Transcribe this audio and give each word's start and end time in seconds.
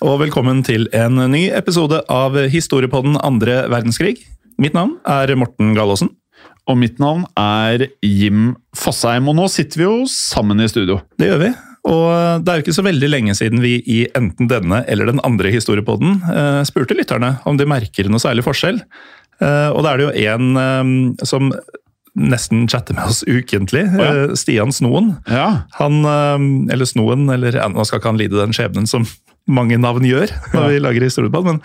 Og 0.00 0.16
velkommen 0.22 0.62
til 0.64 0.86
en 0.96 1.18
ny 1.28 1.50
episode 1.52 1.98
av 2.08 2.36
Historiepodden 2.48 3.18
andre 3.20 3.66
verdenskrig. 3.68 4.14
Mitt 4.60 4.72
navn 4.76 4.94
er 5.04 5.32
Morten 5.36 5.74
Gallaasen. 5.76 6.08
Og 6.70 6.78
mitt 6.80 7.00
navn 7.02 7.26
er 7.40 7.84
Jim 8.04 8.54
Fosheim, 8.76 9.28
og 9.28 9.36
nå 9.36 9.48
sitter 9.52 9.80
vi 9.80 9.84
jo 9.84 9.96
sammen 10.08 10.62
i 10.62 10.68
studio. 10.72 11.00
Det 11.20 11.28
gjør 11.28 11.42
vi. 11.42 11.50
Og 11.90 12.06
det 12.44 12.52
er 12.52 12.60
jo 12.60 12.64
ikke 12.64 12.76
så 12.78 12.84
veldig 12.86 13.10
lenge 13.12 13.36
siden 13.36 13.60
vi 13.64 13.74
i 13.88 14.00
enten 14.16 14.48
denne 14.48 14.82
eller 14.88 15.10
den 15.10 15.20
andre 15.26 15.52
historiepodden 15.52 16.18
eh, 16.32 16.60
spurte 16.68 16.96
lytterne 16.96 17.34
om 17.48 17.60
de 17.60 17.68
merker 17.68 18.08
noe 18.08 18.20
særlig 18.22 18.44
forskjell. 18.48 18.80
Eh, 19.40 19.68
og 19.72 19.84
da 19.84 19.92
er 19.92 20.00
det 20.00 20.08
jo 20.08 20.28
en 20.32 20.60
eh, 20.64 21.24
som 21.28 21.52
nesten 22.20 22.66
chatter 22.68 22.96
med 22.96 23.12
oss 23.12 23.20
ukentlig, 23.28 23.84
ja. 23.84 24.12
eh, 24.28 24.36
Stian 24.36 24.72
Snoen. 24.76 25.18
Ja, 25.28 25.66
Han, 25.76 26.04
eller 26.72 26.88
Snoen, 26.88 27.28
eller 27.32 27.60
ja, 27.60 27.68
nå 27.72 27.84
skal 27.88 28.00
ikke 28.00 28.14
han 28.14 28.20
lide 28.20 28.40
den 28.40 28.56
skjebnen 28.56 28.88
som 28.88 29.04
mange 29.52 29.80
navn 29.80 30.06
gjør 30.06 30.30
når 30.54 30.70
vi 30.70 30.82
lager 30.82 31.08
historiepod, 31.08 31.48
men 31.48 31.60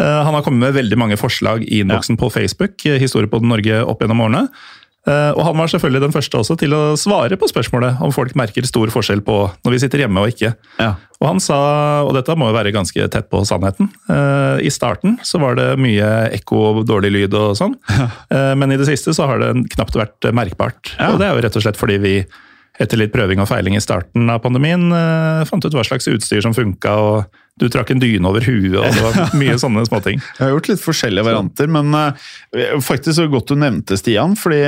eh, 0.00 0.22
han 0.26 0.34
har 0.34 0.44
kommet 0.46 0.68
med 0.68 0.78
veldig 0.78 1.00
mange 1.00 1.20
forslag 1.20 1.66
i 1.66 1.82
innboksen 1.82 2.18
på 2.20 2.32
Facebook, 2.32 2.78
eh, 2.88 3.00
Historiepodden 3.02 3.50
Norge 3.52 3.84
opp 3.84 4.02
gjennom 4.02 4.24
årene. 4.26 4.46
Eh, 5.06 5.32
og 5.36 5.42
han 5.46 5.58
var 5.60 5.70
selvfølgelig 5.70 6.02
den 6.02 6.14
første 6.14 6.38
også 6.40 6.56
til 6.58 6.72
å 6.74 6.80
svare 6.98 7.36
på 7.38 7.46
spørsmålet 7.46 8.00
om 8.02 8.10
folk 8.14 8.34
merker 8.38 8.66
stor 8.66 8.90
forskjell 8.90 9.20
på 9.26 9.36
når 9.62 9.76
vi 9.76 9.78
sitter 9.84 10.02
hjemme 10.02 10.24
og 10.24 10.32
ikke. 10.34 10.56
ja. 10.82 10.94
Og 11.16 11.30
han 11.30 11.38
sa, 11.40 11.56
og 12.04 12.10
dette 12.12 12.34
må 12.36 12.50
jo 12.50 12.56
være 12.58 12.74
ganske 12.74 13.06
tett 13.08 13.30
på 13.32 13.38
sannheten, 13.48 13.86
i 14.60 14.68
starten 14.68 15.14
så 15.24 15.38
var 15.40 15.54
det 15.56 15.70
mye 15.80 16.10
ekko 16.36 16.58
og 16.60 16.80
dårlig 16.84 17.08
lyd 17.14 17.36
og 17.40 17.54
sånn, 17.56 17.72
ja. 17.88 18.10
men 18.52 18.74
i 18.74 18.76
det 18.76 18.84
siste 18.84 19.14
så 19.16 19.24
har 19.30 19.40
det 19.40 19.62
knapt 19.72 19.96
vært 19.96 20.28
merkbart. 20.36 20.92
Ja. 20.98 21.14
Og 21.14 21.22
det 21.22 21.30
er 21.30 21.32
jo 21.32 21.46
rett 21.46 21.56
og 21.56 21.64
slett 21.64 21.80
fordi 21.80 21.96
vi 22.04 22.12
etter 22.82 23.00
litt 23.00 23.14
prøving 23.14 23.40
og 23.42 23.48
feiling 23.50 23.78
i 23.78 23.82
starten 23.82 24.30
av 24.32 24.42
pandemien 24.44 24.88
eh, 24.92 25.42
fant 25.48 25.64
ut 25.64 25.74
hva 25.76 25.84
slags 25.86 26.08
utstyr 26.12 26.44
som 26.44 26.54
funka, 26.56 26.94
og 27.00 27.42
du 27.56 27.68
trakk 27.72 27.94
en 27.94 28.02
dyne 28.02 28.28
over 28.28 28.44
huet, 28.44 28.76
og 28.76 28.84
det 28.84 29.02
var 29.04 29.34
mye 29.42 29.56
sånne 29.60 29.86
småting. 29.88 30.20
Jeg 30.20 30.44
har 30.44 30.54
gjort 30.54 30.70
litt 30.72 30.84
forskjellige 30.84 31.28
varianter, 31.30 31.72
men 31.72 31.96
eh, 31.96 32.78
faktisk 32.84 33.16
så 33.20 33.28
godt 33.32 33.52
du 33.52 33.60
nevnte 33.60 33.98
Stian, 34.00 34.36
fordi 34.38 34.62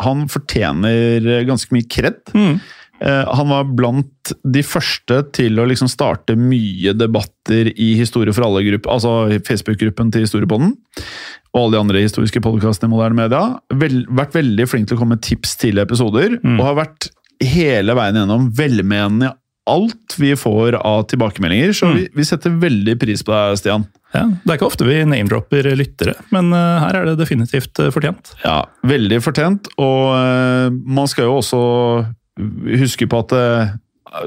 han 0.00 0.28
fortjener 0.32 1.44
ganske 1.48 1.76
mye 1.76 1.88
kred. 1.90 2.22
Eh, 3.00 3.34
han 3.34 3.48
var 3.48 3.68
blant 3.76 4.32
de 4.44 4.62
første 4.64 5.22
til 5.36 5.60
å 5.60 5.66
liksom 5.68 5.88
starte 5.88 6.36
mye 6.36 6.92
debatter 6.96 7.72
i 7.72 7.94
Historie 7.98 8.34
for 8.36 8.44
alle-gruppen, 8.46 8.92
altså 8.92 9.40
Facebook-gruppen 9.46 10.12
til 10.12 10.26
Historiepodden. 10.26 10.74
Og 11.50 11.62
alle 11.64 11.74
de 11.74 11.80
andre 11.80 12.02
historiske 12.04 12.42
podkastene 12.44 12.86
i 12.86 12.92
moderne 12.92 13.16
media. 13.18 13.40
Vel, 13.80 14.04
vært 14.06 14.36
veldig 14.36 14.68
flink 14.70 14.86
til 14.86 14.98
å 14.98 15.00
komme 15.00 15.16
med 15.16 15.24
tips 15.26 15.56
til 15.58 15.80
episoder, 15.82 16.36
og 16.44 16.60
har 16.62 16.76
vært 16.78 17.08
hele 17.44 17.96
veien 17.96 18.20
gjennom 18.20 18.50
velmenende 18.56 19.34
alt 19.70 20.16
vi 20.18 20.32
får 20.36 20.74
av 20.74 21.02
tilbakemeldinger. 21.10 21.72
Så 21.76 21.92
vi, 21.94 22.06
vi 22.14 22.26
setter 22.26 22.54
veldig 22.62 22.96
pris 23.00 23.22
på 23.26 23.34
deg, 23.34 23.58
Stian. 23.60 23.86
Ja, 24.10 24.24
det 24.26 24.50
er 24.50 24.58
ikke 24.58 24.70
ofte 24.70 24.86
vi 24.88 24.96
name-dropper 25.06 25.68
lyttere, 25.78 26.16
men 26.34 26.48
uh, 26.50 26.80
her 26.82 26.96
er 26.98 27.12
det 27.12 27.20
definitivt 27.20 27.78
uh, 27.78 27.92
fortjent. 27.94 28.32
Ja, 28.42 28.64
veldig 28.90 29.20
fortjent. 29.22 29.70
Og 29.78 30.16
uh, 30.16 30.66
man 30.70 31.06
skal 31.10 31.28
jo 31.28 31.36
også 31.38 31.60
huske 32.80 33.06
på 33.10 33.20
at 33.22 33.36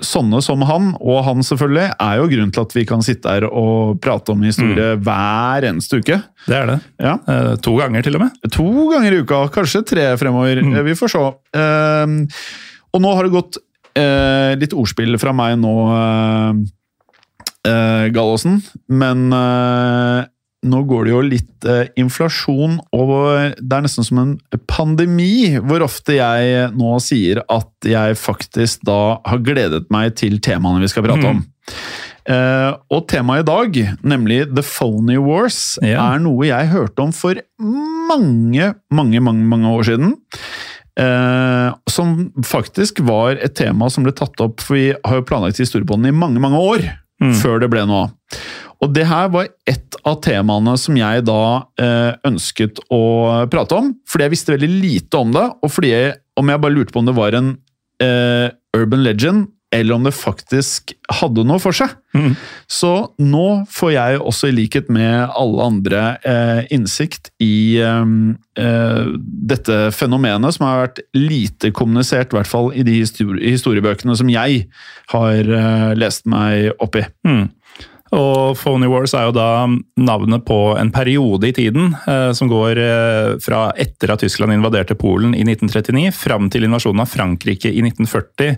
sånne 0.06 0.40
som 0.46 0.62
han, 0.64 0.94
og 1.04 1.26
han 1.26 1.44
selvfølgelig, 1.44 1.98
er 2.00 2.20
jo 2.22 2.28
grunnen 2.32 2.54
til 2.56 2.64
at 2.64 2.76
vi 2.78 2.84
kan 2.88 3.02
sitte 3.04 3.34
her 3.34 3.48
og 3.50 3.98
prate 4.04 4.32
om 4.32 4.46
historie 4.46 4.94
hver 5.04 5.68
eneste 5.68 6.00
uke. 6.00 6.22
Det 6.46 6.56
er 6.56 6.70
det. 6.70 6.78
Ja, 7.04 7.18
To 7.66 7.74
ganger 7.82 8.06
til 8.06 8.16
og 8.16 8.24
med. 8.24 8.38
To 8.54 8.70
ganger 8.94 9.18
i 9.18 9.24
uka, 9.26 9.42
kanskje 9.52 9.84
tre 9.90 10.06
fremover. 10.22 10.62
Mm. 10.64 10.78
Vi 10.88 10.96
får 10.96 11.12
se. 11.12 11.26
Eh, 11.60 12.16
og 12.94 13.02
nå 13.04 13.14
har 13.18 13.26
det 13.28 13.34
gått 13.34 13.58
eh, 13.98 14.54
litt 14.60 14.74
ordspill 14.78 15.18
fra 15.22 15.34
meg 15.36 15.58
nå, 15.62 15.74
eh, 15.98 16.62
eh, 17.72 18.06
Gallosen, 18.14 18.62
men 18.94 19.28
eh, 19.34 20.22
nå 20.64 20.80
går 20.88 21.04
det 21.10 21.12
jo 21.12 21.22
litt 21.28 21.66
eh, 21.68 21.90
inflasjon, 22.00 22.78
og 22.96 23.10
det 23.60 23.76
er 23.76 23.84
nesten 23.84 24.06
som 24.08 24.22
en 24.22 24.34
pandemi, 24.72 25.58
hvor 25.60 25.84
ofte 25.84 26.16
jeg 26.20 26.70
nå 26.78 26.94
sier 27.04 27.42
at 27.52 27.90
jeg 27.90 28.16
faktisk 28.22 28.86
da 28.88 29.00
har 29.28 29.44
gledet 29.44 29.90
meg 29.92 30.16
til 30.22 30.40
temaene 30.44 30.84
vi 30.86 30.92
skal 30.94 31.04
prate 31.10 31.34
om. 31.34 31.44
Eh, 32.24 32.70
og 32.96 33.02
temaet 33.12 33.44
i 33.44 33.48
dag, 33.50 33.78
nemlig 34.08 34.46
The 34.56 34.64
Phony 34.64 35.18
Wars, 35.20 35.78
Ja. 35.84 36.14
er 36.14 36.22
noe 36.24 36.48
jeg 36.48 36.72
hørte 36.72 37.04
om 37.04 37.12
for 37.12 37.36
mange, 37.60 38.70
mange, 38.92 39.20
mange, 39.20 39.44
mange 39.52 39.68
år 39.76 39.84
siden. 39.90 40.14
Eh, 41.00 41.70
som 41.90 42.18
faktisk 42.46 43.00
var 43.08 43.40
et 43.42 43.56
tema 43.58 43.90
som 43.90 44.06
ble 44.06 44.14
tatt 44.14 44.38
opp, 44.44 44.62
for 44.62 44.78
vi 44.78 44.92
har 44.94 45.20
jo 45.20 45.26
planlagt 45.26 45.62
historiebåndene 45.62 46.14
i 46.14 46.20
mange, 46.20 46.42
mange 46.44 46.60
år 46.62 46.86
før 47.40 47.62
det 47.62 47.70
ble 47.72 47.86
noe 47.88 48.06
av. 48.06 48.40
Og 48.84 48.92
det 48.92 49.06
her 49.08 49.30
var 49.32 49.48
ett 49.70 49.96
av 50.04 50.18
temaene 50.26 50.74
som 50.82 50.98
jeg 51.00 51.24
da 51.24 51.44
eh, 51.80 52.12
ønsket 52.28 52.82
å 52.92 53.04
prate 53.52 53.78
om, 53.80 53.94
fordi 54.10 54.26
jeg 54.26 54.34
visste 54.34 54.56
veldig 54.56 54.72
lite 54.74 55.22
om 55.22 55.32
det, 55.32 55.46
og 55.64 55.72
fordi 55.72 55.94
jeg, 55.94 56.18
om 56.40 56.52
jeg 56.52 56.64
bare 56.66 56.76
lurte 56.76 56.96
på 56.96 57.00
om 57.00 57.08
det 57.08 57.16
var 57.16 57.38
en 57.38 57.54
eh, 58.04 58.50
urban 58.76 59.06
legend, 59.06 59.48
eller 59.74 59.96
om 59.96 60.06
det 60.06 60.14
faktisk 60.16 60.94
hadde 61.20 61.46
noe 61.48 61.62
for 61.62 61.76
seg. 61.76 61.96
Så 62.70 62.92
nå 63.22 63.48
får 63.74 63.92
jeg 63.96 64.20
også, 64.22 64.52
i 64.52 64.56
likhet 64.60 64.92
med 64.94 65.34
alle 65.34 65.66
andre, 65.66 66.04
eh, 66.22 66.62
innsikt 66.76 67.32
i 67.42 67.80
eh, 67.82 68.14
eh, 68.62 69.10
dette 69.54 69.80
fenomenet, 69.98 70.54
som 70.54 70.68
har 70.68 70.84
vært 70.86 71.02
lite 71.18 71.74
kommunisert, 71.74 72.34
i 72.34 72.40
hvert 72.40 72.52
fall 72.52 72.70
i 72.78 72.86
de 72.86 73.00
histori 73.02 73.42
historiebøkene 73.54 74.16
som 74.20 74.30
jeg 74.30 74.68
har 75.14 75.54
eh, 75.58 75.90
lest 75.98 76.30
meg 76.30 76.72
opp 76.84 77.02
i. 77.02 77.06
Mm. 77.28 77.50
Og 78.14 78.58
Phony 78.60 78.88
Wars 78.92 79.14
er 79.18 79.28
jo 79.28 79.34
da 79.36 79.66
navnet 79.98 80.46
på 80.46 80.58
en 80.78 80.92
periode 80.94 81.50
i 81.50 81.56
tiden 81.56 81.96
eh, 82.06 82.30
som 82.38 82.50
går 82.52 82.82
eh, 82.82 83.30
fra 83.42 83.66
etter 83.80 84.14
at 84.14 84.22
Tyskland 84.22 84.54
invaderte 84.54 84.98
Polen 85.00 85.34
i 85.34 85.42
1939, 85.48 86.12
fram 86.14 86.50
til 86.54 86.68
invasjonen 86.68 87.02
av 87.04 87.10
Frankrike 87.10 87.72
i 87.72 87.82
1940. 87.82 88.58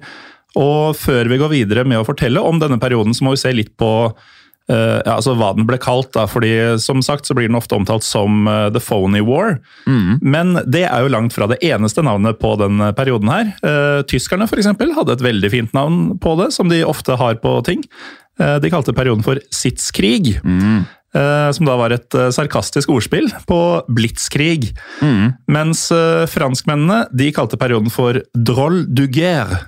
Og 0.56 0.96
før 0.96 1.28
vi 1.31 1.38
går 1.42 1.52
videre 1.52 1.84
med 1.88 2.00
å 2.00 2.07
fortelle 2.07 2.42
om 2.42 2.60
denne 2.62 2.80
perioden, 2.80 3.13
så 3.13 3.28
må 3.28 3.36
vi 3.36 3.44
se 3.44 3.54
litt 3.56 3.75
på 3.80 3.92
Uh, 4.66 4.98
ja, 5.06 5.19
altså 5.19 5.36
hva 5.38 5.52
den 5.54 5.68
ble 5.69 5.78
kalt. 5.78 6.07
Da, 6.16 6.24
fordi 6.25 6.50
som 6.81 6.98
sagt 7.06 7.28
så 7.30 7.36
blir 7.38 7.46
den 7.46 7.57
ofte 7.60 7.75
omtalt 7.78 8.02
som 8.02 8.48
uh, 8.50 8.72
The 8.74 8.81
Phony 8.81 9.19
War. 9.22 9.60
Men 10.25 10.56
det 10.66 10.88
er 10.88 11.04
jo 11.06 11.12
langt 11.13 11.36
fra 11.36 11.46
det 11.52 11.60
eneste 11.62 12.02
navnet 12.02 12.40
på 12.42 12.56
den 12.57 12.81
perioden 12.98 13.30
her. 13.30 13.52
Uh, 13.62 14.02
tyskerne 14.10 14.48
for 14.50 14.57
eksempel, 14.57 14.96
hadde 14.98 15.13
et 15.19 15.22
veldig 15.22 15.52
fint 15.54 15.78
navn 15.78 16.16
på 16.18 16.34
det, 16.42 16.48
som 16.58 16.74
de 16.74 16.81
ofte 16.81 17.13
har 17.22 17.38
på 17.46 17.54
ting. 17.69 17.86
Uh, 18.42 18.58
de 18.58 18.74
kalte 18.74 18.96
perioden 18.98 19.22
for 19.28 19.38
Sitzkrig. 19.54 20.40
eh, 21.16 21.51
Som 21.56 21.69
da 21.69 21.78
var 21.80 21.94
et 21.96 22.12
sarkastisk 22.36 22.90
ordspill 22.90 23.30
på 23.48 23.60
blitzkrig. 23.88 24.72
Mens 25.48 25.86
eh, 25.94 26.25
franskmennene 26.28 27.06
de 27.13 27.30
kalte 27.31 27.58
perioden 27.62 27.94
for 27.94 28.19
droll 28.34 28.81
du 28.90 29.06
guerre. 29.08 29.62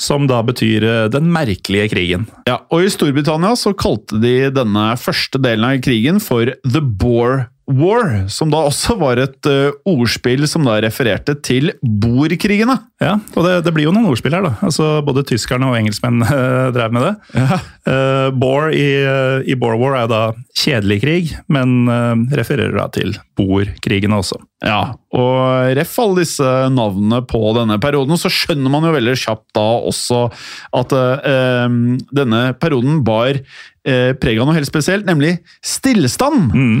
Som 0.00 0.28
da 0.30 0.40
betyr 0.46 0.84
eh, 0.84 1.06
den 1.12 1.30
merkelige 1.32 1.90
krigen. 1.94 2.28
Ja, 2.48 2.60
og 2.72 2.84
I 2.84 2.92
Storbritannia 2.92 3.54
så 3.58 3.74
kalte 3.76 4.18
de 4.22 4.50
denne 4.54 4.92
første 5.00 5.40
delen 5.42 5.66
av 5.68 5.82
krigen 5.84 6.20
for 6.22 6.50
The 6.66 6.82
Boer 6.82 7.48
War, 7.64 8.26
som 8.28 8.50
da 8.52 8.60
også 8.68 8.98
var 9.00 9.16
et 9.22 9.48
uh, 9.48 9.72
ordspill 9.88 10.44
som 10.50 10.66
da 10.66 10.76
refererte 10.84 11.32
til 11.40 11.72
borkrigene. 11.80 12.76
Ja, 13.00 13.14
og 13.32 13.46
det, 13.46 13.54
det 13.64 13.72
blir 13.72 13.88
jo 13.88 13.94
noen 13.94 14.10
ordspill 14.10 14.36
her, 14.36 14.44
da. 14.44 14.52
Altså, 14.64 14.98
både 15.06 15.24
tyskerne 15.30 15.70
og 15.70 15.78
engelskmenn 15.78 16.20
uh, 16.28 16.68
drev 16.76 16.92
med 16.92 17.08
det. 17.08 17.14
Eh, 17.84 18.28
Boer 18.36 18.70
i, 18.76 18.84
uh, 19.04 19.40
i 19.48 19.56
Boer 19.60 19.78
War 19.80 19.96
er 20.02 20.10
da 20.12 20.22
kjedelig 20.60 21.00
krig, 21.02 21.32
men 21.52 21.88
refererer 22.36 22.76
da 22.76 22.86
til 22.92 23.16
borkrigene 23.36 24.20
også. 24.20 24.38
Ja, 24.64 24.94
og 25.16 25.74
ref 25.76 25.96
alle 26.00 26.22
disse 26.22 26.52
navnene 26.72 27.20
på 27.28 27.40
denne 27.56 27.76
perioden, 27.82 28.16
så 28.20 28.30
skjønner 28.32 28.72
man 28.72 28.86
jo 28.86 28.94
veldig 28.94 29.16
kjapt 29.20 29.48
da 29.56 29.64
også 29.90 30.22
at 30.78 30.94
denne 32.16 32.40
perioden 32.62 33.02
bar 33.04 33.42
preg 33.84 34.38
av 34.40 34.48
noe 34.48 34.56
helt 34.56 34.68
spesielt, 34.70 35.04
nemlig 35.04 35.36
stillstand. 35.60 36.54
Mm. 36.54 36.78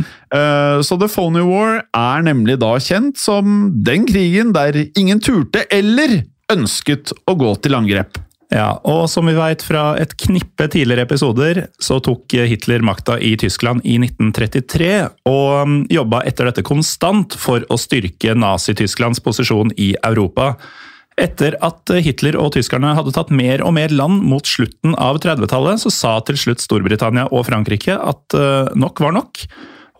så 0.80 0.96
The 0.96 1.08
Phony 1.12 1.42
War 1.44 1.82
er 1.84 2.24
nemlig 2.24 2.56
da 2.62 2.72
kjent 2.80 3.20
som 3.20 3.68
den 3.84 4.06
krigen 4.08 4.54
der 4.56 4.78
ingen 4.96 5.20
turte 5.20 5.66
eller 5.68 6.22
ønsket 6.52 7.12
å 7.28 7.36
gå 7.38 7.52
til 7.64 7.76
angrep. 7.76 8.18
Ja, 8.54 8.76
og 8.86 9.08
som 9.10 9.26
vi 9.26 9.34
vet 9.34 9.64
fra 9.66 9.94
et 9.98 10.12
knippe 10.20 10.68
tidligere 10.70 11.06
episoder, 11.08 11.64
så 11.82 11.98
tok 12.04 12.36
Hitler 12.46 12.84
makta 12.86 13.16
i 13.18 13.32
Tyskland 13.40 13.82
i 13.82 13.96
1933, 13.98 14.90
og 15.26 15.70
mm, 15.70 15.78
jobba 15.94 16.22
etter 16.28 16.50
dette 16.50 16.62
konstant 16.66 17.34
for 17.40 17.64
å 17.66 17.78
styrke 17.80 18.36
Nazi-Tysklands 18.38 19.22
posisjon 19.24 19.72
i 19.80 19.94
Europa. 20.04 20.52
Etter 21.20 21.54
at 21.62 21.90
Hitler 22.02 22.34
og 22.40 22.56
tyskerne 22.56 22.90
hadde 22.96 23.12
tatt 23.14 23.30
mer 23.30 23.62
og 23.62 23.76
mer 23.76 23.92
land 23.94 24.24
mot 24.26 24.46
slutten 24.48 24.96
av 24.98 25.20
30-tallet, 25.22 25.84
så 25.84 25.92
sa 25.94 26.16
til 26.26 26.38
slutt 26.40 26.64
Storbritannia 26.64 27.28
og 27.30 27.46
Frankrike 27.46 27.94
at 27.94 28.34
eh, 28.34 28.72
nok 28.74 29.02
var 29.04 29.14
nok, 29.20 29.44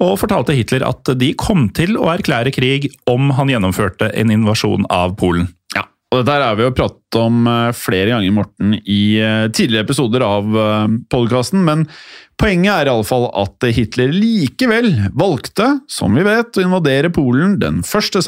og 0.03 0.17
fortalte 0.19 0.57
Hitler 0.59 0.83
at 0.87 1.13
de 1.21 1.31
kom 1.39 1.69
til 1.77 1.95
å 2.01 2.11
erklære 2.17 2.51
krig 2.55 2.91
om 3.11 3.31
han 3.39 3.53
gjennomførte 3.53 4.11
en 4.11 4.35
invasjon 4.35 4.89
av 4.91 5.15
Polen. 5.21 5.47
Ja, 5.77 5.87
og 6.11 6.25
dette 6.25 6.35
er 6.49 6.59
vi 6.59 6.67
jo 6.67 6.75
pratet 6.75 7.21
om 7.21 7.47
eh, 7.47 7.71
flere 7.79 8.11
ganger, 8.11 8.35
Morten, 8.35 8.75
i 8.83 9.15
eh, 9.23 9.47
tidligere 9.55 9.87
episoder 9.87 10.27
av 10.27 10.51
podkasten, 11.15 11.63
men 11.63 11.87
poenget 12.43 12.75
er 12.75 12.91
iallfall 12.91 13.29
at 13.39 13.71
Hitler 13.71 14.11
likevel 14.11 14.91
valgte, 15.15 15.77
som 15.87 16.19
vi 16.19 16.27
vet, 16.27 16.59
å 16.59 16.67
invadere 16.67 17.15
Polen 17.15 17.61
den 17.63 17.85
1. 17.87 18.19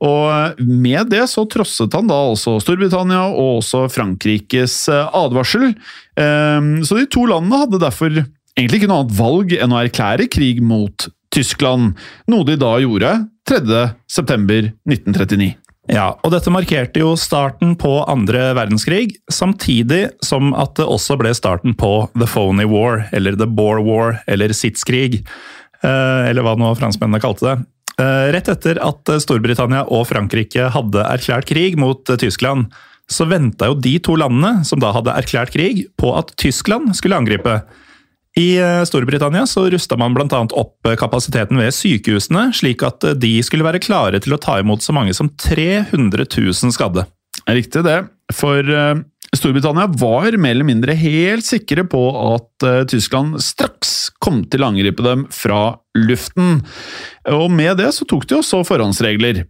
september 0.00 0.56
1939. 0.56 0.60
Og 0.60 0.60
med 0.64 1.10
det 1.12 1.26
så 1.28 1.44
trosset 1.50 1.92
han 1.92 2.08
da 2.08 2.16
også 2.30 2.56
Storbritannia 2.62 3.26
og 3.28 3.60
også 3.60 3.84
Frankrikes 3.92 4.88
eh, 4.88 5.08
advarsel. 5.12 5.74
Ehm, 6.16 6.82
Så 6.84 6.96
de 6.96 7.06
to 7.06 7.26
landene 7.28 7.60
hadde 7.60 7.82
derfor 7.82 8.10
egentlig 8.56 8.80
ikke 8.80 8.88
noe 8.88 9.04
annet 9.04 9.18
valg 9.18 9.52
enn 9.56 9.74
å 9.74 9.82
erklære 9.84 10.30
krig 10.32 10.62
mot 10.64 11.08
Tyskland, 11.30 11.94
noe 12.26 12.44
de 12.48 12.56
da 12.58 12.78
gjorde 12.82 13.12
3. 13.46 13.90
september 14.10 14.72
1939. 14.88 15.54
Ja, 15.90 16.12
og 16.22 16.32
dette 16.34 16.52
markerte 16.52 17.02
jo 17.02 17.14
starten 17.18 17.72
på 17.78 17.92
andre 18.10 18.50
verdenskrig, 18.54 19.16
samtidig 19.32 20.10
som 20.22 20.52
at 20.54 20.76
det 20.78 20.86
også 20.86 21.16
ble 21.18 21.32
starten 21.34 21.74
på 21.78 22.08
The 22.14 22.28
Phony 22.30 22.66
War, 22.68 23.06
eller 23.12 23.38
The 23.38 23.48
Boer 23.48 23.82
War, 23.82 24.20
eller 24.30 24.54
Sitzkrig, 24.54 25.20
eh, 25.82 26.22
eller 26.30 26.46
hva 26.46 26.54
nå 26.58 26.72
franskmennene 26.78 27.22
kalte 27.22 27.48
det. 27.48 27.56
Eh, 28.00 28.32
Rett 28.32 28.48
etter 28.48 28.80
at 28.80 29.12
Storbritannia 29.20 29.84
og 29.92 30.06
Frankrike 30.08 30.70
hadde 30.72 31.04
erklært 31.04 31.48
krig 31.50 31.76
mot 31.80 32.08
eh, 32.08 32.18
Tyskland, 32.20 32.70
så 33.10 33.26
venta 33.28 33.68
jo 33.68 33.76
de 33.76 33.96
to 34.02 34.14
landene, 34.20 34.64
som 34.64 34.80
da 34.80 34.92
hadde 34.94 35.16
erklært 35.18 35.52
krig, 35.52 35.84
på 36.00 36.14
at 36.16 36.32
Tyskland 36.40 36.94
skulle 36.96 37.18
angripe. 37.18 37.58
I 38.38 38.54
eh, 38.62 38.82
Storbritannia 38.88 39.44
så 39.50 39.66
rusta 39.72 39.98
man 40.00 40.16
bl.a. 40.16 40.42
opp 40.48 40.92
kapasiteten 41.00 41.60
ved 41.60 41.74
sykehusene, 41.76 42.48
slik 42.56 42.86
at 42.86 43.04
de 43.20 43.34
skulle 43.44 43.66
være 43.66 43.82
klare 43.82 44.22
til 44.22 44.36
å 44.36 44.40
ta 44.40 44.60
imot 44.62 44.86
så 44.86 44.96
mange 44.96 45.16
som 45.16 45.32
300 45.42 46.24
000 46.30 46.76
skadde. 46.76 47.04
Riktig 47.50 47.82
det, 47.84 47.98
for 48.36 48.64
Storbritannia 49.36 49.86
var 49.86 50.34
mer 50.42 50.56
eller 50.56 50.66
mindre 50.66 50.94
helt 50.98 51.46
sikre 51.46 51.84
på 51.86 52.00
at 52.34 52.66
eh, 52.66 52.80
Tyskland 52.90 53.38
straks 53.44 54.10
kom 54.18 54.42
til 54.50 54.64
å 54.64 54.70
angripe 54.72 55.04
dem 55.06 55.22
fra 55.30 55.76
luften. 55.94 56.64
Og 57.30 57.46
med 57.54 57.78
det 57.78 57.92
så 57.94 58.06
tok 58.10 58.26
de 58.26 58.40
også 58.40 58.64
forhåndsregler. 58.66 59.44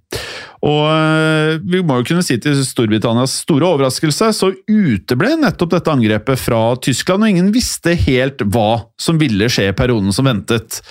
Og 0.68 0.82
eh, 0.84 1.54
vi 1.64 1.80
må 1.80 2.00
jo 2.00 2.10
kunne 2.10 2.24
si 2.26 2.36
til 2.42 2.60
Storbritannias 2.66 3.38
store 3.46 3.70
overraskelse, 3.72 4.28
så 4.36 4.52
uteble 4.68 5.32
nettopp 5.40 5.72
dette 5.78 5.94
angrepet 5.94 6.42
fra 6.42 6.60
Tyskland, 6.84 7.24
og 7.24 7.32
ingen 7.32 7.48
visste 7.54 7.96
helt 8.04 8.44
hva 8.52 8.84
som 9.00 9.20
ville 9.20 9.48
skje 9.48 9.70
i 9.70 9.76
perioden 9.76 10.12
som 10.12 10.28
ventet. 10.28 10.82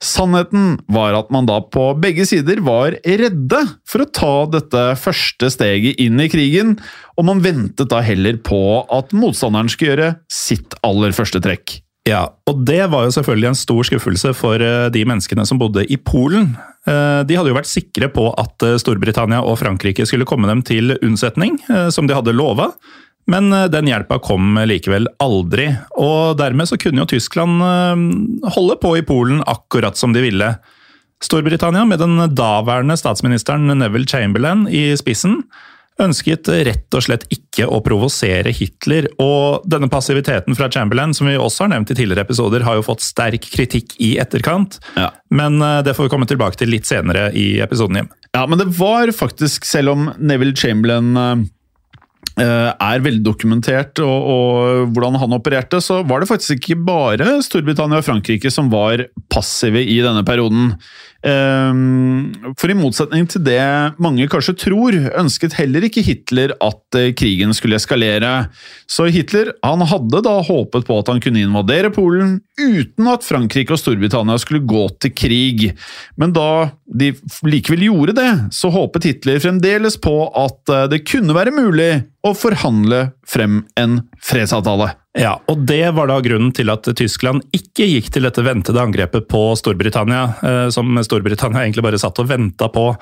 Sannheten 0.00 0.78
var 0.88 1.12
at 1.18 1.28
man 1.34 1.44
da 1.48 1.58
på 1.60 1.90
begge 2.00 2.24
sider 2.28 2.62
var 2.64 2.94
redde 3.04 3.60
for 3.88 4.04
å 4.04 4.08
ta 4.08 4.32
dette 4.48 4.84
første 4.96 5.50
steget 5.52 6.00
inn 6.00 6.16
i 6.24 6.30
krigen, 6.32 6.78
og 7.20 7.28
man 7.28 7.42
ventet 7.44 7.90
da 7.92 8.00
heller 8.04 8.40
på 8.40 8.60
at 8.88 9.12
motstanderen 9.12 9.68
skulle 9.68 9.92
gjøre 9.92 10.10
sitt 10.32 10.76
aller 10.86 11.12
første 11.16 11.42
trekk. 11.44 11.82
Ja, 12.08 12.22
og 12.48 12.62
det 12.64 12.80
var 12.90 13.04
jo 13.04 13.12
selvfølgelig 13.12 13.50
en 13.50 13.58
stor 13.60 13.84
skuffelse 13.86 14.32
for 14.34 14.62
eh, 14.64 14.88
de 14.94 15.02
menneskene 15.04 15.44
som 15.46 15.60
bodde 15.60 15.84
i 15.84 15.98
Polen. 16.00 16.54
Eh, 16.88 17.20
De 17.28 17.36
hadde 17.36 17.52
jo 17.52 17.58
vært 17.58 17.68
sikre 17.68 18.08
på 18.10 18.24
at 18.40 18.64
eh, 18.64 18.78
Storbritannia 18.80 19.42
og 19.44 19.58
Frankrike 19.60 20.08
skulle 20.08 20.24
komme 20.28 20.48
dem 20.48 20.64
til 20.64 20.96
unnsetning, 20.96 21.60
som 21.92 22.08
de 22.08 22.16
hadde 22.16 22.32
lova. 22.32 22.70
Men 23.28 23.52
eh, 23.52 23.66
den 23.72 23.86
hjelpa 23.90 24.18
kom 24.24 24.56
likevel 24.66 25.08
aldri, 25.22 25.68
og 26.00 26.38
dermed 26.40 26.68
så 26.70 26.78
kunne 26.80 27.04
jo 27.04 27.10
Tyskland 27.12 27.60
eh, 27.62 28.52
holde 28.56 28.78
på 28.80 28.94
i 28.98 29.04
Polen 29.06 29.42
akkurat 29.46 29.96
som 30.00 30.14
de 30.16 30.22
ville. 30.24 30.54
Storbritannia, 31.20 31.84
med 31.84 32.00
den 32.00 32.16
daværende 32.34 32.96
statsministeren 32.96 33.68
Neville 33.76 34.08
Chamberlain 34.08 34.64
i 34.72 34.86
spissen, 34.96 35.42
ønsket 36.00 36.48
rett 36.64 36.96
og 36.96 37.02
slett 37.04 37.26
ikke 37.28 37.66
å 37.68 37.82
provosere 37.84 38.54
Hitler, 38.56 39.04
og 39.20 39.66
denne 39.68 39.90
passiviteten 39.92 40.56
fra 40.56 40.70
Chamberlain, 40.72 41.12
som 41.12 41.28
vi 41.28 41.34
også 41.36 41.66
har 41.66 41.74
nevnt 41.74 41.92
i 41.92 41.96
tidligere 41.98 42.24
episoder, 42.24 42.64
har 42.64 42.78
jo 42.78 42.86
fått 42.86 43.04
sterk 43.04 43.44
kritikk 43.52 43.98
i 44.00 44.14
etterkant, 44.22 44.78
Ja. 44.96 45.10
men 45.28 45.60
eh, 45.60 45.82
det 45.84 45.92
får 45.98 46.08
vi 46.08 46.14
komme 46.14 46.30
tilbake 46.30 46.56
til 46.62 46.72
litt 46.72 46.88
senere 46.88 47.28
i 47.36 47.60
episoden, 47.60 48.00
Jim. 48.00 48.08
Ja, 48.32 48.46
men 48.48 48.56
det 48.62 48.70
var 48.80 49.12
faktisk, 49.12 49.68
selv 49.68 49.92
om 49.92 50.08
Neville 50.16 50.56
Chamberlain 50.56 51.12
er 52.44 53.04
veldokumentert 53.04 54.00
og, 54.04 54.30
og 54.34 54.94
hvordan 54.94 55.18
han 55.20 55.36
opererte, 55.36 55.80
så 55.84 56.00
var 56.08 56.22
det 56.22 56.30
faktisk 56.30 56.56
ikke 56.56 56.80
bare 56.86 57.40
Storbritannia 57.44 58.00
og 58.00 58.06
Frankrike 58.06 58.52
som 58.52 58.70
var 58.72 59.06
passive 59.32 59.82
i 59.84 60.00
denne 60.04 60.24
perioden. 60.26 60.74
Eh, 61.20 61.72
For 62.56 62.72
i 62.72 62.76
motsetning 62.78 63.26
til 63.28 63.42
det 63.44 63.60
mange 64.00 64.28
kanskje 64.30 64.56
tror, 64.62 64.96
ønsket 65.20 65.56
heller 65.58 65.84
ikke 65.86 66.04
Hitler 66.06 66.54
at 66.64 66.98
eh, 66.98 67.10
krigen 67.16 67.52
skulle 67.56 67.76
eskalere. 67.80 68.48
Så 68.88 69.10
Hitler 69.12 69.52
han 69.64 69.84
hadde 69.90 70.22
da 70.24 70.36
håpet 70.46 70.86
på 70.88 71.00
at 71.00 71.10
han 71.12 71.20
kunne 71.22 71.42
invadere 71.44 71.92
Polen 71.92 72.38
uten 72.60 73.10
at 73.10 73.26
Frankrike 73.26 73.74
og 73.76 73.80
Storbritannia 73.82 74.38
skulle 74.40 74.64
gå 74.68 74.86
til 75.00 75.14
krig. 75.16 75.66
Men 76.20 76.34
da 76.36 76.70
de 76.90 77.12
likevel 77.46 77.86
gjorde 77.90 78.16
det, 78.18 78.30
så 78.56 78.72
håpet 78.72 79.10
Hitler 79.10 79.42
fremdeles 79.42 80.00
på 80.00 80.16
at 80.28 80.72
eh, 80.72 80.88
det 80.92 81.04
kunne 81.08 81.36
være 81.36 81.54
mulig 81.54 81.92
å 82.26 82.34
forhandle 82.36 83.10
frem 83.28 83.62
en 83.80 84.02
fredsavtale. 84.24 84.92
Ja, 85.18 85.40
og 85.50 85.64
det 85.66 85.88
var 85.96 86.06
da 86.06 86.20
grunnen 86.22 86.52
til 86.54 86.70
at 86.70 86.86
Tyskland 86.98 87.42
ikke 87.56 87.88
gikk 87.88 88.12
til 88.14 88.28
dette 88.28 88.44
ventede 88.46 88.78
angrepet 88.78 89.26
på 89.30 89.48
Storbritannia, 89.58 90.22
eh, 90.46 90.68
som 90.70 90.94
Storbritannia 91.02 91.62
egentlig 91.64 91.86
bare 91.86 91.98
satt 91.98 92.20
og 92.22 92.28
venta 92.30 92.68
på. 92.70 92.92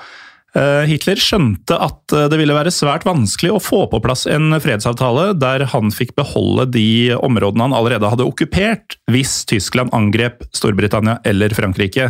Eh, 0.57 0.87
Hitler 0.89 1.21
skjønte 1.21 1.77
at 1.77 2.15
eh, 2.17 2.25
det 2.31 2.39
ville 2.41 2.55
være 2.57 2.73
svært 2.73 3.05
vanskelig 3.05 3.51
å 3.53 3.61
få 3.61 3.83
på 3.91 4.01
plass 4.01 4.25
en 4.25 4.57
fredsavtale 4.57 5.35
der 5.37 5.67
han 5.69 5.93
fikk 5.93 6.15
beholde 6.17 6.65
de 6.73 7.13
områdene 7.19 7.67
han 7.67 7.77
allerede 7.77 8.09
hadde 8.09 8.25
okkupert, 8.25 8.97
hvis 9.13 9.43
Tyskland 9.51 9.93
angrep 9.93 10.41
Storbritannia 10.49 11.19
eller 11.29 11.53
Frankrike. 11.53 12.09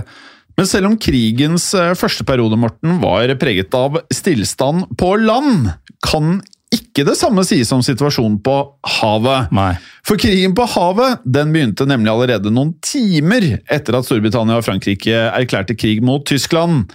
Men 0.56 0.68
selv 0.68 0.88
om 0.90 0.96
krigens 1.00 1.70
første 2.00 2.24
periode 2.28 2.56
Morten, 2.60 2.98
var 3.04 3.32
preget 3.40 3.76
av 3.76 4.00
stillstand 4.12 4.90
på 5.00 5.12
land, 5.24 5.70
kan 6.04 6.40
ikke 6.74 7.06
det 7.08 7.16
samme 7.18 7.42
sies 7.48 7.72
om 7.74 7.82
situasjonen 7.86 8.38
på 8.46 8.56
havet. 9.00 9.54
Nei. 9.56 9.72
For 10.06 10.22
krigen 10.22 10.54
på 10.58 10.68
havet 10.70 11.24
den 11.26 11.54
begynte 11.56 11.88
nemlig 11.90 12.12
allerede 12.14 12.52
noen 12.54 12.76
timer 12.86 13.56
etter 13.66 13.98
at 13.98 14.06
Storbritannia 14.06 14.60
og 14.60 14.68
Frankrike 14.68 15.24
erklærte 15.32 15.78
krig 15.80 16.04
mot 16.06 16.26
Tyskland. 16.30 16.92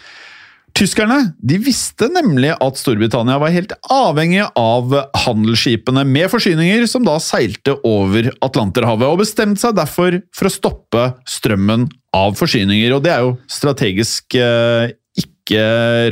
Tyskerne 0.74 1.20
de 1.38 1.60
visste 1.62 2.08
nemlig 2.10 2.50
at 2.52 2.78
Storbritannia 2.80 3.36
var 3.38 3.52
helt 3.54 3.76
avhengig 3.94 4.42
av 4.58 4.94
handelsskipene 5.22 6.02
med 6.08 6.26
forsyninger 6.32 6.86
som 6.90 7.06
da 7.06 7.14
seilte 7.22 7.76
over 7.86 8.32
Atlanterhavet, 8.42 9.06
og 9.06 9.22
bestemte 9.22 9.62
seg 9.62 9.76
derfor 9.78 10.18
for 10.34 10.50
å 10.50 10.54
stoppe 10.54 11.06
strømmen 11.30 11.86
av 12.14 12.34
forsyninger. 12.38 12.90
Og 12.96 13.06
det 13.06 13.14
er 13.14 13.22
jo 13.22 13.36
strategisk 13.50 14.34
eh, 14.34 14.90
ikke 15.22 15.62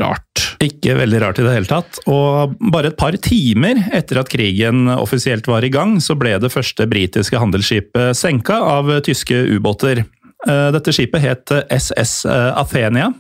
rart. 0.03 0.52
Ikke 0.63 0.95
veldig 0.95 1.21
rart 1.23 1.41
i 1.41 1.45
det 1.47 1.55
hele 1.57 1.71
tatt. 1.71 1.99
Og 2.11 2.55
bare 2.73 2.93
et 2.93 2.99
par 2.99 3.17
timer 3.19 3.81
etter 3.95 4.21
at 4.21 4.31
krigen 4.31 4.87
offisielt 4.95 5.49
var 5.51 5.67
i 5.67 5.73
gang, 5.73 5.97
så 6.03 6.15
ble 6.19 6.37
det 6.43 6.53
første 6.55 6.87
britiske 6.91 7.41
handelsskipet 7.41 8.19
senka 8.19 8.61
av 8.77 8.93
tyske 9.07 9.43
ubåter. 9.57 10.05
Eh, 10.47 10.69
Dette 10.75 10.95
skipet 10.95 11.25
het 11.25 11.55
SS 11.73 12.23
Athenia, 12.31 13.11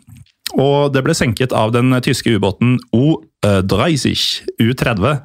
og 0.54 0.92
det 0.94 1.02
ble 1.04 1.14
senket 1.16 1.54
av 1.56 1.72
den 1.75 1.94
tyske 2.04 2.37
ubåten 2.37 2.76
O-30 2.92 4.42
U-30. 4.61 5.22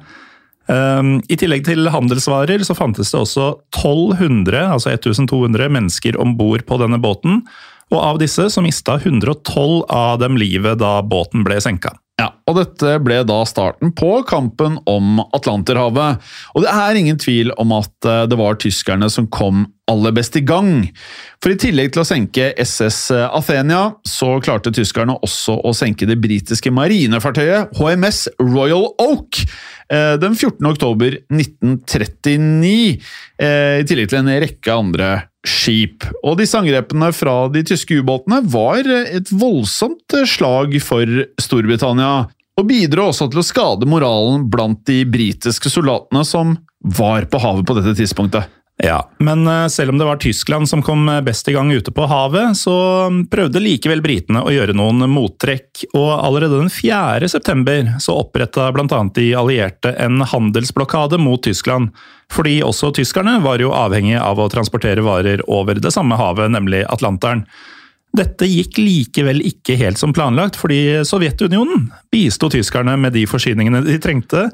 Um, 0.68 1.14
I 1.32 1.36
tillegg 1.40 1.64
til 1.64 1.88
handelsvarer 1.88 2.60
så 2.66 2.76
fantes 2.76 3.14
det 3.14 3.22
også 3.22 3.46
1200, 3.72 4.66
altså 4.74 4.92
1200 4.92 5.70
mennesker 5.72 6.18
om 6.20 6.34
bord 6.36 6.66
på 6.68 6.76
denne 6.82 7.00
båten. 7.00 7.40
Og 7.88 8.02
av 8.02 8.18
disse 8.20 8.50
så 8.52 8.64
mista 8.64 8.98
112 9.00 9.86
av 9.88 10.18
dem 10.20 10.36
livet 10.36 10.76
da 10.80 10.98
båten 11.00 11.46
ble 11.46 11.56
senka. 11.64 11.94
Ja, 12.18 12.32
og 12.50 12.56
dette 12.58 12.96
ble 13.06 13.20
da 13.22 13.36
starten 13.46 13.92
på 13.94 14.10
kampen 14.26 14.80
om 14.90 15.20
Atlanterhavet. 15.36 16.18
Og 16.58 16.64
det 16.64 16.72
er 16.72 16.98
ingen 16.98 17.18
tvil 17.20 17.52
om 17.62 17.76
at 17.76 18.08
eh, 18.10 18.24
det 18.26 18.38
var 18.40 18.58
tyskerne 18.58 19.06
som 19.12 19.28
kom 19.30 19.68
aller 19.88 20.12
best 20.16 20.34
i 20.36 20.42
gang. 20.42 20.88
For 21.38 21.54
i 21.54 21.60
tillegg 21.62 21.92
til 21.94 22.02
å 22.02 22.08
senke 22.08 22.50
SS 22.58 23.12
Athenia, 23.14 23.94
så 24.02 24.34
klarte 24.42 24.74
tyskerne 24.74 25.14
også 25.22 25.60
å 25.62 25.72
senke 25.76 26.10
det 26.10 26.18
britiske 26.20 26.74
marinefartøyet 26.74 27.78
HMS 27.78 28.24
Royal 28.42 28.90
Oak 28.98 29.38
eh, 29.38 30.18
den 30.18 30.34
14. 30.34 30.58
oktober 30.74 31.20
1939, 31.30 32.98
eh, 33.38 33.78
i 33.78 33.86
tillegg 33.86 34.10
til 34.10 34.24
en 34.24 34.34
rekke 34.42 34.74
andre 34.74 35.12
skip. 35.46 36.06
Og 36.22 36.38
disse 36.40 36.58
angrepene 36.58 37.12
fra 37.14 37.36
de 37.52 37.62
tyske 37.66 38.00
ubåtene 38.00 38.40
var 38.50 38.88
et 38.88 39.30
voldsomt 39.30 40.16
slag 40.26 40.74
for 40.84 41.24
Storbritannia, 41.40 42.28
og 42.58 42.66
bidro 42.66 43.10
også 43.12 43.28
til 43.30 43.42
å 43.42 43.46
skade 43.46 43.86
moralen 43.86 44.48
blant 44.50 44.82
de 44.88 45.04
britiske 45.06 45.70
soldatene 45.70 46.24
som 46.26 46.56
var 46.98 47.28
på 47.30 47.40
havet 47.42 47.66
på 47.68 47.76
dette 47.78 47.94
tidspunktet. 48.00 48.50
Ja, 48.82 49.10
men 49.18 49.46
eh, 49.46 49.66
selv 49.66 49.90
om 49.90 49.98
det 49.98 50.06
var 50.06 50.20
Tyskland 50.22 50.68
som 50.70 50.82
kom 50.86 51.08
best 51.26 51.48
i 51.50 51.54
gang 51.56 51.72
ute 51.74 51.90
på 51.90 52.06
havet, 52.06 52.54
så 52.56 52.74
prøvde 53.30 53.62
likevel 53.62 54.02
britene 54.04 54.44
å 54.46 54.52
gjøre 54.54 54.76
noen 54.78 55.02
mottrekk, 55.10 55.82
og 55.98 56.12
allerede 56.14 56.60
den 56.60 56.70
4. 56.70 57.26
september 57.28 57.96
så 57.98 58.20
oppretta 58.20 58.68
bl.a. 58.72 59.00
de 59.14 59.32
allierte 59.34 59.96
en 59.98 60.22
handelsblokade 60.22 61.18
mot 61.18 61.42
Tyskland. 61.42 61.90
Fordi 62.30 62.60
også 62.62 62.92
tyskerne 62.94 63.38
var 63.42 63.58
jo 63.58 63.74
avhengige 63.74 64.22
av 64.22 64.38
å 64.38 64.50
transportere 64.52 65.02
varer 65.02 65.42
over 65.50 65.80
det 65.82 65.90
samme 65.94 66.18
havet, 66.20 66.52
nemlig 66.54 66.84
Atlanteren. 66.86 67.46
Dette 68.18 68.48
gikk 68.50 68.80
likevel 68.80 69.42
ikke 69.46 69.76
helt 69.78 70.00
som 70.00 70.10
planlagt, 70.16 70.56
fordi 70.58 71.04
Sovjetunionen 71.06 71.86
bisto 72.10 72.48
tyskerne 72.50 72.96
med 72.98 73.14
de 73.14 73.22
forsyningene 73.30 73.84
de 73.86 73.98
trengte, 74.02 74.48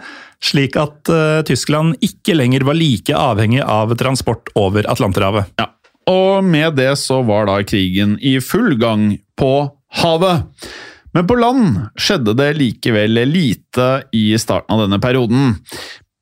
slik 0.45 0.77
at 0.77 1.09
uh, 1.09 1.41
Tyskland 1.49 1.97
ikke 2.05 2.37
lenger 2.37 2.67
var 2.69 2.77
like 2.77 3.17
avhengig 3.17 3.63
av 3.65 3.95
transport 4.01 4.53
over 4.61 4.85
Atlanterhavet. 4.93 5.55
Ja, 5.61 5.71
og 6.11 6.45
med 6.45 6.77
det 6.77 6.93
så 7.01 7.23
var 7.25 7.49
da 7.49 7.61
krigen 7.65 8.19
i 8.21 8.37
full 8.45 8.75
gang 8.81 9.15
på 9.41 9.55
havet. 10.03 10.69
Men 11.15 11.29
på 11.31 11.39
land 11.39 11.79
skjedde 12.01 12.35
det 12.37 12.51
likevel 12.59 13.23
lite 13.31 13.89
i 14.13 14.33
starten 14.41 14.75
av 14.75 14.85
denne 14.85 14.99
perioden. 15.01 15.55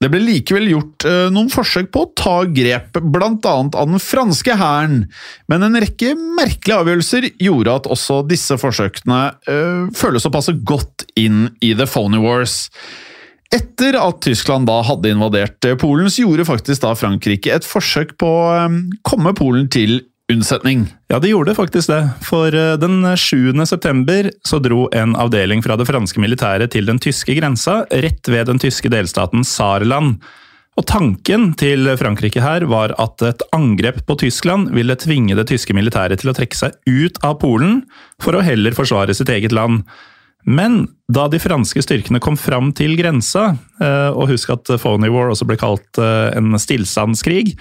Det 0.02 0.11
ble 0.11 0.18
likevel 0.25 0.66
gjort 0.73 1.06
eh, 1.06 1.28
noen 1.30 1.50
forsøk 1.52 1.92
på 1.94 2.02
å 2.02 2.11
ta 2.18 2.35
grep, 2.50 2.99
annet 2.99 3.47
av 3.47 3.87
den 3.87 4.02
franske 4.02 4.56
hæren, 4.59 5.04
men 5.47 5.62
en 5.62 5.78
rekke 5.78 6.16
merkelige 6.18 6.80
avgjørelser 6.82 7.28
gjorde 7.42 7.76
at 7.78 7.88
også 7.94 8.18
disse 8.26 8.59
forsøkene 8.59 9.21
eh, 9.47 9.87
føles 9.94 10.26
å 10.26 10.35
passe 10.35 10.56
godt 10.66 11.06
inn 11.14 11.52
i 11.62 11.71
The 11.78 11.87
Phony 11.87 12.18
Wars. 12.23 12.66
Etter 13.52 13.99
at 14.00 14.23
Tyskland 14.25 14.66
da 14.66 14.80
hadde 14.88 15.12
invadert 15.12 15.68
eh, 15.68 15.78
Polen, 15.78 16.11
så 16.11 16.25
gjorde 16.25 16.49
faktisk 16.49 16.82
da 16.82 16.97
Frankrike 16.99 17.52
et 17.54 17.68
forsøk 17.68 18.16
på 18.18 18.26
å 18.26 18.47
eh, 18.56 18.80
komme 19.06 19.37
Polen 19.38 19.71
til 19.71 20.00
unnsetning. 20.32 20.86
Ja, 21.12 21.20
de 21.22 21.30
gjorde 21.32 21.54
faktisk 21.56 21.92
det. 21.92 22.02
For 22.26 22.54
eh, 22.56 22.74
den 22.80 23.04
7. 23.16 23.54
september 23.68 24.30
så 24.48 24.60
dro 24.62 24.86
en 24.96 25.16
avdeling 25.16 25.62
fra 25.64 25.78
det 25.78 25.88
franske 25.88 26.22
militæret 26.22 26.74
til 26.74 26.88
den 26.88 27.00
tyske 27.02 27.36
grensa, 27.38 27.82
rett 27.90 28.28
ved 28.32 28.48
den 28.50 28.62
tyske 28.62 28.90
delstaten 28.92 29.46
Saarland. 29.46 30.18
Og 30.80 30.86
Tanken 30.88 31.50
til 31.60 31.90
Frankrike 32.00 32.40
her 32.40 32.64
var 32.70 32.94
at 33.02 33.20
et 33.28 33.42
angrep 33.52 34.00
på 34.08 34.16
Tyskland 34.22 34.70
ville 34.72 34.96
tvinge 34.96 35.36
det 35.36 35.50
tyske 35.50 35.76
militæret 35.76 36.22
til 36.22 36.32
å 36.32 36.36
trekke 36.36 36.56
seg 36.56 36.78
ut 36.88 37.20
av 37.26 37.36
Polen, 37.42 37.82
for 38.22 38.38
å 38.38 38.44
heller 38.44 38.72
forsvare 38.76 39.12
sitt 39.16 39.32
eget 39.32 39.52
land. 39.52 39.84
Men 40.48 40.86
da 41.12 41.28
de 41.30 41.38
franske 41.42 41.84
styrkene 41.84 42.22
kom 42.24 42.38
fram 42.40 42.72
til 42.74 42.96
grensa, 42.98 43.52
eh, 43.84 44.10
og 44.10 44.32
husk 44.32 44.56
at 44.56 44.72
Phony 44.80 45.12
War 45.12 45.30
også 45.30 45.46
ble 45.46 45.60
kalt 45.60 46.00
eh, 46.00 46.32
en 46.38 46.56
stillstandskrig, 46.58 47.52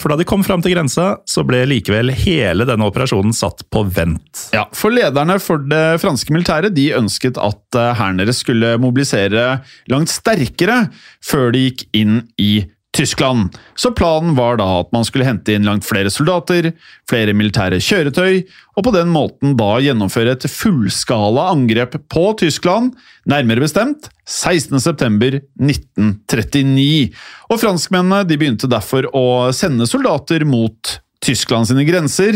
for 0.00 0.12
da 0.12 0.16
de 0.20 0.26
kom 0.28 0.44
fram 0.46 0.62
til 0.64 0.72
grensa, 0.74 1.18
så 1.28 1.44
ble 1.46 1.62
likevel 1.68 2.12
hele 2.16 2.66
denne 2.68 2.86
operasjonen 2.88 3.34
satt 3.36 3.66
på 3.72 3.84
vent. 3.92 4.46
Ja, 4.56 4.66
For 4.76 4.94
lederne 4.94 5.36
for 5.42 5.62
det 5.70 6.00
franske 6.02 6.32
militæret 6.34 6.74
de 6.76 6.90
ønsket 6.96 7.38
at 7.40 7.78
eh, 7.78 7.92
hæren 7.98 8.20
deres 8.22 8.42
skulle 8.44 8.76
mobilisere 8.80 9.60
langt 9.92 10.12
sterkere 10.12 10.86
før 11.24 11.52
de 11.54 11.66
gikk 11.68 11.86
inn 11.96 12.22
i 12.40 12.52
Tyskland. 12.96 13.56
Så 13.78 13.92
planen 13.94 14.34
var 14.34 14.56
da 14.58 14.80
at 14.80 14.88
man 14.92 15.04
skulle 15.06 15.24
hente 15.28 15.52
inn 15.54 15.64
langt 15.66 15.84
flere 15.86 16.10
soldater, 16.10 16.72
flere 17.10 17.32
militære 17.38 17.78
kjøretøy, 17.86 18.40
og 18.74 18.84
på 18.86 18.90
den 18.96 19.08
måten 19.14 19.56
da 19.58 19.80
gjennomføre 19.84 20.32
et 20.34 20.44
fullskala 20.50 21.42
angrep 21.52 21.92
på 22.10 22.24
Tyskland, 22.42 22.86
nærmere 23.30 23.60
bestemt 23.62 24.02
16.9.1939. 24.26 27.14
Og 27.50 27.56
franskmennene 27.62 28.26
de 28.26 28.36
begynte 28.40 28.66
derfor 28.70 29.02
å 29.14 29.52
sende 29.54 29.86
soldater 29.90 30.44
mot 30.48 31.00
Tyskland 31.22 31.66
sine 31.70 31.84
grenser, 31.86 32.32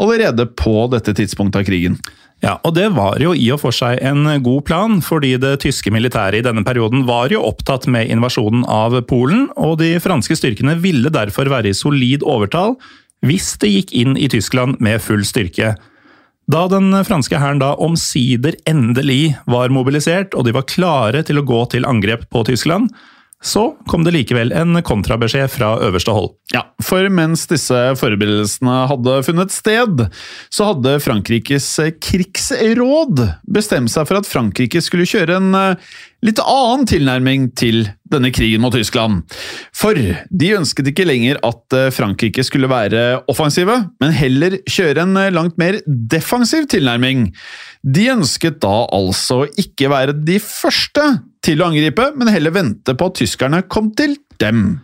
allerede 0.00 0.46
på 0.58 0.86
dette 0.92 1.14
tidspunktet 1.16 1.62
av 1.62 1.68
krigen. 1.68 1.98
Ja, 2.42 2.56
og 2.66 2.74
det 2.74 2.88
var 2.96 3.20
jo 3.22 3.36
i 3.38 3.44
og 3.54 3.60
for 3.62 3.74
seg 3.74 4.00
en 4.02 4.26
god 4.42 4.64
plan, 4.66 4.96
fordi 5.04 5.36
det 5.38 5.60
tyske 5.62 5.92
militæret 5.94 6.40
i 6.40 6.46
denne 6.46 6.64
perioden 6.66 7.04
var 7.06 7.30
jo 7.30 7.44
opptatt 7.46 7.86
med 7.86 8.10
invasjonen 8.10 8.64
av 8.66 8.96
Polen, 9.06 9.46
og 9.54 9.76
de 9.78 9.94
franske 10.02 10.34
styrkene 10.40 10.74
ville 10.82 11.12
derfor 11.14 11.50
være 11.52 11.70
i 11.70 11.76
solid 11.76 12.26
overtall 12.26 12.74
hvis 13.22 13.52
det 13.62 13.70
gikk 13.70 13.94
inn 13.94 14.16
i 14.18 14.26
Tyskland 14.32 14.80
med 14.82 14.98
full 15.04 15.22
styrke. 15.22 15.76
Da 16.50 16.64
den 16.66 16.90
franske 17.06 17.38
hæren 17.38 17.62
da 17.62 17.76
omsider 17.78 18.56
endelig 18.66 19.36
var 19.46 19.70
mobilisert, 19.70 20.34
og 20.34 20.48
de 20.48 20.56
var 20.56 20.66
klare 20.66 21.22
til 21.22 21.38
å 21.38 21.46
gå 21.46 21.60
til 21.70 21.86
angrep 21.86 22.26
på 22.34 22.42
Tyskland, 22.48 22.90
så 23.42 23.64
kom 23.90 24.04
det 24.06 24.14
likevel 24.14 24.52
en 24.54 24.78
kontrabeskjed 24.86 25.50
fra 25.50 25.74
øverste 25.82 26.14
hold. 26.14 26.30
Ja, 26.54 26.62
for 26.84 27.08
mens 27.12 27.44
disse 27.50 27.78
forberedelsene 27.98 28.76
hadde 28.90 29.16
funnet 29.26 29.54
sted, 29.54 30.04
så 30.52 30.70
hadde 30.70 30.98
Frankrikes 31.02 31.66
krigsråd 32.06 33.24
bestemt 33.50 33.92
seg 33.92 34.06
for 34.08 34.20
at 34.20 34.28
Frankrike 34.30 34.82
skulle 34.84 35.08
kjøre 35.08 35.40
en 35.40 35.50
eh, 35.58 35.90
litt 36.22 36.38
annen 36.44 36.86
tilnærming 36.86 37.48
til 37.58 37.88
denne 38.12 38.30
krigen 38.34 38.62
mot 38.62 38.74
Tyskland. 38.76 39.24
For 39.74 39.98
de 39.98 40.52
ønsket 40.58 40.92
ikke 40.92 41.08
lenger 41.08 41.40
at 41.46 41.76
eh, 41.78 41.90
Frankrike 41.94 42.44
skulle 42.46 42.70
være 42.70 43.24
offensive, 43.32 43.80
men 44.02 44.16
heller 44.16 44.60
kjøre 44.70 45.06
en 45.06 45.18
eh, 45.18 45.32
langt 45.34 45.58
mer 45.60 45.80
defensiv 45.86 46.70
tilnærming. 46.70 47.30
De 47.82 48.06
ønsket 48.14 48.62
da 48.62 48.84
altså 48.94 49.42
ikke 49.58 49.90
være 49.90 50.14
de 50.22 50.38
første 50.42 51.08
til 51.42 51.62
å 51.62 51.68
angripe, 51.70 52.12
men 52.16 52.30
heller 52.30 52.54
vente 52.54 52.94
på 52.94 53.10
at 53.10 53.18
tyskerne 53.18 53.62
kom 53.70 53.90
til 53.98 54.16
dem. 54.42 54.80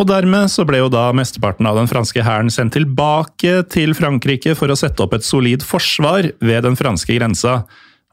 Og 0.00 0.06
dermed 0.08 0.48
så 0.48 0.64
ble 0.64 0.80
jo 0.80 0.88
da 0.92 1.10
mesteparten 1.12 1.66
av 1.68 1.76
den 1.76 1.90
franske 1.90 2.24
hæren 2.24 2.48
sendt 2.52 2.72
tilbake 2.78 3.60
til 3.72 3.92
Frankrike 3.98 4.54
for 4.56 4.72
å 4.72 4.78
sette 4.78 5.04
opp 5.04 5.16
et 5.16 5.26
solid 5.26 5.64
forsvar 5.66 6.30
ved 6.40 6.64
den 6.64 6.78
franske 6.78 7.18
grensa. 7.18 7.60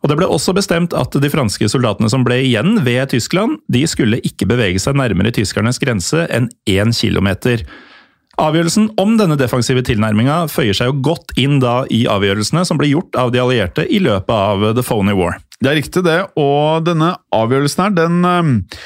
Og 0.03 0.11
Det 0.11 0.17
ble 0.19 0.27
også 0.29 0.53
bestemt 0.53 0.93
at 0.93 1.15
de 1.15 1.29
franske 1.31 1.69
soldatene 1.71 2.09
som 2.11 2.25
ble 2.27 2.41
igjen 2.43 2.83
ved 2.85 3.09
Tyskland, 3.15 3.61
de 3.71 3.85
skulle 3.89 4.21
ikke 4.27 4.49
bevege 4.49 4.81
seg 4.83 4.99
nærmere 4.99 5.33
tyskernes 5.33 5.79
grense 5.81 6.27
enn 6.29 6.51
én 6.69 6.93
kilometer. 6.93 7.63
Avgjørelsen 8.37 8.91
om 9.01 9.15
denne 9.17 9.39
defensive 9.39 9.81
tilnærminga 9.81 10.43
føyer 10.53 10.77
seg 10.77 10.91
jo 10.91 10.99
godt 11.07 11.33
inn 11.41 11.57
da 11.63 11.79
i 11.89 12.03
avgjørelsene 12.05 12.67
som 12.67 12.77
ble 12.77 12.91
gjort 12.91 13.17
av 13.17 13.33
de 13.33 13.41
allierte 13.41 13.87
i 13.89 13.97
løpet 14.03 14.35
av 14.35 14.67
The 14.77 14.85
Phony 14.85 15.15
War. 15.17 15.39
Det 15.57 15.71
er 15.71 15.79
riktig, 15.79 16.05
det. 16.05 16.21
Og 16.37 16.85
denne 16.85 17.15
avgjørelsen 17.33 17.87
her, 17.87 17.93
den 17.97 18.25
eh, 18.29 18.81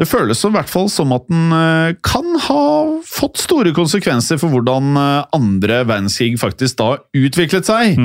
Det 0.00 0.06
føles 0.08 0.40
i 0.46 0.50
hvert 0.54 0.70
fall 0.70 0.88
som 0.90 1.12
at 1.14 1.26
den 1.30 1.50
eh, 1.52 1.94
kan 2.02 2.24
ha 2.46 2.62
fått 3.06 3.42
store 3.42 3.74
konsekvenser 3.76 4.38
for 4.40 4.50
hvordan 4.54 4.96
eh, 4.98 5.26
andre 5.36 5.82
verdenskrig 5.84 6.38
faktisk 6.40 6.78
da 6.80 6.88
utviklet 7.14 7.68
seg. 7.68 7.98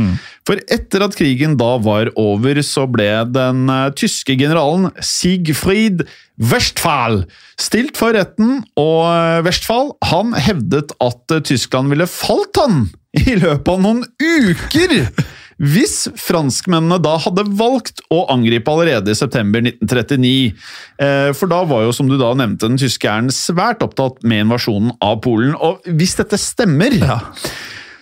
For 0.45 0.59
etter 0.73 1.05
at 1.05 1.15
krigen 1.17 1.55
da 1.57 1.77
var 1.81 2.11
over, 2.19 2.59
så 2.65 2.85
ble 2.91 3.07
den 3.33 3.69
eh, 3.71 3.87
tyske 3.97 4.35
generalen 4.37 4.91
Siegfried 4.99 6.03
Westphal 6.37 7.23
stilt 7.57 7.97
for 7.97 8.13
retten, 8.13 8.59
og 8.77 9.47
Westphal 9.47 9.93
han 10.11 10.35
hevdet 10.37 10.93
at 11.01 11.39
Tyskland 11.47 11.89
ville 11.93 12.05
falt 12.05 12.59
han 12.61 12.89
i 13.17 13.39
løpet 13.39 13.73
av 13.73 13.81
noen 13.81 14.05
uker! 14.21 14.99
Hvis 15.57 16.05
franskmennene 16.21 16.99
da 17.01 17.15
hadde 17.23 17.47
valgt 17.57 18.03
å 18.13 18.23
angripe 18.29 18.69
allerede 18.69 19.13
i 19.13 19.17
september 19.17 19.63
1939. 19.65 20.53
Eh, 21.01 21.29
For 21.37 21.49
da 21.49 21.63
var 21.65 21.87
jo, 21.87 21.95
som 21.95 22.09
du 22.09 22.17
da 22.19 22.29
nevnte, 22.37 22.69
den 22.69 22.77
tyske 22.81 23.09
hæren 23.09 23.33
svært 23.33 23.81
opptatt 23.85 24.21
med 24.27 24.45
invasjonen 24.45 24.93
av 25.01 25.19
Polen. 25.25 25.55
Og 25.57 25.81
hvis 25.97 26.17
dette 26.19 26.37
stemmer, 26.41 26.93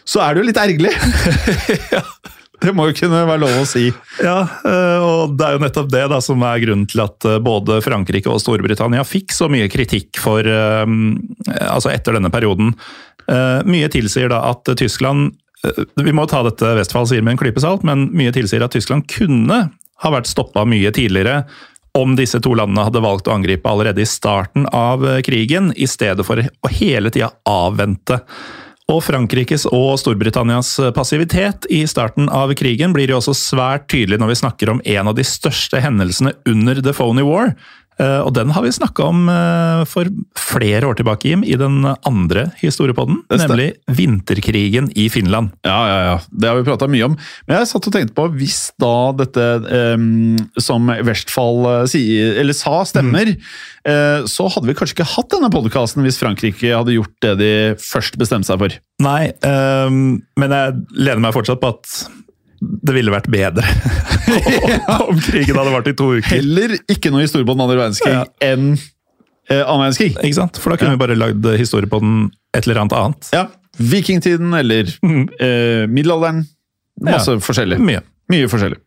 så 0.04 0.24
er 0.26 0.36
det 0.36 0.44
jo 0.44 0.50
litt 0.50 0.64
ergerlig! 0.66 0.96
Det 2.66 2.72
må 2.74 2.88
jo 2.90 2.96
kunne 2.98 3.24
være 3.28 3.42
lov 3.44 3.56
å 3.62 3.66
si. 3.68 3.90
Ja, 4.24 4.38
eh, 4.66 5.04
og 5.04 5.36
det 5.38 5.48
er 5.48 5.56
jo 5.56 5.64
nettopp 5.64 5.90
det 5.92 6.06
da, 6.12 6.20
som 6.24 6.44
er 6.48 6.62
grunnen 6.64 6.88
til 6.90 7.04
at 7.04 7.28
eh, 7.28 7.40
både 7.44 7.82
Frankrike 7.84 8.32
og 8.32 8.40
Storbritannia 8.42 9.04
fikk 9.08 9.36
så 9.36 9.50
mye 9.52 9.68
kritikk 9.72 10.20
for 10.24 10.44
Altså 10.46 11.92
etter 11.92 12.16
denne 12.16 12.32
perioden. 12.34 12.72
Mye 13.26 13.88
tilsier 13.92 14.30
da 14.32 14.40
at 14.52 14.70
Tyskland 14.80 15.34
Vi 16.02 16.14
må 16.16 16.26
ta 16.30 16.44
dette 16.46 16.74
Westfall 16.78 17.08
sier 17.10 17.24
med 17.26 17.36
en 17.36 17.42
klype 17.42 17.64
salt, 17.64 17.86
men 17.88 18.10
mye 18.16 18.34
tilsier 18.36 18.66
at 18.66 18.76
Tyskland 18.76 19.08
kunne 19.12 19.62
ha 20.04 20.12
vært 20.12 20.30
stoppa 20.30 20.66
mye 20.68 20.92
tidligere 20.94 21.44
om 21.96 22.18
disse 22.20 22.42
to 22.44 22.52
landene 22.60 22.84
hadde 22.84 23.04
valgt 23.04 23.30
å 23.30 23.36
angripe 23.38 23.72
allerede 23.72 24.04
i 24.04 24.10
starten 24.10 24.68
av 24.76 25.06
eh, 25.08 25.22
krigen, 25.24 25.72
i 25.80 25.88
stedet 25.88 26.26
for 26.28 26.42
å 26.44 26.72
hele 26.76 27.12
tida 27.14 27.32
avvente. 27.48 28.20
Og 28.92 29.00
Frankrikes 29.02 29.64
og 29.72 29.96
Storbritannias 29.98 30.76
passivitet 30.94 31.66
i 31.74 31.80
starten 31.90 32.28
av 32.30 32.52
krigen 32.60 32.94
blir 32.94 33.10
jo 33.10 33.18
også 33.18 33.34
svært 33.34 33.88
tydelig 33.90 34.20
når 34.22 34.34
vi 34.34 34.42
snakker 34.44 34.72
om 34.76 34.82
en 34.84 35.10
av 35.10 35.16
de 35.18 35.26
største 35.26 35.82
hendelsene 35.82 36.36
under 36.52 36.84
The 36.86 36.94
Phony 36.94 37.26
War. 37.26 37.56
Eh, 38.02 38.20
Og 38.26 38.34
den 38.36 38.52
har 38.52 38.64
vi 38.66 38.74
snakka 38.76 39.08
om 39.08 39.30
eh, 39.32 39.84
for 39.88 40.10
flere 40.36 40.88
år 40.90 40.98
tilbake, 41.00 41.30
Jim, 41.30 41.44
i 41.48 41.56
den 41.60 41.86
andre 41.86 42.50
historiepodden. 42.60 43.22
Nemlig 43.32 43.70
vinterkrigen 43.88 44.90
i 44.96 45.08
Finland. 45.10 45.54
Ja, 45.68 45.78
ja, 45.88 46.00
ja. 46.10 46.18
Det 46.32 46.50
har 46.50 46.60
vi 46.60 46.68
prata 46.68 46.90
mye 46.92 47.08
om. 47.08 47.16
Men 47.48 47.60
jeg 47.60 47.70
satt 47.72 47.88
og 47.88 47.96
tenkte 47.96 48.18
på, 48.18 48.28
hvis 48.36 48.60
da 48.82 48.96
dette 49.16 49.48
um, 49.96 50.36
som 50.60 50.92
sier, 51.92 52.36
eller 52.42 52.58
sa, 52.58 52.82
stemmer, 52.88 53.32
eh, 53.88 54.28
så 54.28 54.50
hadde 54.52 54.70
vi 54.70 54.76
kanskje 54.78 55.00
ikke 55.00 55.10
hatt 55.16 55.32
denne 55.34 55.52
podkasten 55.54 56.04
hvis 56.06 56.20
Frankrike 56.22 56.76
hadde 56.76 56.98
gjort 56.98 57.16
det 57.24 57.34
de 57.40 57.54
først 57.82 58.20
bestemte 58.20 58.50
seg 58.52 58.62
for. 58.62 58.78
Nei, 59.06 59.32
um, 59.44 60.20
men 60.40 60.56
jeg 60.56 60.78
lener 60.96 61.24
meg 61.28 61.36
fortsatt 61.36 61.64
på 61.64 61.74
at 61.76 61.98
det 62.86 62.94
ville 62.96 63.14
vært 63.14 63.28
bedre 63.32 63.66
om 65.10 65.20
krigen 65.22 65.58
hadde 65.60 65.74
vart 65.74 65.90
i 65.92 65.96
to 65.98 66.12
uker. 66.18 66.30
Heller 66.38 66.76
ikke 66.92 67.12
noe 67.14 67.26
historie 67.26 67.48
på 67.48 67.56
den 67.56 67.66
andre 67.66 67.78
verdenskrig 67.80 68.14
Ja. 68.16 68.24
enn 68.46 68.72
eh, 68.76 69.62
annen 69.62 69.86
verdenskrig. 69.86 70.16
Ikke 70.22 70.40
sant? 70.40 70.60
For 70.62 70.74
da 70.74 70.80
kunne 70.82 70.96
vi 70.96 71.02
bare 71.04 71.18
lagd 71.20 71.46
historie 71.60 71.90
på 71.92 72.02
den 72.04 72.18
et 72.56 72.66
eller 72.68 72.84
annet 72.84 72.96
annet. 72.98 73.30
Ja. 73.36 73.46
Vikingtiden 73.78 74.54
eller 74.56 74.90
eh, 74.90 75.86
middelalderen. 75.92 76.46
Masse 77.04 77.36
Ja. 77.36 77.44
forskjellig. 77.44 77.80
Mye. 77.84 78.02
Mye 78.32 78.48
forskjellig. 78.50 78.80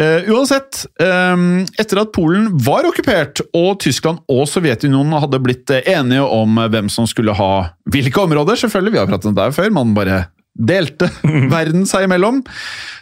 Uh, 0.00 0.24
uansett, 0.32 0.86
um, 1.04 1.66
etter 1.78 1.98
at 2.00 2.14
Polen 2.16 2.46
var 2.64 2.86
okkupert 2.88 3.42
og 3.54 3.74
Tyskland 3.84 4.22
og 4.32 4.46
Sovjetunionen 4.48 5.12
hadde 5.20 5.38
blitt 5.44 5.68
eh, 5.70 5.84
enige 5.92 6.24
om 6.24 6.56
hvem 6.72 6.88
som 6.90 7.04
skulle 7.06 7.34
ha 7.36 7.50
hvilke 7.92 8.22
områder, 8.24 8.56
selvfølgelig, 8.62 8.94
vi 8.96 9.00
har 9.02 9.10
pratet 9.10 9.28
om 9.30 9.36
det 9.36 9.50
før, 9.54 9.68
man 9.76 9.92
bare 9.94 10.22
delte 10.52 11.08
verden 11.52 11.86
seg 11.88 12.06
imellom, 12.06 12.42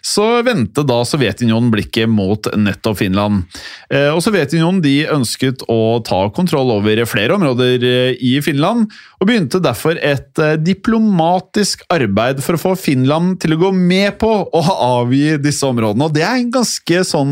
så 0.04 0.40
vendte 0.46 0.84
da 0.86 1.00
Sovjetunionen 1.06 1.70
blikket 1.72 2.10
mot 2.10 2.46
nettopp 2.56 3.00
Finland. 3.00 3.42
Eh, 3.90 4.08
og 4.14 4.22
Sovjetunionen 4.24 4.80
de 4.84 4.94
ønsket 5.10 5.64
å 5.70 5.98
ta 6.06 6.22
kontroll 6.34 6.70
over 6.76 7.02
flere 7.10 7.36
områder 7.36 7.86
eh, 7.86 8.22
i 8.22 8.36
Finland, 8.44 8.88
og 9.20 9.28
begynte 9.28 9.62
derfor 9.62 9.98
et 9.98 10.40
eh, 10.40 10.56
diplomatisk 10.62 11.84
arbeid 11.92 12.42
for 12.44 12.56
å 12.56 12.62
få 12.68 12.76
Finland 12.78 13.40
til 13.42 13.56
å 13.56 13.60
gå 13.66 13.72
med 13.76 14.16
på 14.22 14.30
å 14.46 14.64
avgi 15.00 15.36
disse 15.42 15.66
områdene. 15.66 16.06
Og 16.06 16.16
det 16.16 16.24
er 16.26 16.38
en 16.38 16.52
ganske 16.54 17.04
sånn 17.06 17.28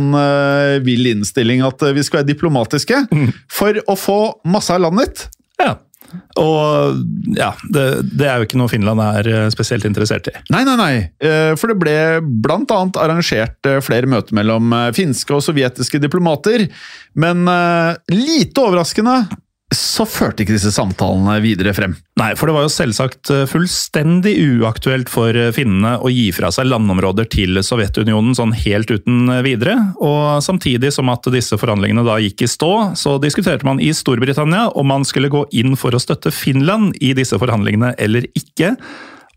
vill 0.84 1.08
innstilling 1.10 1.62
at 1.66 1.82
vi 1.94 2.02
skal 2.04 2.20
være 2.20 2.30
diplomatiske 2.30 3.00
for 3.52 3.78
å 3.86 3.96
få 3.98 4.20
masse 4.48 4.74
av 4.74 4.82
landet. 4.86 5.28
Ja. 5.60 5.76
Og 6.40 7.02
ja, 7.36 7.50
det, 7.74 7.84
det 8.16 8.28
er 8.28 8.38
jo 8.40 8.46
ikke 8.46 8.60
noe 8.60 8.70
Finland 8.72 9.02
er 9.04 9.28
eh, 9.28 9.48
spesielt 9.52 9.86
interessert 9.88 10.30
i. 10.30 10.34
Nei, 10.54 10.62
nei, 10.68 10.76
nei. 10.80 10.92
Eh, 11.20 11.52
For 11.58 11.72
det 11.72 11.78
ble 11.82 11.96
annet 12.54 13.00
arrangert 13.00 13.68
eh, 13.68 13.80
flere 13.84 14.08
møter 14.10 14.36
mellom 14.38 14.72
finske 14.96 15.36
og 15.36 15.44
sovjetiske 15.44 16.00
diplomater. 16.02 16.68
Men 17.18 17.44
lite 18.12 18.62
overraskende 18.62 19.20
så 19.74 20.06
førte 20.08 20.42
ikke 20.42 20.54
disse 20.54 20.70
samtalene 20.72 21.34
videre 21.44 21.74
frem. 21.76 21.92
Nei, 22.18 22.30
for 22.38 22.48
det 22.48 22.54
var 22.56 22.64
jo 22.64 22.72
selvsagt 22.72 23.30
eh, 23.34 23.44
fullstendig 23.50 24.32
uaktuelt 24.40 25.10
for 25.12 25.36
eh, 25.36 25.50
finnene 25.52 25.98
å 26.00 26.08
gi 26.12 26.30
fra 26.32 26.48
seg 26.54 26.70
landområder 26.70 27.28
til 27.28 27.60
Sovjetunionen 27.64 28.32
sånn 28.38 28.54
helt 28.56 28.88
uten 28.88 29.28
eh, 29.34 29.42
videre. 29.44 29.76
Og 30.00 30.40
samtidig 30.44 30.94
som 30.96 31.12
at 31.12 31.28
disse 31.34 31.60
forhandlingene 31.60 32.06
da 32.06 32.16
gikk 32.24 32.46
i 32.46 32.50
stå, 32.50 32.72
så 32.96 33.18
diskuterte 33.20 33.68
man 33.68 33.82
i 33.84 33.92
Storbritannia 33.92 34.70
om 34.72 34.88
man 34.88 35.04
skulle 35.08 35.32
gå 35.32 35.44
inn 35.60 35.76
for 35.76 35.92
å 35.92 36.00
støtte 36.00 36.32
Finland 36.32 36.96
i 37.04 37.12
disse 37.18 37.36
forhandlingene 37.36 37.92
eller 38.00 38.24
ikke. 38.40 38.72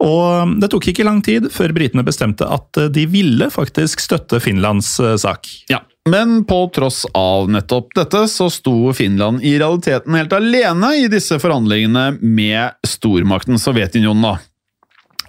Og 0.01 0.57
det 0.63 0.71
tok 0.71 0.87
ikke 0.89 1.05
lang 1.05 1.19
tid 1.25 1.51
før 1.53 1.75
britene 1.75 2.07
bestemte 2.07 2.47
at 2.47 2.85
de 2.95 3.03
ville 3.11 3.51
faktisk 3.53 4.01
støtte 4.01 4.39
Finlands 4.41 4.95
sak. 5.21 5.51
Ja, 5.69 5.83
Men 6.09 6.45
på 6.49 6.63
tross 6.73 7.03
av 7.13 7.49
nettopp 7.53 7.91
dette, 7.95 8.23
så 8.27 8.49
sto 8.49 8.93
Finland 8.97 9.43
i 9.45 9.53
realiteten 9.59 10.15
helt 10.17 10.33
alene 10.33 10.95
i 10.97 11.05
disse 11.11 11.37
forhandlingene 11.39 12.15
med 12.21 12.87
stormakten 12.87 13.61
Sovjetunionen. 13.61 14.25
da. 14.25 14.39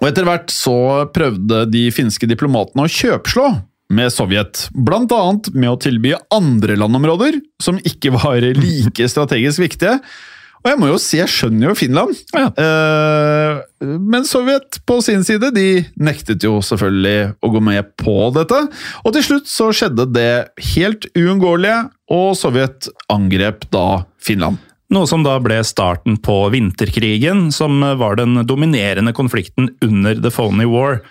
Og 0.01 0.09
etter 0.09 0.25
hvert 0.27 0.49
så 0.51 1.05
prøvde 1.13 1.65
de 1.69 1.85
finske 1.93 2.27
diplomatene 2.27 2.87
å 2.87 2.91
kjøpslå 2.91 3.45
med 3.93 4.09
Sovjet, 4.09 4.67
blant 4.73 5.13
annet 5.13 5.51
med 5.53 5.69
å 5.69 5.79
tilby 5.79 6.15
andre 6.33 6.75
landområder 6.79 7.37
som 7.61 7.77
ikke 7.85 8.15
var 8.15 8.41
like 8.57 9.09
strategisk 9.11 9.61
viktige. 9.61 9.99
Og 10.63 10.69
jeg 10.71 10.79
må 10.79 10.89
jo 10.89 10.99
si, 11.01 11.17
jeg 11.19 11.31
skjønner 11.31 11.69
jo 11.69 11.75
Finland. 11.75 12.19
Eh, 12.39 13.61
men 13.99 14.27
Sovjet 14.27 14.79
på 14.87 14.99
sin 15.03 15.25
side, 15.27 15.51
de 15.55 15.83
nektet 15.99 16.45
jo 16.47 16.61
selvfølgelig 16.63 17.33
å 17.43 17.51
gå 17.51 17.63
med 17.67 17.89
på 17.99 18.15
dette. 18.35 18.61
Og 19.03 19.15
til 19.15 19.25
slutt 19.27 19.51
så 19.51 19.73
skjedde 19.75 20.07
det 20.15 20.29
helt 20.73 21.09
uunngåelige, 21.19 21.89
og 22.15 22.29
Sovjet 22.39 22.87
angrep 23.11 23.67
da 23.75 24.05
Finland. 24.23 24.61
Noe 24.93 25.09
som 25.09 25.25
da 25.25 25.35
ble 25.41 25.57
starten 25.65 26.15
på 26.21 26.37
vinterkrigen, 26.53 27.49
som 27.51 27.83
var 27.99 28.19
den 28.21 28.45
dominerende 28.47 29.11
konflikten 29.15 29.73
under 29.83 30.15
The 30.21 30.31
Phony 30.31 30.69
War. 30.69 31.01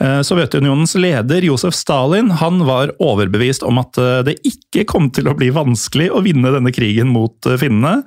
Eh, 0.00 0.20
Sovjetunionens 0.26 0.94
leder 0.98 1.42
Josef 1.42 1.74
Stalin 1.74 2.30
han 2.30 2.64
var 2.66 2.90
overbevist 2.98 3.62
om 3.62 3.78
at 3.78 3.98
eh, 4.00 4.22
det 4.26 4.40
ikke 4.48 4.86
kom 4.90 5.10
til 5.14 5.30
å 5.30 5.36
bli 5.38 5.52
vanskelig 5.54 6.08
å 6.10 6.22
vinne 6.24 6.50
denne 6.54 6.72
krigen 6.74 7.12
mot 7.14 7.46
eh, 7.46 7.58
finnene. 7.60 8.00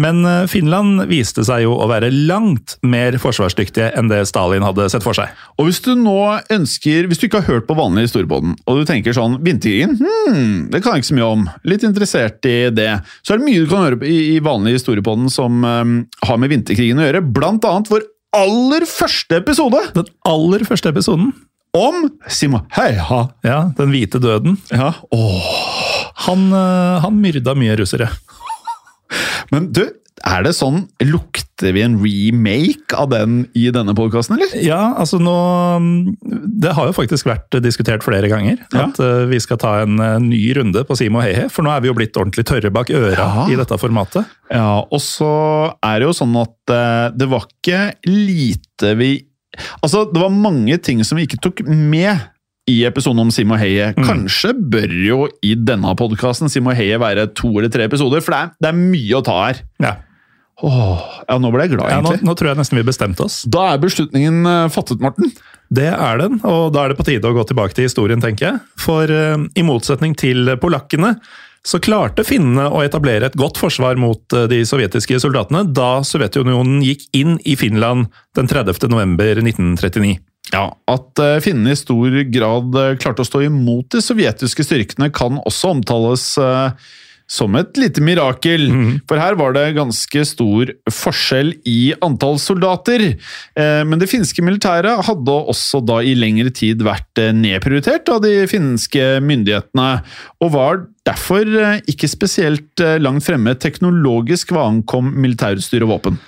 Men 0.00 0.24
eh, 0.26 0.46
Finland 0.50 1.04
viste 1.06 1.44
seg 1.46 1.62
jo 1.66 1.76
å 1.78 1.86
være 1.90 2.08
langt 2.10 2.76
mer 2.82 3.14
forsvarsdyktige 3.22 3.92
enn 3.94 4.08
det 4.10 4.24
Stalin 4.26 4.64
hadde 4.66 4.88
sett 4.90 5.04
for 5.06 5.14
seg. 5.14 5.30
Og 5.58 5.68
hvis 5.68 5.78
du 5.84 5.92
nå 5.98 6.16
ønsker, 6.50 7.06
hvis 7.06 7.20
du 7.22 7.28
ikke 7.28 7.44
har 7.44 7.52
hørt 7.60 7.68
på 7.68 7.76
vanlig 7.78 8.08
historiebåten, 8.08 8.56
og 8.66 8.80
du 8.80 8.88
tenker 8.88 9.14
sånn 9.14 9.36
Vinterkrigen, 9.44 9.94
hmm, 10.00 10.56
det 10.72 10.82
kan 10.82 10.96
jeg 10.96 11.04
ikke 11.04 11.10
så 11.12 11.18
mye 11.20 11.30
om. 11.36 11.46
Litt 11.70 11.86
interessert 11.86 12.50
i 12.50 12.56
det. 12.74 12.90
Så 13.22 13.34
er 13.36 13.38
det 13.42 13.46
mye 13.46 13.62
du 13.62 13.70
kan 13.70 13.84
høre 13.86 14.00
på 14.02 14.08
i, 14.10 14.18
i 14.34 14.42
vanlig 14.42 14.76
historiebåten 14.80 15.30
som 15.30 15.62
um, 15.62 15.94
har 16.26 16.42
med 16.42 16.50
vinterkrigen 16.50 16.98
å 16.98 17.06
gjøre. 17.06 17.22
Blant 17.36 17.66
annet 17.70 17.90
vår 17.92 18.08
aller 18.34 18.82
første 18.90 19.38
episode 19.38 19.78
Den 19.94 20.08
aller 20.26 20.64
første 20.66 20.90
episoden, 20.90 21.28
om 21.74 22.08
Simo 22.30 22.64
Heiha. 22.74 23.20
ja, 23.46 23.60
Den 23.78 23.90
hvite 23.94 24.18
døden, 24.22 24.58
Ja, 24.74 24.92
åh. 25.14 25.46
han, 26.26 26.44
eh, 26.54 27.00
han 27.02 27.16
myrda 27.22 27.54
mye 27.58 27.74
russere. 27.78 28.06
Men 29.52 29.72
du, 29.74 29.82
er 30.24 30.44
det 30.46 30.52
sånn 30.56 30.84
Lukter 31.02 31.74
vi 31.74 31.82
en 31.84 31.96
remake 32.00 32.94
av 32.96 33.10
den 33.10 33.40
i 33.58 33.66
denne 33.74 33.92
podkasten, 33.98 34.36
eller? 34.38 34.52
Ja, 34.62 34.94
altså 35.00 35.18
nå 35.20 35.34
Det 36.62 36.72
har 36.76 36.88
jo 36.88 36.94
faktisk 36.96 37.26
vært 37.28 37.56
diskutert 37.64 38.04
flere 38.06 38.30
ganger. 38.30 38.62
Ja. 38.72 38.86
At 38.88 39.00
eh, 39.02 39.24
vi 39.30 39.40
skal 39.42 39.58
ta 39.60 39.74
en 39.82 39.98
eh, 40.00 40.16
ny 40.22 40.40
runde 40.58 40.84
på 40.88 40.96
Simo 40.98 41.20
Heihe. 41.24 41.48
For 41.52 41.66
nå 41.66 41.72
er 41.74 41.82
vi 41.84 41.90
jo 41.90 41.96
blitt 41.98 42.16
ordentlig 42.20 42.46
tørre 42.48 42.72
bak 42.74 42.90
øra 42.94 43.12
Ja. 43.18 43.46
i 43.50 43.58
dette 43.58 43.78
formatet. 43.80 44.30
Ja, 44.54 44.80
og 44.84 45.00
så 45.02 45.30
er 45.84 46.00
det 46.00 46.08
jo 46.08 46.16
sånn 46.16 46.34
at 46.40 46.74
eh, 46.74 47.06
det 47.18 47.28
var 47.32 47.46
ikke 47.50 47.84
lite 48.08 48.94
vi 49.00 49.12
Altså, 49.84 50.00
det 50.10 50.18
var 50.18 50.32
mange 50.34 50.74
ting 50.82 50.98
som 51.06 51.14
vi 51.14 51.28
ikke 51.28 51.38
tok 51.44 51.60
med 51.68 52.18
i 52.70 52.78
episoden 52.88 53.20
om 53.26 53.30
Simo 53.34 53.58
Heie. 53.60 53.92
Kanskje 53.98 54.54
bør 54.56 54.94
jo 55.04 55.20
i 55.44 55.52
denne 55.58 55.92
podkasten 55.98 56.52
Simo 56.52 56.72
Heie 56.76 56.96
være 57.00 57.28
to 57.36 57.52
eller 57.58 57.72
tre 57.72 57.88
episoder, 57.90 58.24
for 58.24 58.34
det 58.34 58.40
er, 58.40 58.52
det 58.64 58.70
er 58.70 58.78
mye 58.78 59.18
å 59.18 59.24
ta 59.26 59.38
her. 59.42 59.62
Ja. 59.84 59.94
Åh, 60.64 61.06
ja, 61.26 61.36
nå 61.42 61.50
ble 61.50 61.66
jeg 61.66 61.74
glad, 61.74 61.90
Ja, 61.90 61.98
nå, 61.98 62.12
egentlig. 62.12 62.28
nå 62.28 62.34
tror 62.38 62.52
jeg 62.52 62.60
nesten 62.60 62.78
vi 62.78 62.86
bestemte 62.86 63.26
oss. 63.26 63.40
Da 63.50 63.66
er 63.72 63.80
beslutningen 63.82 64.44
eh, 64.46 64.68
fattet, 64.72 65.02
Morten. 65.02 65.32
Det 65.74 65.88
er 65.90 66.20
den, 66.20 66.38
og 66.46 66.68
da 66.74 66.84
er 66.84 66.92
det 66.92 67.00
på 67.00 67.06
tide 67.08 67.26
å 67.26 67.34
gå 67.34 67.42
tilbake 67.48 67.74
til 67.76 67.88
historien, 67.88 68.22
tenker 68.22 68.46
jeg. 68.46 68.60
For 68.78 69.10
uh, 69.10 69.40
i 69.58 69.64
motsetning 69.66 70.14
til 70.20 70.52
polakkene, 70.62 71.16
så 71.64 71.80
klarte 71.82 72.22
finnene 72.28 72.68
å 72.68 72.82
etablere 72.84 73.26
et 73.30 73.38
godt 73.40 73.58
forsvar 73.58 73.98
mot 73.98 74.36
uh, 74.36 74.44
de 74.48 74.60
sovjetiske 74.68 75.18
soldatene 75.24 75.64
da 75.74 76.04
Sovjetunionen 76.06 76.84
gikk 76.84 77.08
inn 77.16 77.38
i 77.48 77.56
Finland 77.58 78.12
den 78.38 78.50
30. 78.50 78.86
november 78.92 79.40
1939. 79.42 80.20
Ja, 80.52 80.66
At 80.90 81.22
eh, 81.22 81.38
finnene 81.44 81.72
i 81.72 81.78
stor 81.78 82.18
grad 82.32 82.76
eh, 82.76 82.92
klarte 83.00 83.24
å 83.24 83.28
stå 83.28 83.44
imot 83.46 83.88
de 83.94 84.02
sovjetiske 84.04 84.66
styrkene, 84.66 85.10
kan 85.14 85.40
også 85.46 85.72
omtales 85.78 86.26
eh, 86.40 86.92
som 87.30 87.56
et 87.56 87.78
lite 87.80 88.02
mirakel. 88.04 88.66
For 89.08 89.16
her 89.16 89.38
var 89.40 89.54
det 89.56 89.78
ganske 89.78 90.24
stor 90.28 90.68
forskjell 90.92 91.54
i 91.64 91.94
antall 92.04 92.36
soldater. 92.36 93.00
Men 93.56 93.96
det 93.96 94.10
finske 94.10 94.44
militæret 94.44 95.06
hadde 95.08 95.38
også 95.54 95.80
da 95.88 96.02
i 96.04 96.12
lengre 96.18 96.52
tid 96.52 96.84
vært 96.84 97.22
nedprioritert 97.32 98.12
av 98.12 98.20
de 98.26 98.44
finske 98.52 99.06
myndighetene, 99.24 99.88
og 100.44 100.52
var 100.52 100.84
derfor 101.08 101.48
ikke 101.88 102.12
spesielt 102.12 102.84
langt 103.00 103.24
fremme 103.24 103.56
teknologisk 103.56 104.52
hva 104.52 104.68
ankom 104.74 105.08
militærutstyr 105.16 105.88
og 105.88 105.94
våpen. 105.96 106.20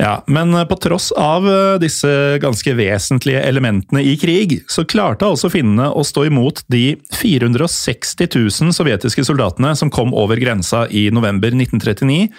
Ja, 0.00 0.22
Men 0.26 0.54
eh, 0.54 0.64
på 0.64 0.76
tross 0.80 1.12
av 1.12 1.44
eh, 1.48 1.78
disse 1.82 2.08
ganske 2.40 2.72
vesentlige 2.74 3.42
elementene 3.44 4.00
i 4.02 4.16
krig, 4.20 4.62
så 4.70 4.86
klarte 4.88 5.28
altså 5.28 5.50
finnene 5.52 5.90
å 5.92 6.04
stå 6.06 6.24
imot 6.30 6.62
de 6.72 6.94
460 7.20 8.30
000 8.32 8.74
sovjetiske 8.76 9.26
soldatene 9.28 9.74
som 9.76 9.92
kom 9.92 10.14
over 10.16 10.40
grensa 10.40 10.86
i 10.88 11.10
november 11.12 11.52
1939, 11.52 12.30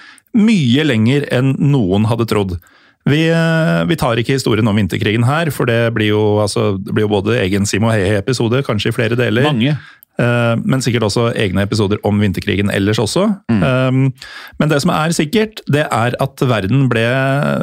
mye 0.42 0.86
lenger 0.88 1.28
enn 1.30 1.54
noen 1.62 2.10
hadde 2.10 2.30
trodd. 2.32 2.58
Vi, 3.06 3.22
eh, 3.30 3.86
vi 3.90 3.98
tar 3.98 4.18
ikke 4.18 4.40
historien 4.40 4.68
om 4.70 4.78
vinterkrigen 4.78 5.26
her, 5.26 5.54
for 5.54 5.70
det 5.70 5.94
blir 5.94 6.16
jo, 6.16 6.24
altså, 6.42 6.76
det 6.82 6.94
blir 6.94 7.06
jo 7.06 7.14
både 7.14 7.40
egen 7.44 7.70
Simo 7.70 7.94
Hehe-episode, 7.94 8.62
kanskje 8.66 8.90
i 8.90 8.98
flere 8.98 9.18
deler. 9.20 9.46
Mange. 9.46 9.78
Eh, 10.20 10.56
Men 10.66 10.84
sikkert 10.84 11.06
også 11.08 11.30
egne 11.40 11.64
episoder 11.66 12.02
om 12.08 12.20
vinterkrigen 12.22 12.72
ellers 12.74 13.00
også. 13.02 13.28
Mm. 13.52 14.12
Men 14.60 14.72
det 14.72 14.82
som 14.84 14.92
er 14.94 15.14
sikkert, 15.16 15.62
det 15.72 15.86
er 15.88 16.16
at 16.22 16.44
verden 16.48 16.88
ble 16.92 17.06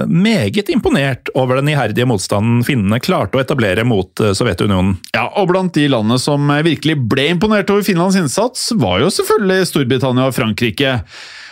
meget 0.09 0.71
imponert 0.73 1.31
over 1.39 1.61
den 1.61 1.71
iherdige 1.73 2.09
motstanden 2.09 2.63
finnene 2.67 3.01
klarte 3.05 3.39
å 3.39 3.43
etablere 3.43 3.85
mot 3.89 4.23
eh, 4.25 4.35
Sovjetunionen. 4.37 4.97
Ja, 5.15 5.29
og 5.39 5.51
blant 5.53 5.77
de 5.77 5.89
landene 5.91 6.19
som 6.23 6.49
virkelig 6.65 6.99
ble 7.11 7.29
imponert 7.35 7.71
over 7.75 7.87
Finlands 7.87 8.19
innsats, 8.19 8.71
var 8.79 9.03
jo 9.05 9.13
selvfølgelig 9.13 9.69
Storbritannia 9.73 10.31
og 10.31 10.37
Frankrike. 10.37 10.99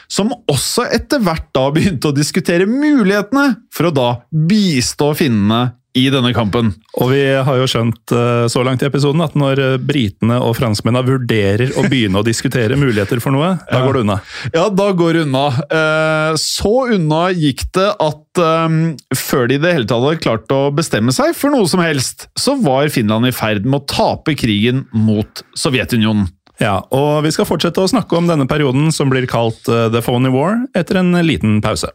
Som 0.06 0.30
også 0.46 0.86
etter 0.94 1.22
hvert 1.22 1.48
da 1.56 1.66
begynte 1.74 2.12
å 2.12 2.14
diskutere 2.14 2.68
mulighetene 2.70 3.56
for 3.74 3.88
å 3.88 3.94
da 3.94 4.10
bistå 4.30 5.10
finnene 5.18 5.74
i 5.96 6.06
denne 6.12 6.32
kampen. 6.36 6.72
Og 7.00 7.10
vi 7.14 7.22
har 7.46 7.58
jo 7.60 7.66
skjønt 7.70 8.12
eh, 8.14 8.44
så 8.52 8.62
langt 8.66 8.82
i 8.84 8.88
episoden 8.88 9.22
at 9.24 9.36
når 9.38 9.62
eh, 9.62 9.76
britene 9.80 10.38
og 10.44 10.56
franskmennene 10.58 11.06
vurderer 11.06 11.72
å 11.80 11.86
begynne 11.88 12.20
å 12.20 12.26
diskutere 12.26 12.76
muligheter 12.78 13.22
for 13.24 13.34
noe, 13.34 13.54
da 13.70 13.80
går 13.84 13.98
det 13.98 14.04
unna. 14.04 14.18
Ja, 14.52 14.66
da 14.68 14.90
går 14.96 15.16
det 15.18 15.24
unna. 15.26 15.46
Eh, 15.66 16.36
Så 16.40 16.74
unna 16.94 17.26
gikk 17.32 17.66
det 17.76 17.88
at 18.02 18.22
før 18.36 19.46
de 19.48 19.56
i 19.56 19.60
det 19.62 19.70
hele 19.72 19.88
tatt 19.88 20.02
hadde 20.04 20.20
klart 20.20 20.50
å 20.52 20.66
bestemme 20.76 21.14
seg 21.16 21.32
for 21.38 21.54
noe 21.54 21.64
som 21.70 21.80
helst, 21.80 22.26
så 22.36 22.52
var 22.60 22.90
Finland 22.92 23.24
i 23.24 23.32
ferd 23.32 23.64
med 23.64 23.80
å 23.80 23.86
tape 23.88 24.34
krigen 24.36 24.84
mot 24.92 25.40
Sovjetunionen. 25.56 26.28
Ja, 26.60 26.82
og 26.92 27.24
vi 27.24 27.32
skal 27.32 27.48
fortsette 27.48 27.80
å 27.80 27.88
snakke 27.88 28.16
om 28.18 28.28
denne 28.28 28.44
perioden 28.48 28.92
som 28.92 29.08
blir 29.12 29.24
kalt 29.28 29.62
The 29.64 30.02
Phony 30.04 30.28
War, 30.32 30.66
etter 30.76 31.00
en 31.00 31.16
liten 31.24 31.62
pause. 31.64 31.88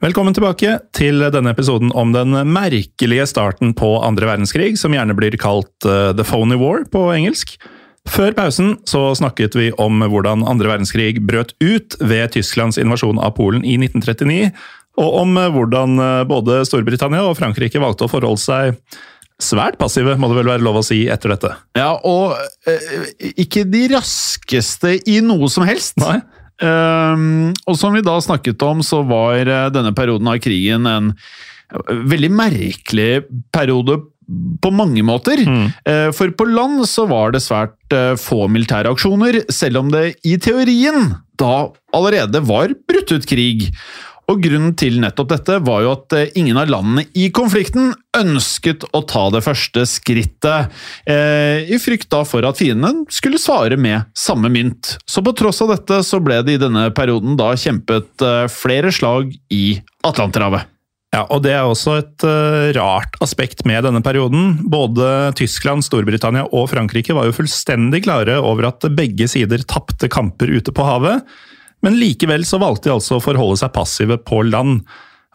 Velkommen 0.00 0.32
tilbake 0.32 0.78
til 0.96 1.20
denne 1.28 1.50
episoden 1.52 1.90
om 1.92 2.14
den 2.14 2.32
merkelige 2.48 3.26
starten 3.28 3.74
på 3.76 3.98
andre 4.00 4.30
verdenskrig, 4.30 4.78
som 4.80 4.94
gjerne 4.96 5.12
blir 5.12 5.34
kalt 5.36 5.84
eh, 5.84 6.14
The 6.16 6.24
Phony 6.24 6.56
War 6.56 6.86
på 6.88 7.02
engelsk. 7.12 7.58
Før 8.08 8.32
pausen 8.38 8.78
så 8.88 9.10
snakket 9.18 9.58
vi 9.60 9.66
om 9.76 10.00
hvordan 10.00 10.46
andre 10.48 10.70
verdenskrig 10.72 11.20
brøt 11.20 11.52
ut 11.60 11.98
ved 12.00 12.32
Tysklands 12.32 12.80
invasjon 12.80 13.20
av 13.20 13.34
Polen 13.36 13.60
i 13.60 13.76
1939, 13.76 14.48
og 15.04 15.20
om 15.20 15.36
eh, 15.36 15.52
hvordan 15.52 16.00
eh, 16.06 16.24
både 16.32 16.62
Storbritannia 16.64 17.28
og 17.28 17.36
Frankrike 17.36 17.84
valgte 17.84 18.08
å 18.08 18.14
forholde 18.16 18.40
seg 18.40 18.80
svært 19.36 19.76
passive, 19.76 20.16
må 20.16 20.32
det 20.32 20.40
vel 20.40 20.54
være 20.54 20.64
lov 20.64 20.80
å 20.80 20.86
si, 20.86 21.02
etter 21.12 21.36
dette. 21.36 21.52
Ja, 21.76 21.92
og 22.00 22.40
eh, 22.64 23.12
ikke 23.44 23.68
de 23.68 23.84
raskeste 23.92 24.96
i 25.04 25.20
noe 25.20 25.52
som 25.52 25.68
helst. 25.68 26.00
Nei? 26.00 26.22
Ehm, 26.60 27.52
og 27.66 27.76
som 27.80 27.96
vi 27.96 28.04
da 28.04 28.18
snakket 28.20 28.62
om, 28.66 28.82
så 28.84 29.02
var 29.08 29.40
eh, 29.40 29.68
denne 29.72 29.94
perioden 29.96 30.28
av 30.30 30.40
krigen 30.44 30.88
en 30.88 31.12
eh, 31.14 31.92
veldig 32.12 32.32
merkelig 32.36 33.10
periode 33.54 34.00
på 34.62 34.70
mange 34.70 35.02
måter. 35.02 35.40
Eh, 35.88 36.10
For 36.14 36.30
på 36.36 36.46
land 36.46 36.84
så 36.86 37.08
var 37.10 37.32
det 37.34 37.42
svært 37.42 37.74
få 38.22 38.44
militære 38.46 38.92
aksjoner, 38.92 39.40
selv 39.50 39.80
om 39.80 39.88
det 39.90 40.12
i 40.22 40.36
teorien 40.38 41.16
da 41.40 41.70
allerede 41.96 42.38
var 42.46 42.70
brutt 42.86 43.10
ut 43.10 43.26
krig. 43.26 43.64
Og 44.30 44.38
Grunnen 44.44 44.76
til 44.78 45.00
nettopp 45.02 45.32
dette 45.32 45.58
var 45.66 45.82
jo 45.82 45.92
at 45.96 46.14
eh, 46.14 46.32
ingen 46.38 46.58
av 46.60 46.70
landene 46.70 47.06
i 47.18 47.28
konflikten 47.34 47.90
ønsket 48.16 48.86
å 48.94 49.02
ta 49.08 49.24
det 49.34 49.42
første 49.42 49.82
skrittet, 49.90 50.70
eh, 51.10 51.66
i 51.66 51.78
frykt 51.82 52.10
da 52.14 52.22
for 52.28 52.46
at 52.46 52.60
fienden 52.60 53.04
skulle 53.10 53.40
svare 53.42 53.78
med 53.80 54.06
samme 54.14 54.50
mynt. 54.52 54.96
Så 55.02 55.24
på 55.26 55.34
tross 55.34 55.62
av 55.64 55.74
dette 55.74 56.02
så 56.06 56.22
ble 56.22 56.40
det 56.46 56.58
i 56.58 56.62
denne 56.62 56.88
perioden 56.94 57.38
da 57.40 57.52
kjempet 57.58 58.26
eh, 58.26 58.44
flere 58.54 58.94
slag 58.94 59.34
i 59.50 59.80
Atlanterhavet. 60.06 60.68
Ja, 61.10 61.24
og 61.26 61.42
det 61.42 61.56
er 61.56 61.66
også 61.66 61.96
et 61.98 62.22
uh, 62.22 62.70
rart 62.76 63.16
aspekt 63.24 63.64
med 63.66 63.82
denne 63.82 63.98
perioden. 63.98 64.60
Både 64.70 65.32
Tyskland, 65.34 65.82
Storbritannia 65.82 66.44
og 66.54 66.68
Frankrike 66.70 67.16
var 67.16 67.26
jo 67.26 67.34
fullstendig 67.34 68.04
klare 68.04 68.36
over 68.38 68.68
at 68.68 68.86
begge 68.94 69.26
sider 69.26 69.64
tapte 69.66 70.06
kamper 70.06 70.52
ute 70.54 70.70
på 70.70 70.86
havet, 70.86 71.26
men 71.84 71.96
likevel 72.00 72.44
så 72.46 72.60
valgte 72.60 72.90
de 72.90 72.96
altså 72.96 73.18
å 73.18 73.24
forholde 73.24 73.60
seg 73.62 73.72
passive 73.74 74.18
på 74.22 74.42
land. 74.48 74.82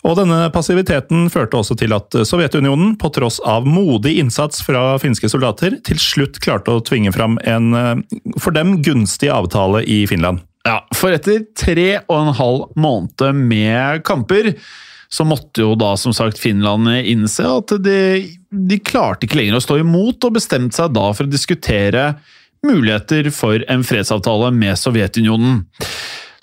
Og 0.05 0.19
denne 0.19 0.51
passiviteten 0.53 1.29
førte 1.33 1.57
også 1.57 1.77
til 1.79 1.95
at 1.97 2.13
Sovjetunionen, 2.29 2.93
på 3.01 3.09
tross 3.13 3.39
av 3.41 3.65
modig 3.65 4.19
innsats 4.21 4.61
fra 4.65 4.99
finske 5.01 5.29
soldater, 5.31 5.79
til 5.85 6.01
slutt 6.01 6.37
klarte 6.43 6.75
å 6.75 6.83
tvinge 6.85 7.13
fram 7.15 7.39
en 7.41 7.71
eh, 7.73 8.19
for 8.37 8.53
dem 8.53 8.77
gunstig 8.85 9.31
avtale 9.33 9.81
i 9.89 10.03
Finland. 10.09 10.43
Ja, 10.65 10.79
for 10.97 11.13
etter 11.13 11.43
tre 11.57 11.89
og 12.03 12.15
en 12.19 12.37
halv 12.37 12.69
måned 12.77 13.41
med 13.49 14.05
kamper, 14.05 14.53
så 15.09 15.25
måtte 15.25 15.61
jo 15.61 15.75
da 15.77 15.91
som 15.97 16.13
sagt 16.13 16.41
Finland 16.41 16.89
innse 17.05 17.45
at 17.45 17.73
de, 17.85 17.99
de 18.49 18.79
klarte 18.81 19.27
ikke 19.27 19.37
lenger 19.39 19.59
å 19.59 19.65
stå 19.65 19.79
imot, 19.81 20.25
og 20.25 20.37
bestemte 20.37 20.77
seg 20.77 20.93
da 20.97 21.11
for 21.13 21.25
å 21.25 21.33
diskutere 21.33 22.15
muligheter 22.65 23.29
for 23.33 23.61
en 23.69 23.85
fredsavtale 23.85 24.49
med 24.55 24.77
Sovjetunionen. 24.81 25.61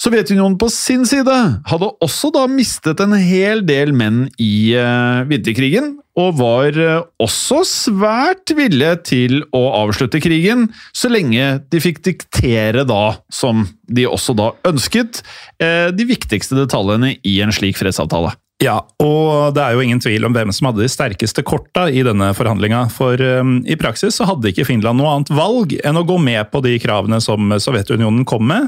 Sovjetunionen 0.02 0.56
på 0.58 0.66
sin 0.72 1.04
side 1.06 1.34
hadde 1.68 1.88
også 2.02 2.32
da 2.34 2.48
mistet 2.50 2.98
en 3.04 3.12
hel 3.14 3.60
del 3.62 3.92
menn 3.94 4.24
i 4.40 4.74
uh, 4.74 5.22
vinterkrigen, 5.30 5.92
og 6.18 6.40
var 6.40 6.74
uh, 6.74 7.04
også 7.22 7.60
svært 7.68 8.50
villige 8.58 8.96
til 9.06 9.36
å 9.54 9.60
avslutte 9.84 10.18
krigen, 10.24 10.66
så 10.90 11.06
lenge 11.12 11.60
de 11.70 11.82
fikk 11.84 12.00
diktere 12.08 12.82
da, 12.88 13.18
som 13.30 13.62
de 13.86 14.08
også 14.08 14.34
da 14.40 14.48
ønsket, 14.66 15.20
uh, 15.62 15.92
de 15.94 16.06
viktigste 16.08 16.58
detaljene 16.58 17.14
i 17.22 17.36
en 17.44 17.54
slik 17.54 17.78
fredsavtale. 17.78 18.34
Ja, 18.62 18.80
og 19.02 19.54
det 19.54 19.62
er 19.62 19.76
jo 19.76 19.84
ingen 19.84 20.02
tvil 20.02 20.26
om 20.26 20.34
hvem 20.34 20.50
som 20.54 20.68
hadde 20.70 20.82
de 20.82 20.90
sterkeste 20.90 21.44
korta 21.46 21.86
i 21.90 22.02
denne 22.06 22.32
forhandlinga. 22.34 22.88
For 22.94 23.22
um, 23.38 23.60
i 23.70 23.78
praksis 23.78 24.18
så 24.18 24.26
hadde 24.26 24.50
ikke 24.50 24.66
Finland 24.66 24.98
noe 24.98 25.14
annet 25.14 25.30
valg 25.34 25.76
enn 25.82 25.98
å 25.98 26.04
gå 26.06 26.18
med 26.22 26.50
på 26.50 26.62
de 26.66 26.74
kravene 26.82 27.22
som 27.22 27.54
Sovjetunionen 27.62 28.26
kom 28.26 28.50
med. 28.50 28.66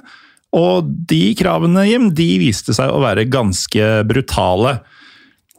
Og 0.55 0.91
de 1.11 1.35
kravene, 1.39 1.87
Jim, 1.89 2.11
de 2.15 2.29
viste 2.43 2.75
seg 2.77 2.93
å 2.93 3.03
være 3.03 3.27
ganske 3.31 3.89
brutale. 4.07 4.79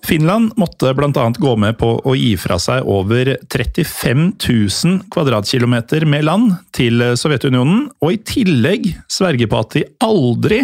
Finland 0.05 0.53
måtte 0.59 0.93
bl.a. 0.95 1.25
gå 1.41 1.55
med 1.57 1.77
på 1.81 1.89
å 1.97 2.13
gi 2.15 2.35
fra 2.37 2.59
seg 2.61 2.85
over 2.87 3.33
35 3.49 4.25
000 4.37 4.99
kvadratkilometer 5.11 6.05
med 6.09 6.27
land 6.27 6.53
til 6.75 7.01
Sovjetunionen, 7.17 7.87
og 7.99 8.13
i 8.13 8.21
tillegg 8.21 8.91
sverge 9.11 9.49
på 9.49 9.61
at 9.63 9.75
de 9.75 9.85
aldri 10.05 10.61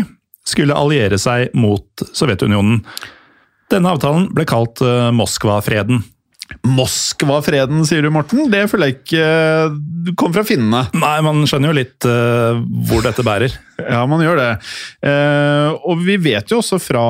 skulle 0.47 0.77
alliere 0.77 1.17
seg 1.21 1.55
mot 1.57 2.05
Sovjetunionen. 2.13 2.83
Denne 3.71 3.93
avtalen 3.95 4.29
ble 4.35 4.45
kalt 4.49 4.81
eh, 4.83 5.09
Moskva-freden. 5.15 6.03
Moskva-freden, 6.67 7.83
sier 7.87 8.05
du, 8.05 8.11
Morten? 8.13 8.45
Det 8.51 8.65
føler 8.71 8.91
jeg 8.91 8.99
ikke 8.99 9.25
eh, 9.25 9.75
du 10.01 10.13
kom 10.17 10.33
fra 10.33 10.43
finnene. 10.47 10.83
Nei, 10.97 11.15
man 11.25 11.43
skjønner 11.49 11.71
jo 11.71 11.77
litt 11.77 12.07
uh, 12.09 12.57
hvor 12.89 13.05
dette 13.05 13.25
bærer. 13.25 13.57
Ja, 13.81 14.03
man 14.05 14.21
gjør 14.21 14.37
det. 14.37 14.49
Uh, 15.01 15.71
og 15.89 16.03
vi 16.05 16.13
vet 16.21 16.51
jo 16.51 16.59
også 16.59 16.77
fra, 16.77 17.01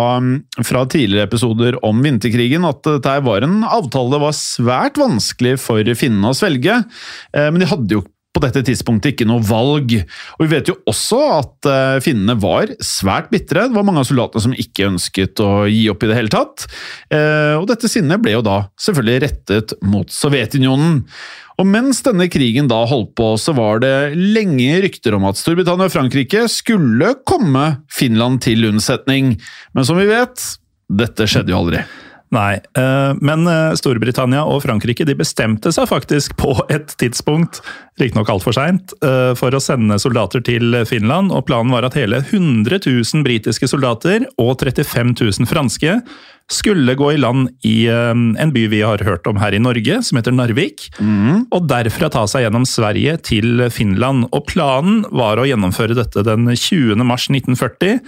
fra 0.64 0.86
tidligere 0.88 1.28
episoder 1.28 1.76
om 1.84 2.00
vinterkrigen 2.00 2.64
at 2.64 2.80
dette 2.88 3.16
var 3.26 3.44
en 3.44 3.58
avtale 3.68 4.14
det 4.14 4.22
var 4.24 4.38
svært 4.38 5.02
vanskelig 5.02 5.58
for 5.60 5.92
finnene 6.00 6.32
å 6.32 6.38
svelge. 6.38 6.78
Uh, 7.36 7.50
men 7.52 7.60
de 7.60 7.68
hadde 7.68 7.98
jo 7.98 8.06
på 8.32 8.42
dette 8.44 8.64
tidspunktet 8.68 9.14
ikke 9.14 9.28
noe 9.28 9.44
valg. 9.44 9.94
Og 10.38 10.44
Vi 10.46 10.50
vet 10.54 10.72
jo 10.72 10.78
også 10.90 11.20
at 11.36 11.68
eh, 11.70 12.00
finnene 12.04 12.38
var 12.40 12.72
svært 12.84 13.30
bitre. 13.34 13.68
Det 13.68 13.76
var 13.76 13.86
mange 13.88 14.04
av 14.04 14.08
soldatene 14.08 14.46
som 14.46 14.56
ikke 14.56 14.90
ønsket 14.94 15.44
å 15.44 15.52
gi 15.68 15.84
opp 15.92 16.06
i 16.06 16.12
det 16.12 16.18
hele 16.20 16.32
tatt. 16.32 16.66
Eh, 17.12 17.56
Og 17.60 17.68
dette 17.70 17.92
sinnet 17.92 18.24
ble 18.24 18.38
jo 18.38 18.44
da 18.46 18.64
selvfølgelig 18.80 19.22
rettet 19.26 19.76
mot 19.84 20.10
Sovjetunionen. 20.12 21.02
Og 21.62 21.68
mens 21.70 22.00
denne 22.02 22.26
krigen 22.32 22.70
da 22.72 22.80
holdt 22.90 23.12
på, 23.20 23.34
så 23.38 23.54
var 23.54 23.84
det 23.84 24.16
lenge 24.18 24.80
rykter 24.88 25.14
om 25.14 25.28
at 25.30 25.38
Storbritannia 25.38 25.92
og 25.92 25.94
Frankrike 25.94 26.48
skulle 26.50 27.12
komme 27.28 27.66
Finland 27.92 28.42
til 28.48 28.66
unnsetning. 28.72 29.36
Men 29.76 29.86
som 29.86 30.00
vi 30.00 30.08
vet, 30.10 30.42
dette 30.90 31.28
skjedde 31.30 31.54
jo 31.54 31.60
aldri. 31.60 31.84
Nei, 32.32 32.62
eh, 32.80 33.12
men 33.20 33.44
eh, 33.52 33.74
Storbritannia 33.76 34.46
og 34.48 34.62
Frankrike 34.64 35.04
de 35.08 35.18
bestemte 35.20 35.74
seg 35.76 35.90
faktisk 35.90 36.38
på 36.40 36.54
et 36.72 36.94
tidspunkt, 37.02 37.60
riktignok 38.00 38.32
altfor 38.32 38.56
seint, 38.56 38.94
eh, 39.04 39.34
for 39.36 39.52
å 39.52 39.60
sende 39.60 40.00
soldater 40.00 40.44
til 40.48 40.80
Finland. 40.88 41.34
og 41.36 41.44
Planen 41.50 41.76
var 41.76 41.84
at 41.84 41.98
hele 42.00 42.22
100 42.24 42.80
000 42.88 43.26
britiske 43.28 43.68
soldater 43.68 44.30
og 44.40 44.64
35 44.64 45.12
000 45.20 45.50
franske 45.52 46.00
skulle 46.52 46.96
gå 47.00 47.12
i 47.14 47.20
land 47.20 47.52
i 47.68 47.86
en 47.88 48.52
by 48.52 48.66
vi 48.68 48.82
har 48.84 49.00
hørt 49.08 49.28
om 49.30 49.38
her 49.40 49.56
i 49.56 49.62
Norge, 49.62 50.02
som 50.04 50.18
heter 50.20 50.36
Narvik. 50.36 50.90
Og 51.00 51.68
derfra 51.70 52.10
ta 52.12 52.26
seg 52.28 52.44
gjennom 52.44 52.66
Sverige 52.68 53.14
til 53.24 53.70
Finland. 53.72 54.26
Og 54.36 54.50
Planen 54.52 55.06
var 55.16 55.40
å 55.40 55.48
gjennomføre 55.48 55.96
dette 55.96 56.26
den 56.28 56.50
20. 56.52 57.00
mars 57.08 57.30
1940. 57.32 58.04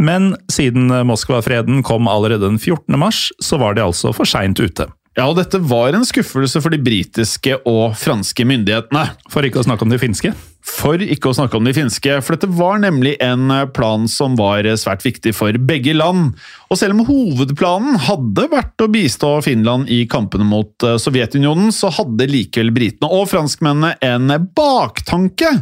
Men 0.00 0.32
siden 0.52 0.88
Moskva-freden 1.06 1.84
kom 1.86 2.08
allerede 2.08 2.48
den 2.48 2.58
14. 2.58 2.96
mars, 2.98 3.28
så 3.44 3.60
var 3.60 3.76
de 3.76 3.84
altså 3.84 4.14
for 4.16 4.28
seint 4.28 4.60
ute. 4.60 4.88
Ja, 5.18 5.26
og 5.26 5.34
dette 5.40 5.58
var 5.66 5.92
en 5.92 6.06
skuffelse 6.06 6.62
for 6.62 6.72
de 6.72 6.78
britiske 6.80 7.56
og 7.68 7.96
franske 7.98 8.46
myndighetene. 8.46 9.02
For 9.32 9.44
ikke 9.44 9.60
å 9.60 9.66
snakke 9.66 9.84
om 9.84 9.90
de 9.92 9.98
finske. 10.00 10.30
For 10.64 11.02
ikke 11.02 11.30
å 11.30 11.34
snakke 11.34 11.56
om 11.58 11.66
de 11.66 11.72
finske, 11.74 12.18
for 12.22 12.36
dette 12.36 12.48
var 12.52 12.78
nemlig 12.82 13.14
en 13.24 13.50
plan 13.74 14.04
som 14.08 14.36
var 14.38 14.68
svært 14.78 15.02
viktig 15.06 15.32
for 15.34 15.56
begge 15.66 15.94
land. 15.96 16.34
Og 16.70 16.78
selv 16.78 16.94
om 16.94 17.08
hovedplanen 17.08 17.96
hadde 18.06 18.44
vært 18.52 18.84
å 18.84 18.90
bistå 18.92 19.32
Finland 19.44 19.90
i 19.90 20.04
kampene 20.08 20.46
mot 20.46 20.86
eh, 20.86 20.98
Sovjetunionen, 21.00 21.72
så 21.74 21.90
hadde 21.96 22.28
likevel 22.30 22.70
britene 22.76 23.08
og 23.08 23.26
franskmennene 23.32 23.96
en 24.04 24.36
baktanke 24.56 25.56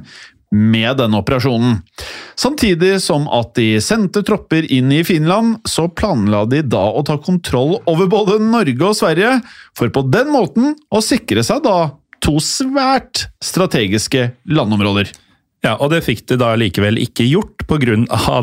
med 0.54 0.96
denne 1.00 1.20
operasjonen. 1.20 1.78
Samtidig 2.38 2.98
som 3.02 3.26
at 3.34 3.54
de 3.58 3.76
sendte 3.84 4.22
tropper 4.26 4.64
inn 4.72 4.92
i 4.94 5.02
Finland, 5.04 5.58
så 5.68 5.88
planla 5.88 6.44
de 6.48 6.62
da 6.62 6.84
å 6.88 7.04
ta 7.06 7.18
kontroll 7.20 7.78
over 7.90 8.08
både 8.10 8.38
Norge 8.42 8.90
og 8.90 8.96
Sverige, 8.96 9.38
for 9.76 9.92
på 9.92 10.06
den 10.08 10.32
måten 10.32 10.76
å 10.88 11.02
sikre 11.04 11.44
seg 11.46 11.64
da 11.66 11.78
to 12.24 12.38
svært 12.42 13.28
strategiske 13.44 14.30
landområder. 14.48 15.10
Ja, 15.66 15.74
og 15.82 15.90
det 15.90 16.04
fikk 16.06 16.22
de 16.30 16.38
da 16.38 16.52
likevel 16.58 17.00
ikke 17.02 17.26
gjort 17.26 17.64
pga. 17.66 17.96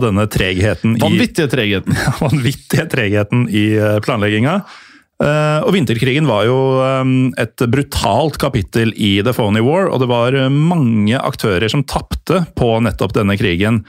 denne 0.04 0.26
tregheten 0.28 0.98
i 0.98 1.04
Vanvittige 1.04 1.48
tregheten. 1.48 1.96
vanvittige 2.26 2.88
tregheten 2.92 3.48
i 3.48 3.70
eh, 3.80 4.00
planlegginga. 4.04 4.60
Eh, 5.26 5.60
Og 5.66 5.74
vinterkrigen 5.74 6.28
var 6.30 6.46
jo 6.46 6.58
eh, 6.86 7.14
et 7.42 7.66
brutalt 7.72 8.38
kapittel 8.42 8.94
i 8.94 9.18
The 9.26 9.34
Phony 9.34 9.64
War, 9.66 9.90
og 9.90 10.04
det 10.04 10.10
var 10.12 10.38
eh, 10.38 10.52
mange 10.52 11.18
aktører 11.18 11.66
som 11.72 11.86
tapte 11.90 12.44
på 12.58 12.76
nettopp 12.86 13.16
denne 13.18 13.38
krigen. 13.40 13.84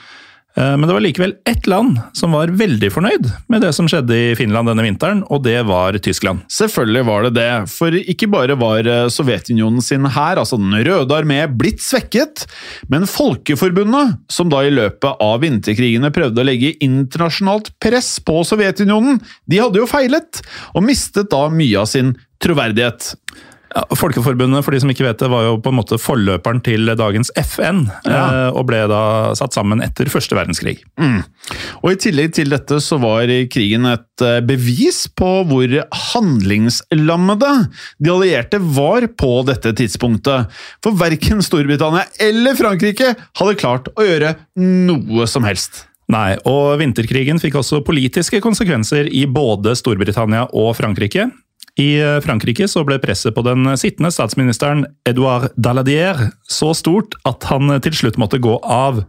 Eh, 0.56 0.76
Men 0.76 0.86
det 0.88 0.94
var 0.94 1.04
likevel 1.04 1.34
ett 1.44 1.66
land 1.66 1.98
som 2.16 2.32
var 2.32 2.48
veldig 2.48 2.88
fornøyd 2.92 3.28
med 3.52 3.60
det 3.64 3.72
som 3.76 3.88
skjedde 3.90 4.16
i 4.16 4.34
Finland 4.38 4.70
denne 4.70 4.84
vinteren, 4.86 5.22
og 5.28 5.42
det 5.44 5.58
var 5.68 5.98
Tyskland. 6.02 6.44
Selvfølgelig 6.52 7.04
var 7.08 7.26
det 7.26 7.32
det, 7.36 7.50
for 7.72 7.92
ikke 7.96 8.28
bare 8.32 8.56
var 8.58 8.88
eh, 8.88 9.08
Sovjetunionen 9.12 9.84
sin 9.84 10.06
hær, 10.08 10.40
altså 10.40 10.58
Den 10.60 10.72
røde 10.86 11.12
armé, 11.16 11.42
blitt 11.46 11.84
svekket, 11.84 12.46
men 12.92 13.04
Folkeforbundet, 13.10 14.16
som 14.32 14.48
da 14.52 14.62
i 14.64 14.72
løpet 14.72 15.20
av 15.22 15.42
vinterkrigene 15.44 16.12
prøvde 16.14 16.40
å 16.42 16.48
legge 16.48 16.74
internasjonalt 16.84 17.74
press 17.82 18.16
på 18.24 18.40
Sovjetunionen, 18.48 19.20
de 19.46 19.60
hadde 19.60 19.82
jo 19.82 19.90
feilet, 19.90 20.40
og 20.74 20.86
mistet 20.88 21.28
da 21.32 21.46
mye 21.52 21.84
av 21.84 21.90
sin 21.90 22.14
troverdighet. 22.42 23.12
Ja, 23.74 23.82
Folkeforbundet 23.98 24.62
for 24.64 24.72
de 24.72 24.78
som 24.80 24.90
ikke 24.92 25.04
vet 25.04 25.18
det, 25.20 25.28
var 25.32 25.42
jo 25.48 25.56
på 25.60 25.72
en 25.72 25.76
måte 25.80 25.98
forløperen 26.00 26.60
til 26.64 26.86
dagens 26.96 27.32
FN, 27.36 27.86
Ja. 28.06 28.20
eh, 28.46 28.50
og 28.54 28.66
ble 28.68 28.84
da 28.88 29.34
satt 29.34 29.52
sammen 29.56 29.82
etter 29.82 30.06
første 30.12 30.36
verdenskrig. 30.38 30.78
Og 31.82 31.90
I 31.92 31.96
tillegg 32.00 32.32
til 32.38 32.48
dette 32.50 32.78
så 32.80 32.98
var 33.02 33.26
krigen 33.52 33.86
et 33.90 34.22
eh, 34.24 34.38
bevis 34.40 35.06
på 35.08 35.32
hvor 35.50 35.74
handlingslammede 36.12 37.50
de 38.02 38.10
allierte 38.12 38.60
var 38.60 39.06
på 39.18 39.32
dette 39.48 39.72
tidspunktet. 39.76 40.48
For 40.84 40.96
verken 40.98 41.42
Storbritannia 41.44 42.06
eller 42.22 42.56
Frankrike 42.58 43.12
hadde 43.38 43.58
klart 43.60 43.90
å 43.96 44.06
gjøre 44.06 44.34
noe 44.56 45.26
som 45.30 45.44
helst. 45.48 45.84
Nei, 46.12 46.36
og 46.46 46.76
vinterkrigen 46.78 47.40
fikk 47.42 47.56
også 47.58 47.80
politiske 47.86 48.38
konsekvenser 48.44 49.08
i 49.10 49.24
både 49.26 49.74
Storbritannia 49.74 50.44
og 50.54 50.76
Frankrike. 50.78 51.26
I 51.80 51.88
eh, 52.00 52.18
Frankrike 52.24 52.68
så 52.70 52.84
ble 52.88 52.98
presset 53.02 53.34
på 53.36 53.44
den 53.46 53.68
sittende 53.80 54.12
statsministeren 54.14 54.86
Edouard 55.08 55.52
Daladier 55.60 56.30
så 56.48 56.72
stort 56.76 57.18
at 57.28 57.44
han 57.50 57.76
til 57.84 57.96
slutt 57.96 58.18
måtte 58.20 58.40
gå 58.42 58.56
av. 58.62 59.02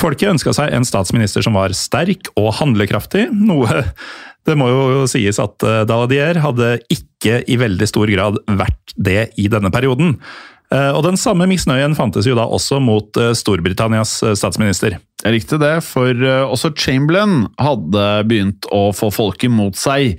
Folket 0.00 0.30
ønska 0.32 0.54
seg 0.56 0.72
en 0.72 0.86
statsminister 0.86 1.44
som 1.44 1.58
var 1.58 1.74
sterk 1.76 2.30
og 2.40 2.54
handlekraftig, 2.60 3.26
noe 3.34 3.82
det 4.48 4.56
må 4.56 4.70
jo 4.70 5.02
sies 5.10 5.40
at 5.42 5.66
eh, 5.66 5.82
Daladier 5.88 6.40
hadde 6.40 6.78
ikke 6.92 7.42
i 7.44 7.58
veldig 7.60 7.90
stor 7.90 8.08
grad 8.12 8.40
vært 8.48 8.96
det 8.96 9.28
i 9.40 9.50
denne 9.52 9.72
perioden. 9.74 10.16
Eh, 10.70 10.90
Og 10.94 11.02
den 11.06 11.18
samme 11.18 11.48
misnøyen 11.50 11.96
fantes 11.98 12.28
jo 12.28 12.36
da 12.38 12.46
også 12.46 12.78
mot 12.82 13.16
eh, 13.18 13.32
Storbritannias 13.34 14.20
eh, 14.22 14.36
statsminister. 14.38 14.98
Det 15.20 15.30
likte 15.34 15.58
det, 15.60 15.74
for 15.84 16.16
eh, 16.16 16.48
også 16.48 16.70
Chamberlain 16.80 17.42
hadde 17.60 18.04
begynt 18.28 18.64
å 18.72 18.86
få 18.96 19.10
folket 19.12 19.52
mot 19.52 19.76
seg. 19.76 20.14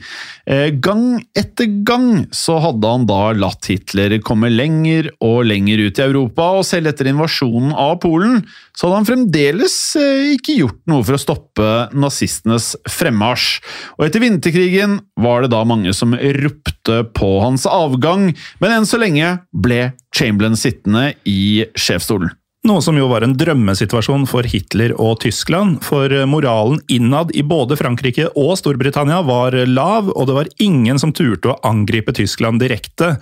Eh, 0.46 0.68
Gang 0.78 1.24
etter 1.38 1.72
gang 1.88 2.28
så 2.36 2.60
hadde 2.62 2.92
han 2.92 3.08
da 3.10 3.32
latt 3.34 3.66
Hitler 3.72 4.14
komme 4.22 4.52
lenger 4.54 5.10
og 5.18 5.48
lenger 5.50 5.82
ut 5.88 5.98
i 5.98 6.06
Europa, 6.06 6.52
og 6.60 6.68
selv 6.70 6.92
etter 6.92 7.10
invasjonen 7.10 7.74
av 7.74 7.96
Polen 8.04 8.44
så 8.78 8.88
hadde 8.88 9.00
han 9.00 9.10
fremdeles 9.10 9.78
eh, 9.98 10.36
ikke 10.36 10.60
gjort 10.60 10.84
noe 10.92 11.06
for 11.08 11.18
å 11.18 11.24
stoppe 11.24 11.72
nazistenes 11.98 12.76
fremmarsj. 12.86 13.58
Og 13.98 14.06
etter 14.06 14.22
vinterkrigen 14.22 15.00
var 15.22 15.42
det 15.42 15.54
da 15.56 15.64
mange 15.66 15.96
som 15.98 16.14
ropte 16.14 17.02
på 17.18 17.32
hans 17.42 17.66
avgang, 17.66 18.30
men 18.62 18.78
enn 18.78 18.86
så 18.90 19.02
lenge 19.02 19.34
ble 19.50 19.96
Chamberlain 20.14 20.60
sittende 20.60 21.16
i 21.26 21.66
sjefsstolen. 21.74 22.36
Noe 22.62 22.82
som 22.86 22.94
jo 22.94 23.08
var 23.10 23.24
en 23.26 23.32
drømmesituasjon 23.34 24.28
for 24.30 24.46
Hitler 24.46 24.92
og 25.02 25.24
Tyskland, 25.24 25.80
for 25.82 26.14
moralen 26.30 26.78
innad 26.94 27.32
i 27.34 27.42
både 27.42 27.74
Frankrike 27.80 28.28
og 28.38 28.52
Storbritannia 28.60 29.24
var 29.26 29.58
lav, 29.66 30.12
og 30.14 30.28
det 30.30 30.36
var 30.36 30.52
ingen 30.62 31.02
som 31.02 31.10
turte 31.10 31.50
å 31.50 31.58
angripe 31.66 32.14
Tyskland 32.14 32.62
direkte. 32.62 33.16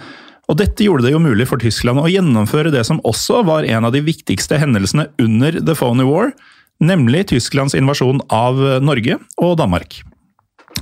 Og 0.51 0.59
dette 0.59 0.83
gjorde 0.83 1.07
det 1.07 1.13
jo 1.13 1.23
mulig 1.23 1.47
for 1.47 1.61
Tyskland 1.63 2.03
å 2.03 2.11
gjennomføre 2.11 2.73
det 2.75 2.83
som 2.89 2.99
også 3.07 3.45
var 3.47 3.63
en 3.63 3.87
av 3.87 3.95
de 3.95 4.03
viktigste 4.03 4.59
hendelsene 4.59 5.07
under 5.23 5.55
The 5.63 5.77
Phony 5.77 6.03
War, 6.03 6.33
nemlig 6.83 7.29
Tysklands 7.31 7.77
invasjon 7.79 8.19
av 8.27 8.59
Norge 8.83 9.21
og 9.39 9.55
Danmark. 9.63 10.01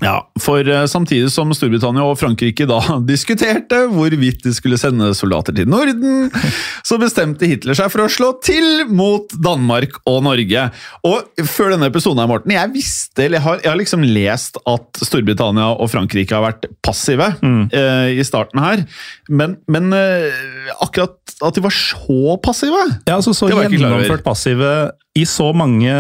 Ja, 0.04 0.18
for 0.42 0.62
eh, 0.62 0.86
samtidig 0.90 1.32
som 1.34 1.50
Storbritannia 1.56 2.06
og 2.06 2.18
Frankrike 2.20 2.68
da 2.70 2.80
diskuterte 3.12 3.84
hvorvidt 3.92 4.44
de 4.46 4.54
skulle 4.56 4.78
sende 4.80 5.10
soldater 5.18 5.56
til 5.58 5.70
Norden, 5.70 6.30
så 6.86 7.00
bestemte 7.02 7.50
Hitler 7.50 7.78
seg 7.78 7.90
for 7.94 8.06
å 8.06 8.12
slå 8.12 8.32
til 8.46 8.86
mot 8.92 9.32
Danmark 9.44 9.98
og 10.10 10.22
Norge. 10.28 10.68
Og 11.08 11.46
før 11.50 11.74
denne 11.74 11.90
episoden 11.90 12.22
her, 12.22 12.30
Morten, 12.30 12.54
jeg 12.54 12.74
visste, 12.76 13.26
eller 13.26 13.40
jeg 13.40 13.48
har, 13.48 13.62
jeg 13.64 13.72
har 13.72 13.82
liksom 13.82 14.06
lest 14.06 14.62
at 14.70 15.02
Storbritannia 15.02 15.72
og 15.76 15.92
Frankrike 15.94 16.36
har 16.36 16.46
vært 16.46 16.70
passive 16.86 17.34
eh, 17.42 18.14
i 18.18 18.26
starten 18.28 18.62
her, 18.62 18.86
men, 19.30 19.58
men 19.72 19.94
eh, 19.96 20.74
akkurat 20.84 21.18
at 21.46 21.58
de 21.58 21.62
var 21.62 21.74
så 21.74 22.38
passive 22.42 22.80
Ja, 23.06 23.18
altså 23.18 23.34
Så 23.36 23.50
gjennomført 23.52 24.24
passive 24.26 24.72
i 25.18 25.26
så 25.30 25.52
mange 25.58 25.94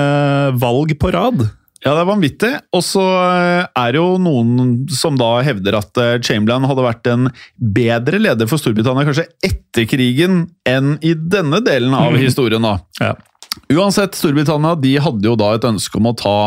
valg 0.62 0.94
på 1.02 1.12
rad. 1.14 1.48
Ja, 1.86 1.94
det 1.94 2.02
er 2.02 2.10
vanvittig. 2.10 2.52
Og 2.74 2.82
så 2.86 3.04
eh, 3.06 3.68
er 3.70 3.94
det 3.94 4.00
jo 4.00 4.18
noen 4.22 4.88
som 4.90 5.18
da 5.20 5.30
hevder 5.46 5.78
at 5.78 6.02
eh, 6.02 6.16
Chamberlain 6.26 6.66
hadde 6.68 6.86
vært 6.86 7.10
en 7.12 7.30
bedre 7.78 8.22
leder 8.22 8.50
for 8.50 8.62
Storbritannia 8.62 9.06
kanskje 9.08 9.28
etter 9.46 9.86
krigen 9.90 10.48
enn 10.68 10.96
i 11.06 11.14
denne 11.14 11.62
delen 11.66 11.94
av 11.98 12.18
historien. 12.18 12.66
da. 12.66 12.80
Ja. 13.02 13.14
Uansett, 13.74 14.16
Storbritannia 14.16 14.76
de 14.80 14.94
hadde 15.04 15.28
jo 15.28 15.36
da 15.40 15.54
et 15.56 15.66
ønske 15.68 16.00
om 16.00 16.10
å 16.10 16.16
ta 16.18 16.38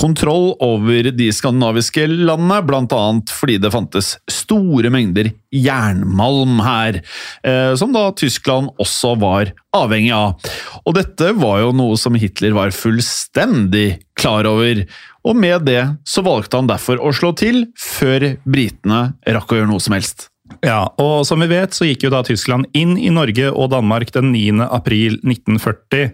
kontroll 0.00 0.54
over 0.64 1.10
de 1.12 1.28
skandinaviske 1.34 2.06
landene, 2.08 2.60
annet 2.96 3.32
fordi 3.34 3.58
det 3.60 3.72
fantes 3.74 4.14
store 4.30 4.90
mengder 4.92 5.32
jernmalm 5.52 6.60
her, 6.64 7.02
eh, 7.44 7.74
som 7.76 7.92
da 7.92 8.08
Tyskland 8.16 8.72
også 8.80 9.16
var 9.20 9.52
avhengig 9.76 10.14
av. 10.16 10.40
Og 10.86 10.96
dette 10.96 11.34
var 11.36 11.60
jo 11.64 11.74
noe 11.76 11.98
som 12.00 12.16
Hitler 12.16 12.56
var 12.56 12.72
fullstendig 12.74 14.00
klar 14.16 14.48
over, 14.48 14.86
og 15.26 15.36
med 15.36 15.68
det 15.68 15.82
så 16.08 16.24
valgte 16.24 16.56
han 16.56 16.70
derfor 16.70 17.00
å 17.02 17.12
slå 17.12 17.34
til 17.36 17.66
før 17.76 18.32
britene 18.48 19.10
rakk 19.26 19.52
å 19.52 19.60
gjøre 19.60 19.72
noe 19.74 19.84
som 19.84 19.96
helst. 19.96 20.29
Ja, 20.64 20.82
og 21.00 21.24
som 21.28 21.40
vi 21.40 21.48
vet 21.50 21.76
så 21.76 21.86
gikk 21.88 22.04
jo 22.06 22.12
da 22.12 22.20
Tyskland 22.26 22.68
inn 22.76 22.96
i 22.98 23.10
Norge 23.14 23.48
og 23.50 23.70
Danmark 23.72 24.12
den 24.16 24.32
9. 24.34 24.60
april 24.68 25.16
1940. 25.22 26.10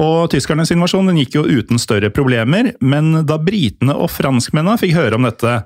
Og 0.00 0.30
tyskernes 0.32 0.72
invasjon 0.72 1.10
den 1.10 1.18
gikk 1.20 1.36
jo 1.36 1.44
uten 1.44 1.80
større 1.80 2.08
problemer, 2.14 2.70
men 2.80 3.26
da 3.28 3.36
britene 3.36 3.96
og 3.98 4.08
franskmennene 4.14 4.80
fikk 4.80 4.96
høre 4.96 5.18
om 5.18 5.28
dette, 5.28 5.58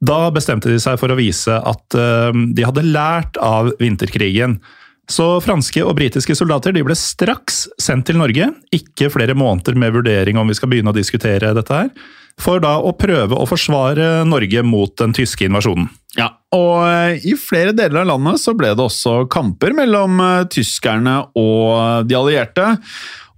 da 0.00 0.18
bestemte 0.32 0.68
de 0.72 0.80
seg 0.80 0.98
for 1.00 1.12
å 1.12 1.16
vise 1.18 1.54
at 1.54 1.96
eh, 1.96 2.36
de 2.56 2.66
hadde 2.66 2.84
lært 2.88 3.40
av 3.40 3.72
vinterkrigen. 3.80 4.58
Så 5.10 5.26
franske 5.42 5.82
og 5.82 5.96
britiske 5.98 6.36
soldater 6.38 6.74
de 6.76 6.84
ble 6.86 6.94
straks 6.96 7.64
sendt 7.80 8.06
til 8.08 8.20
Norge, 8.20 8.46
ikke 8.74 9.10
flere 9.12 9.34
måneder 9.36 9.76
med 9.80 9.96
vurdering 9.96 10.38
om 10.38 10.48
vi 10.48 10.56
skal 10.56 10.70
begynne 10.70 10.92
å 10.92 10.96
diskutere 10.96 11.54
dette 11.56 11.80
her, 11.82 11.90
for 12.40 12.62
da 12.62 12.76
å 12.82 12.94
prøve 12.96 13.38
å 13.38 13.48
forsvare 13.48 14.20
Norge 14.28 14.62
mot 14.66 14.92
den 15.00 15.14
tyske 15.16 15.48
invasjonen. 15.48 15.88
Ja, 16.18 16.32
og 16.54 16.82
eh, 16.88 17.22
i 17.30 17.36
flere 17.38 17.74
deler 17.76 18.02
av 18.02 18.10
landet 18.10 18.42
så 18.42 18.54
ble 18.58 18.72
det 18.74 18.82
også 18.82 19.24
kamper 19.30 19.74
mellom 19.76 20.18
eh, 20.24 20.46
tyskerne 20.50 21.20
og 21.38 22.08
de 22.10 22.16
allierte. 22.18 22.72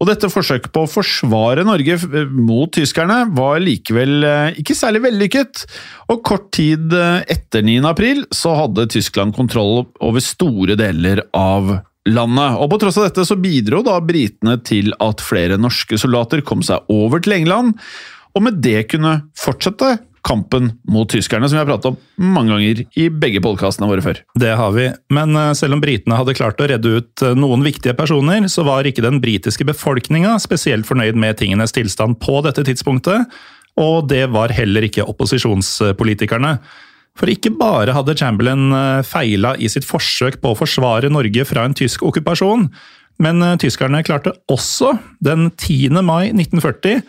Og 0.02 0.09
dette 0.09 0.31
forsøket 0.33 0.72
på 0.74 0.83
å 0.83 0.90
forsvare 0.90 1.66
Norge 1.68 1.98
eh, 2.00 2.33
mot 2.33 2.72
tyskerne 2.72 3.26
var 3.37 3.61
likevel 3.62 4.24
ikke 4.62 4.76
særlig 4.78 5.05
vellykket. 5.05 5.66
Og 6.14 6.24
kort 6.24 6.48
tid 6.57 6.96
etter 6.96 7.64
9. 7.68 7.78
april 7.92 8.24
så 8.33 8.57
hadde 8.62 8.88
Tyskland 8.96 9.37
kontroll 9.37 9.85
over 10.00 10.24
store 10.24 10.78
deler 10.81 11.26
av 11.37 11.74
landet. 12.09 12.57
Og 12.59 12.70
på 12.72 12.81
tross 12.83 12.98
av 12.98 13.07
dette 13.11 13.26
så 13.28 13.37
bidro 13.38 13.83
da 13.87 13.98
britene 14.02 14.57
til 14.66 14.90
at 15.02 15.22
flere 15.22 15.61
norske 15.61 16.00
soldater 16.00 16.42
kom 16.46 16.64
seg 16.66 16.88
over 16.92 17.22
til 17.22 17.37
England, 17.37 17.76
og 18.33 18.47
med 18.47 18.62
det 18.64 18.87
kunne 18.92 19.18
fortsette 19.38 19.97
kampen 20.23 20.71
mot 20.88 21.11
tyskerne, 21.11 21.49
som 21.49 21.57
vi 21.57 21.61
har 21.62 21.68
pratet 21.68 21.90
om 21.90 22.29
mange 22.35 22.55
ganger 22.55 22.83
i 22.99 23.09
begge 23.11 23.42
podkastene 23.42 23.88
våre 23.90 24.05
før. 24.05 24.21
Det 24.38 24.53
har 24.59 24.75
vi, 24.77 24.87
men 25.14 25.35
eh, 25.38 25.51
selv 25.59 25.77
om 25.77 25.83
britene 25.83 26.18
hadde 26.18 26.37
klart 26.38 26.62
å 26.62 26.68
redde 26.71 26.95
ut 26.99 27.25
eh, 27.27 27.35
noen 27.38 27.64
viktige 27.66 27.97
personer, 27.99 28.47
så 28.53 28.64
var 28.66 28.87
ikke 28.87 29.05
den 29.05 29.18
britiske 29.23 29.66
befolkninga 29.68 30.37
spesielt 30.42 30.87
fornøyd 30.88 31.18
med 31.18 31.40
tingenes 31.40 31.75
tilstand 31.75 32.21
på 32.23 32.38
dette 32.47 32.64
tidspunktet, 32.68 33.27
og 33.81 34.09
det 34.12 34.29
var 34.31 34.55
heller 34.55 34.87
ikke 34.87 35.09
opposisjonspolitikerne. 35.11 36.57
For 37.18 37.29
ikke 37.29 37.53
bare 37.59 37.95
hadde 37.97 38.16
Chamberlain 38.21 38.71
eh, 38.79 39.03
feila 39.07 39.57
i 39.59 39.71
sitt 39.73 39.88
forsøk 39.88 40.38
på 40.42 40.55
å 40.55 40.61
forsvare 40.62 41.11
Norge 41.12 41.49
fra 41.49 41.66
en 41.66 41.77
tysk 41.77 42.07
okkupasjon, 42.07 42.68
men 43.23 43.45
tyskerne 43.61 44.01
klarte 44.07 44.33
også, 44.51 44.95
den 45.23 45.51
10. 45.51 45.99
mai 46.03 46.31
1940, 46.31 47.03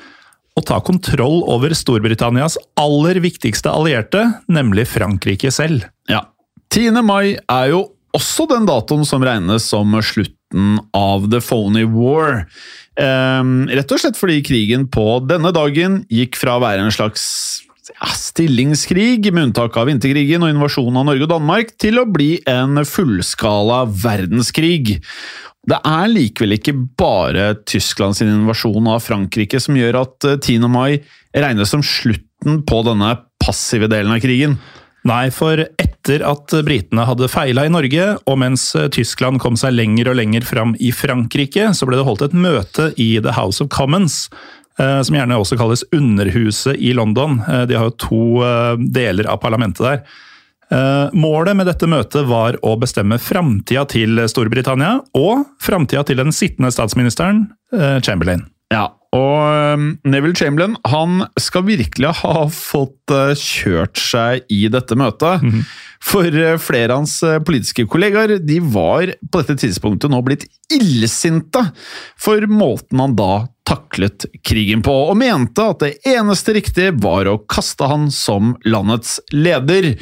å 0.54 0.62
ta 0.66 0.80
kontroll 0.86 1.42
over 1.50 1.74
Storbritannias 1.76 2.60
aller 2.80 3.20
viktigste 3.24 3.72
allierte, 3.74 4.26
nemlig 4.52 4.86
Frankrike 4.92 5.52
selv. 5.54 5.88
Ja. 6.12 6.28
10. 6.74 7.02
mai 7.06 7.36
er 7.38 7.74
jo 7.74 7.84
også 8.14 8.46
den 8.50 8.68
datoen 8.70 9.06
som 9.10 9.26
regnes 9.26 9.66
som 9.72 9.94
slutten 10.06 10.78
av 10.94 11.26
The 11.34 11.42
Phony 11.42 11.86
War. 11.90 12.46
Um, 12.94 13.66
rett 13.74 13.90
og 13.90 14.02
slett 14.02 14.20
fordi 14.20 14.44
krigen 14.46 14.86
på 14.94 15.18
denne 15.26 15.50
dagen 15.56 16.04
gikk 16.14 16.38
fra 16.38 16.60
å 16.60 16.64
være 16.64 16.86
en 16.86 16.94
slags 16.94 17.24
ja, 17.92 18.10
stillingskrig, 18.16 19.28
med 19.34 19.50
unntak 19.50 19.76
av 19.80 19.90
vinterkrigen 19.90 20.46
og 20.46 20.54
invasjonen 20.54 21.02
av 21.02 21.08
Norge 21.10 21.26
og 21.28 21.34
Danmark, 21.34 21.74
til 21.82 22.00
å 22.00 22.08
bli 22.08 22.38
en 22.50 22.80
fullskala 22.88 23.84
verdenskrig. 24.04 25.02
Det 25.64 25.80
er 25.88 26.08
likevel 26.12 26.58
ikke 26.58 26.76
bare 27.00 27.54
Tysklands 27.68 28.24
invasjon 28.24 28.88
av 28.92 29.04
Frankrike 29.04 29.62
som 29.64 29.78
gjør 29.80 30.02
at 30.02 30.30
10. 30.34 30.58
Eh, 30.60 30.72
mai 30.72 31.02
regnes 31.36 31.72
som 31.72 31.84
slutten 31.84 32.62
på 32.68 32.82
denne 32.88 33.16
passive 33.44 33.88
delen 33.92 34.16
av 34.16 34.24
krigen. 34.24 34.58
Nei, 35.08 35.28
for 35.36 35.60
etter 35.60 36.24
at 36.24 36.54
britene 36.64 37.04
hadde 37.04 37.28
feila 37.32 37.66
i 37.68 37.72
Norge, 37.72 38.06
og 38.24 38.38
mens 38.40 38.70
Tyskland 38.96 39.42
kom 39.44 39.58
seg 39.60 39.76
lenger 39.76 40.12
og 40.12 40.16
lenger 40.22 40.46
fram 40.48 40.78
i 40.80 40.94
Frankrike, 40.96 41.74
så 41.76 41.88
ble 41.88 42.00
det 42.00 42.06
holdt 42.08 42.24
et 42.30 42.38
møte 42.38 42.94
i 42.96 43.18
The 43.20 43.36
House 43.36 43.60
of 43.64 43.68
Commons, 43.74 44.30
som 44.78 45.14
gjerne 45.14 45.36
også 45.38 45.54
kalles 45.60 45.84
Underhuset 45.94 46.80
i 46.82 46.96
London. 46.98 47.36
De 47.70 47.76
har 47.78 47.92
jo 47.92 47.98
to 48.02 48.22
deler 48.94 49.28
av 49.30 49.38
parlamentet 49.44 49.84
der. 49.86 50.00
Eh, 50.74 51.10
målet 51.14 51.58
med 51.58 51.68
dette 51.70 51.88
møtet 51.90 52.26
var 52.30 52.58
å 52.66 52.74
bestemme 52.82 53.20
framtida 53.22 53.86
til 53.90 54.24
Storbritannia 54.32 54.98
og 55.20 55.46
framtida 55.62 56.06
til 56.08 56.22
den 56.24 56.34
sittende 56.34 56.72
statsministeren 56.74 57.46
eh, 57.76 58.00
Chamberlain. 58.02 58.46
Ja, 58.74 58.88
og 59.14 59.38
eh, 59.44 59.84
Neville 60.10 60.38
Chamberlain 60.40 60.78
han 60.90 61.28
skal 61.42 61.68
virkelig 61.68 62.16
ha 62.24 62.48
fått 62.50 63.14
kjørt 63.38 64.00
seg 64.02 64.48
i 64.54 64.66
dette 64.74 64.98
møtet. 64.98 65.44
Mm 65.44 65.52
-hmm. 65.52 65.66
For 66.04 66.58
flere 66.60 66.92
av 66.92 66.98
hans 66.98 67.24
politiske 67.48 67.86
kollegaer 67.88 68.40
de 68.40 68.60
var 68.60 69.14
på 69.32 69.40
dette 69.40 69.56
tidspunktet 69.56 70.12
nå 70.12 70.20
blitt 70.22 70.44
illsinte 70.68 71.72
for 72.20 72.44
måten 72.48 73.00
han 73.00 73.16
da 73.16 73.48
taklet 73.94 74.26
krigen 74.44 74.82
på, 74.82 74.92
og 74.92 75.18
mente 75.18 75.62
at 75.62 75.84
det 75.84 75.94
eneste 76.08 76.54
riktige 76.54 76.94
var 76.98 77.28
å 77.28 77.42
kaste 77.48 77.86
han 77.86 78.10
som 78.12 78.56
landets 78.66 79.20
leder. 79.32 79.94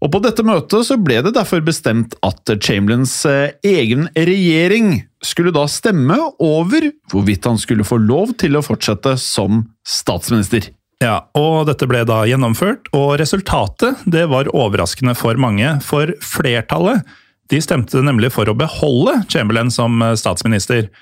Og 0.00 0.12
På 0.12 0.20
dette 0.20 0.44
møtet 0.44 0.84
så 0.84 0.96
ble 1.00 1.22
det 1.24 1.34
derfor 1.34 1.62
bestemt 1.64 2.14
at 2.22 2.44
Chamberlains 2.60 3.24
eh, 3.24 3.54
egen 3.64 4.08
regjering 4.14 5.06
skulle 5.24 5.50
da 5.54 5.64
stemme 5.66 6.18
over 6.38 6.90
hvorvidt 7.10 7.46
han 7.48 7.58
skulle 7.58 7.84
få 7.84 7.96
lov 7.98 8.34
til 8.36 8.56
å 8.56 8.62
fortsette 8.62 9.16
som 9.18 9.64
statsminister. 9.86 10.68
Ja, 11.02 11.26
og 11.34 11.66
dette 11.66 11.88
ble 11.88 12.04
da 12.06 12.22
gjennomført, 12.28 12.86
og 12.94 13.16
resultatet 13.18 14.04
det 14.06 14.28
var 14.30 14.52
overraskende 14.54 15.16
for 15.16 15.40
mange. 15.40 15.78
For 15.82 16.12
flertallet 16.22 17.02
de 17.50 17.60
stemte 17.60 18.00
nemlig 18.04 18.30
for 18.32 18.48
å 18.48 18.56
beholde 18.56 19.22
Chamberlain 19.32 19.72
som 19.72 19.98
eh, 20.04 20.14
statsminister. 20.20 20.92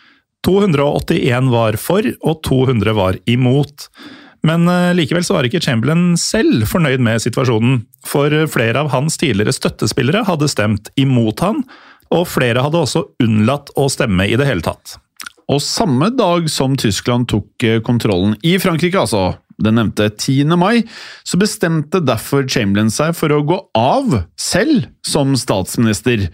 281 0.47 1.53
var 1.53 1.79
for, 1.81 2.07
og 2.27 2.43
200 2.47 2.97
var 2.99 3.19
imot. 3.31 3.87
Men 4.47 4.67
eh, 4.71 4.91
likevel 4.99 5.25
så 5.27 5.37
var 5.37 5.47
ikke 5.47 5.63
Chamberlain 5.63 6.17
selv 6.19 6.67
fornøyd 6.71 7.03
med 7.05 7.23
situasjonen, 7.23 7.85
for 8.07 8.35
flere 8.51 8.83
av 8.83 8.91
hans 8.95 9.19
tidligere 9.21 9.55
støttespillere 9.55 10.25
hadde 10.27 10.51
stemt 10.51 10.91
imot 10.99 11.45
han, 11.45 11.63
og 12.13 12.27
flere 12.29 12.65
hadde 12.65 12.83
også 12.83 13.07
unnlatt 13.23 13.71
å 13.79 13.87
stemme 13.93 14.27
i 14.29 14.37
det 14.37 14.49
hele 14.49 14.65
tatt. 14.67 14.99
Og 15.53 15.61
samme 15.63 16.09
dag 16.15 16.47
som 16.51 16.75
Tyskland 16.81 17.29
tok 17.31 17.67
eh, 17.67 17.81
kontrollen 17.85 18.35
i 18.47 18.57
Frankrike, 18.63 18.99
altså 18.99 19.37
den 19.63 19.79
nevnte 19.79 20.09
10. 20.11 20.55
mai, 20.61 20.85
så 21.27 21.39
bestemte 21.41 22.03
derfor 22.05 22.47
Chamberlain 22.49 22.93
seg 22.93 23.15
for 23.19 23.35
å 23.35 23.43
gå 23.47 23.59
av 23.79 24.23
selv 24.41 24.89
som 25.07 25.37
statsminister. 25.39 26.29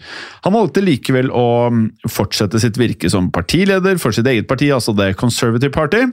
Han 0.47 0.57
valgte 0.57 0.85
likevel 0.85 1.33
å 1.35 1.49
mm, 1.73 1.85
fortsette 2.13 2.61
sitt 2.63 2.79
virke 2.81 3.11
som 3.13 3.33
partileder 3.35 4.01
for 4.03 4.15
sitt 4.15 4.29
eget 4.31 4.49
parti, 4.51 4.71
altså 4.75 4.95
The 4.97 5.13
Conservative 5.19 5.75
Party. 5.75 6.07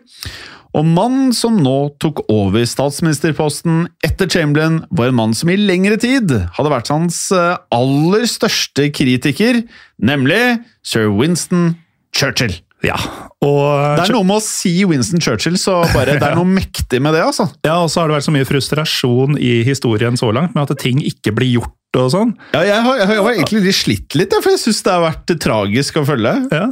Og 0.75 0.83
mannen 0.83 1.31
som 1.35 1.55
nå 1.63 1.95
tok 2.03 2.25
over 2.31 2.65
statsministerposten 2.67 3.85
etter 4.03 4.27
Chamberlain, 4.31 4.81
var 4.91 5.11
en 5.11 5.19
mann 5.21 5.35
som 5.37 5.51
i 5.51 5.59
lengre 5.59 5.95
tid 6.01 6.33
hadde 6.57 6.73
vært 6.73 6.91
hans 6.91 7.29
eh, 7.31 7.55
aller 7.75 8.27
største 8.27 8.89
kritiker, 8.95 9.63
nemlig 9.95 10.41
sir 10.83 11.07
Winston 11.15 11.77
Churchill. 12.15 12.64
Ja, 12.85 12.97
og... 13.45 13.63
Det 13.97 14.07
er 14.07 14.13
noe 14.15 14.27
med 14.27 14.39
å 14.39 14.43
si 14.43 14.73
Winston 14.87 15.21
Churchill, 15.23 15.57
så 15.59 15.81
bare, 15.93 16.17
det 16.19 16.27
er 16.27 16.37
noe 16.39 16.49
mektig 16.49 17.01
med 17.03 17.15
det. 17.17 17.23
altså. 17.25 17.47
Ja, 17.65 17.79
og 17.83 17.91
så 17.93 18.01
har 18.01 18.11
det 18.11 18.19
vært 18.19 18.27
så 18.27 18.35
mye 18.35 18.47
frustrasjon 18.47 19.39
i 19.41 19.57
historien 19.67 20.19
så 20.19 20.31
langt 20.35 20.55
med 20.55 20.69
at 20.69 20.81
ting 20.81 21.01
ikke 21.03 21.35
blir 21.35 21.59
gjort. 21.59 21.73
og 21.95 22.09
sånn. 22.11 22.33
Ja, 22.51 22.63
jeg 22.67 22.81
har, 22.83 22.97
jeg 22.99 23.07
har 23.23 23.29
egentlig 23.31 23.75
slitt 23.77 24.17
litt, 24.19 24.33
for 24.43 24.51
jeg 24.51 24.59
syns 24.65 24.81
det 24.83 24.91
har 24.91 25.05
vært 25.05 25.31
tragisk 25.39 26.01
å 26.01 26.07
følge. 26.07 26.33
Ja. 26.51 26.65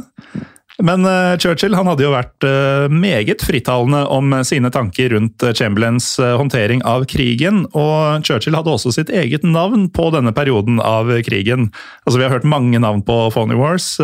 Men 0.82 1.06
uh, 1.06 1.36
Churchill 1.38 1.76
han 1.78 1.86
hadde 1.86 2.02
jo 2.02 2.10
vært 2.14 2.46
uh, 2.46 2.90
meget 2.90 3.44
frittalende 3.46 4.00
om 4.10 4.32
sine 4.46 4.72
tanker 4.74 5.12
rundt 5.14 5.44
uh, 5.46 5.52
Chamberlains 5.54 6.08
håndtering 6.18 6.82
av 6.88 7.06
krigen, 7.10 7.62
og 7.78 8.26
Churchill 8.26 8.56
hadde 8.58 8.72
også 8.74 8.94
sitt 8.96 9.12
eget 9.14 9.46
navn 9.46 9.86
på 9.94 10.08
denne 10.14 10.34
perioden 10.34 10.80
av 10.82 11.12
krigen. 11.26 11.70
Altså, 12.02 12.18
Vi 12.18 12.26
har 12.26 12.34
hørt 12.34 12.48
mange 12.48 12.80
navn 12.82 13.04
på 13.06 13.28
Phony 13.34 13.54
Wars. 13.58 13.94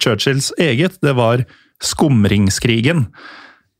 Churchills 0.00 0.50
eget 0.58 0.98
det 1.04 1.14
var 1.14 1.44
skumringskrigen. 1.84 3.06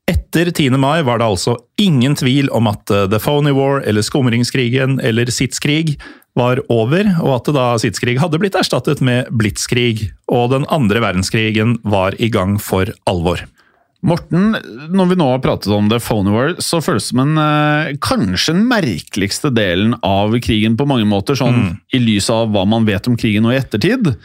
Etter 0.07 0.53
10. 0.53 0.77
mai 0.79 1.01
var 1.03 1.19
det 1.19 1.27
altså 1.27 1.57
ingen 1.81 2.15
tvil 2.15 2.47
om 2.55 2.69
at 2.71 2.85
The 2.87 3.19
Phony 3.19 3.51
War 3.51 3.81
eller 3.83 4.05
skumringskrigen 4.05 5.01
eller 5.03 5.27
Sitzkrig 5.33 5.97
var 6.37 6.61
over, 6.73 7.09
og 7.23 7.35
at 7.39 7.49
det 7.49 7.57
da 7.57 7.67
Sitzkrig 7.81 8.17
hadde 8.21 8.39
blitt 8.41 8.57
erstattet 8.57 9.01
med 9.03 9.29
blitskrig, 9.33 10.11
og 10.29 10.51
den 10.53 10.67
andre 10.73 11.01
verdenskrigen 11.03 11.77
var 11.87 12.17
i 12.21 12.29
gang 12.33 12.57
for 12.61 12.91
alvor. 13.09 13.43
Morten, 14.05 14.53
når 14.93 15.09
vi 15.09 15.15
nå 15.17 15.25
har 15.31 15.41
pratet 15.41 15.73
om 15.73 15.87
The 15.89 15.97
Phony 15.99 16.29
War, 16.31 16.53
så 16.61 16.79
føles 16.85 17.07
det 17.07 17.15
som 17.15 17.23
en, 17.23 17.37
eh, 17.41 17.95
kanskje 17.97 18.53
den 18.53 18.67
merkeligste 18.69 19.49
delen 19.49 19.95
av 20.05 20.37
krigen 20.39 20.77
på 20.77 20.85
mange 20.87 21.07
måter, 21.09 21.33
sånn 21.35 21.79
i 21.91 21.99
lys 21.99 22.29
av 22.29 22.53
hva 22.53 22.65
man 22.69 22.85
vet 22.85 23.07
om 23.09 23.17
krigen 23.17 23.43
nå 23.43 23.51
i 23.51 23.57
ettertid. 23.57 24.15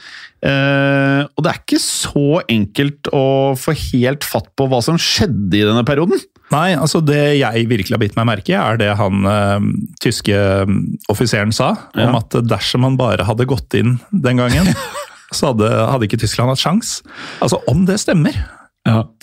Eh, 0.42 1.22
og 1.22 1.44
det 1.44 1.50
er 1.52 1.58
ikke 1.60 1.78
så 1.78 2.40
enkelt 2.50 3.10
å 3.14 3.54
få 3.58 3.74
helt 3.92 4.26
fatt 4.26 4.48
på 4.58 4.66
hva 4.70 4.80
som 4.82 4.98
skjedde 5.00 5.60
i 5.60 5.66
denne 5.68 5.84
perioden. 5.86 6.18
Nei, 6.52 6.74
altså 6.74 7.00
det 7.00 7.38
jeg 7.38 7.68
virkelig 7.70 7.94
har 7.94 8.02
bitt 8.02 8.16
meg 8.18 8.28
merke 8.28 8.52
i, 8.52 8.58
er 8.58 8.80
det 8.80 8.90
han 8.98 9.28
eh, 9.28 9.68
tyske 10.02 10.34
eh, 10.34 10.74
offiseren 11.12 11.54
sa, 11.54 11.72
om 11.94 12.18
at 12.18 12.34
dersom 12.44 12.88
han 12.88 12.98
bare 13.00 13.26
hadde 13.28 13.48
gått 13.48 13.78
inn 13.78 13.96
den 14.10 14.42
gangen, 14.42 14.72
så 15.36 15.52
hadde, 15.52 15.70
hadde 15.70 16.10
ikke 16.10 16.20
Tyskland 16.24 16.52
hatt 16.52 16.64
sjans. 16.64 16.98
Altså, 17.44 17.62
om 17.70 17.86
det 17.88 18.00
stemmer, 18.02 18.42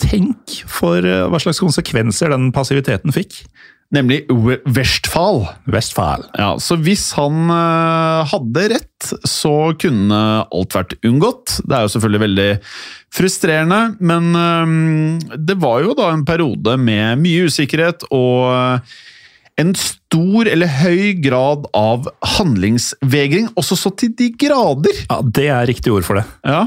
tenk 0.00 0.62
for 0.72 1.04
hva 1.04 1.36
slags 1.42 1.60
konsekvenser 1.60 2.32
den 2.32 2.48
passiviteten 2.56 3.12
fikk. 3.12 3.42
Nemlig 3.90 4.20
Westfall. 4.70 5.48
Westphal. 5.66 6.22
Ja, 6.38 6.52
så 6.62 6.76
hvis 6.78 7.08
han 7.18 7.50
eh, 7.50 8.30
hadde 8.30 8.66
rett, 8.76 9.08
så 9.26 9.72
kunne 9.82 10.20
alt 10.46 10.76
vært 10.76 10.94
unngått. 11.02 11.56
Det 11.64 11.74
er 11.74 11.86
jo 11.86 11.92
selvfølgelig 11.96 12.22
veldig 12.22 12.48
frustrerende, 13.18 13.80
men 13.98 14.30
eh, 14.38 15.34
det 15.42 15.58
var 15.58 15.82
jo 15.82 15.96
da 15.98 16.12
en 16.14 16.26
periode 16.28 16.76
med 16.78 17.18
mye 17.24 17.50
usikkerhet 17.50 18.06
og 18.14 18.52
eh, 18.54 18.98
en 19.60 19.72
stor 19.76 20.48
eller 20.48 20.70
høy 20.80 21.12
grad 21.22 21.66
av 21.76 22.08
handlingsvegring, 22.36 23.50
også 23.60 23.76
så 23.78 23.92
til 23.98 24.12
de 24.16 24.30
grader. 24.40 25.02
Ja, 25.10 25.20
Det 25.22 25.46
er 25.52 25.68
riktig 25.68 25.92
ord 25.92 26.06
for 26.06 26.18
det. 26.18 26.24
Ja, 26.46 26.62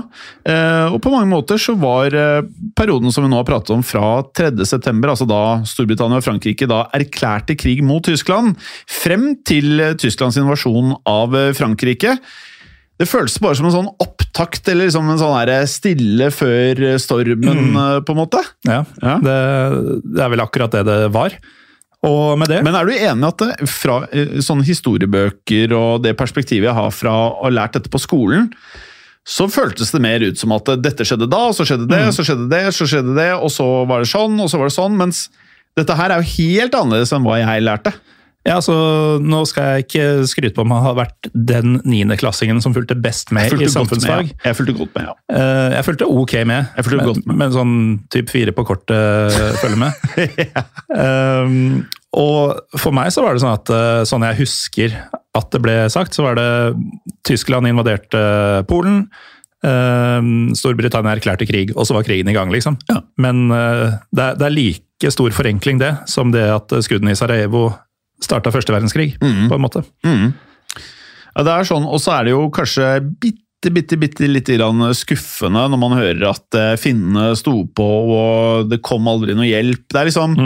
eh, 0.46 0.94
og 0.94 1.02
på 1.04 1.12
mange 1.14 1.30
måter 1.32 1.60
så 1.62 1.76
var 1.80 2.14
eh, 2.14 2.46
perioden 2.78 3.12
som 3.12 3.26
vi 3.26 3.32
nå 3.32 3.40
har 3.42 3.50
pratet 3.50 3.74
om 3.76 3.84
fra 3.86 4.22
3. 4.36 4.66
september, 4.70 5.14
altså 5.14 5.28
da 5.30 5.64
Storbritannia 5.68 6.22
og 6.22 6.26
Frankrike 6.26 6.70
da 6.70 6.86
erklærte 6.96 7.58
krig 7.60 7.84
mot 7.86 8.04
Tyskland, 8.06 8.56
frem 8.88 9.34
til 9.48 9.80
eh, 9.82 9.98
Tysklands 10.00 10.40
invasjon 10.40 10.96
av 11.10 11.36
Frankrike. 11.58 12.18
Det 13.02 13.10
føltes 13.10 13.40
bare 13.42 13.58
som 13.58 13.68
en 13.68 13.74
sånn 13.74 13.90
opptakt, 14.04 14.68
eller 14.70 14.88
liksom 14.88 15.10
en 15.10 15.20
sånn 15.20 15.68
stille 15.68 16.30
før 16.32 16.86
stormen, 17.02 17.74
mm. 17.74 18.06
på 18.06 18.14
en 18.14 18.22
måte. 18.22 18.44
Ja, 18.70 18.84
Ja. 19.02 19.18
Det, 19.24 19.42
det 20.06 20.24
er 20.24 20.32
vel 20.32 20.46
akkurat 20.46 20.78
det 20.78 20.86
det 20.88 21.12
var. 21.16 21.34
Og 22.04 22.38
med 22.40 22.52
det 22.52 22.62
Men 22.66 22.76
er 22.76 22.88
du 22.88 22.94
enig 22.94 23.30
at 23.30 23.44
det, 23.44 23.68
fra 23.72 24.02
eh, 24.12 24.40
sånne 24.44 24.66
historiebøker 24.68 25.76
og 25.78 26.04
det 26.04 26.18
perspektivet 26.20 26.68
jeg 26.68 26.78
har 26.78 26.90
fra 26.96 27.14
å 27.30 27.46
ha 27.46 27.54
lært 27.54 27.78
dette 27.78 27.92
på 27.94 28.02
skolen, 28.02 28.50
så 29.24 29.48
føltes 29.48 29.94
det 29.94 30.02
mer 30.04 30.24
ut 30.26 30.40
som 30.40 30.52
at 30.52 30.68
dette 30.84 31.06
skjedde 31.08 31.30
da, 31.32 31.46
og 31.48 31.56
så 31.56 31.64
skjedde 31.68 31.88
det, 31.88 32.02
så 32.12 32.26
skjedde 32.28 32.50
det, 32.52 32.64
så 32.76 32.88
skjedde 32.90 33.16
det, 33.16 33.30
og 33.38 33.48
så 33.56 33.68
var 33.88 34.04
det 34.04 34.12
sånn, 34.12 34.36
og 34.44 34.50
så 34.52 34.60
var 34.60 34.68
det 34.68 34.76
sånn, 34.76 34.98
mens 35.00 35.30
dette 35.80 35.96
her 35.96 36.12
er 36.12 36.20
jo 36.20 36.34
helt 36.34 36.76
annerledes 36.76 37.14
enn 37.16 37.24
hva 37.24 37.40
jeg 37.40 37.64
lærte. 37.64 37.94
Ja, 38.44 38.58
så 38.60 38.74
Nå 39.24 39.44
skal 39.48 39.78
jeg 39.78 39.86
ikke 39.86 40.06
skryte 40.28 40.58
på 40.58 40.66
om 40.66 40.74
han 40.76 40.84
har 40.84 40.98
vært 40.98 41.30
den 41.32 41.78
niendeklassingen 41.88 42.60
som 42.64 42.74
fulgte 42.76 42.98
best 43.00 43.32
med 43.32 43.48
fulgte 43.54 43.70
i 43.70 43.72
samfunnsfag. 43.72 44.34
ja. 44.34 44.40
Jeg 44.50 44.58
fulgte 44.60 44.76
godt 44.82 44.96
med, 44.98 45.06
ja. 45.08 45.14
Eh, 45.32 45.76
Jeg 45.78 45.86
fulgte 45.88 46.10
ok 46.12 46.34
med, 46.50 46.66
Jeg 46.76 46.88
fulgte 46.90 47.00
men, 47.06 47.08
godt 47.14 47.26
med. 47.30 47.38
men 47.40 47.54
sånn 47.56 47.76
typ 48.12 48.32
fire 48.34 48.52
på 48.56 48.66
kortet 48.68 49.38
følger 49.62 49.80
med. 49.80 49.94
um, 51.04 51.86
og 52.14 52.60
for 52.78 52.94
meg 52.94 53.10
så 53.16 53.24
var 53.26 53.34
det 53.34 53.42
sånn 53.42 53.56
at 53.56 53.72
eh, 53.74 54.02
sånn 54.06 54.26
jeg 54.28 54.42
husker 54.44 54.98
at 55.34 55.48
det 55.56 55.62
ble 55.64 55.78
sagt, 55.90 56.14
så 56.14 56.28
var 56.28 56.36
det 56.38 56.50
Tyskland 57.26 57.66
invaderte 57.72 58.20
Polen. 58.70 59.08
um, 59.66 60.52
Storbritannia 60.54 61.16
erklærte 61.16 61.48
krig, 61.50 61.72
og 61.74 61.88
så 61.88 61.96
var 61.96 62.04
krigen 62.06 62.30
i 62.30 62.36
gang, 62.36 62.52
liksom. 62.54 62.78
Men 63.18 63.48
eh, 63.50 63.96
det, 64.12 64.28
er, 64.28 64.38
det 64.38 64.46
er 64.50 64.54
like 64.54 65.12
stor 65.16 65.34
forenkling 65.36 65.80
det, 65.82 65.94
som 66.12 66.30
det 66.36 66.44
at 66.54 66.76
skuddene 66.86 67.16
i 67.16 67.18
Sarajevo 67.18 67.72
starta 68.24 68.52
første 68.54 68.74
verdenskrig, 68.76 69.14
på 69.20 69.58
en 69.58 69.64
måte. 69.64 69.84
Mm. 70.08 70.34
Ja, 71.34 71.46
det 71.46 71.56
er 71.56 71.68
sånn, 71.68 71.88
og 71.90 72.02
så 72.02 72.18
er 72.18 72.28
det 72.28 72.36
jo 72.36 72.46
kanskje 72.54 72.86
bitte, 73.02 73.72
bitte, 73.74 73.98
bitte 73.98 74.30
litt 74.30 74.52
grann 74.54 74.86
skuffende 74.98 75.66
når 75.72 75.82
man 75.82 75.98
hører 75.98 76.30
at 76.30 76.60
eh, 76.60 76.76
finnene 76.80 77.32
sto 77.40 77.64
på 77.66 77.90
og 78.04 78.70
det 78.70 78.84
kom 78.86 79.10
aldri 79.10 79.36
noe 79.38 79.50
hjelp. 79.50 79.88
Det 79.90 80.02
er 80.02 80.10
liksom, 80.12 80.38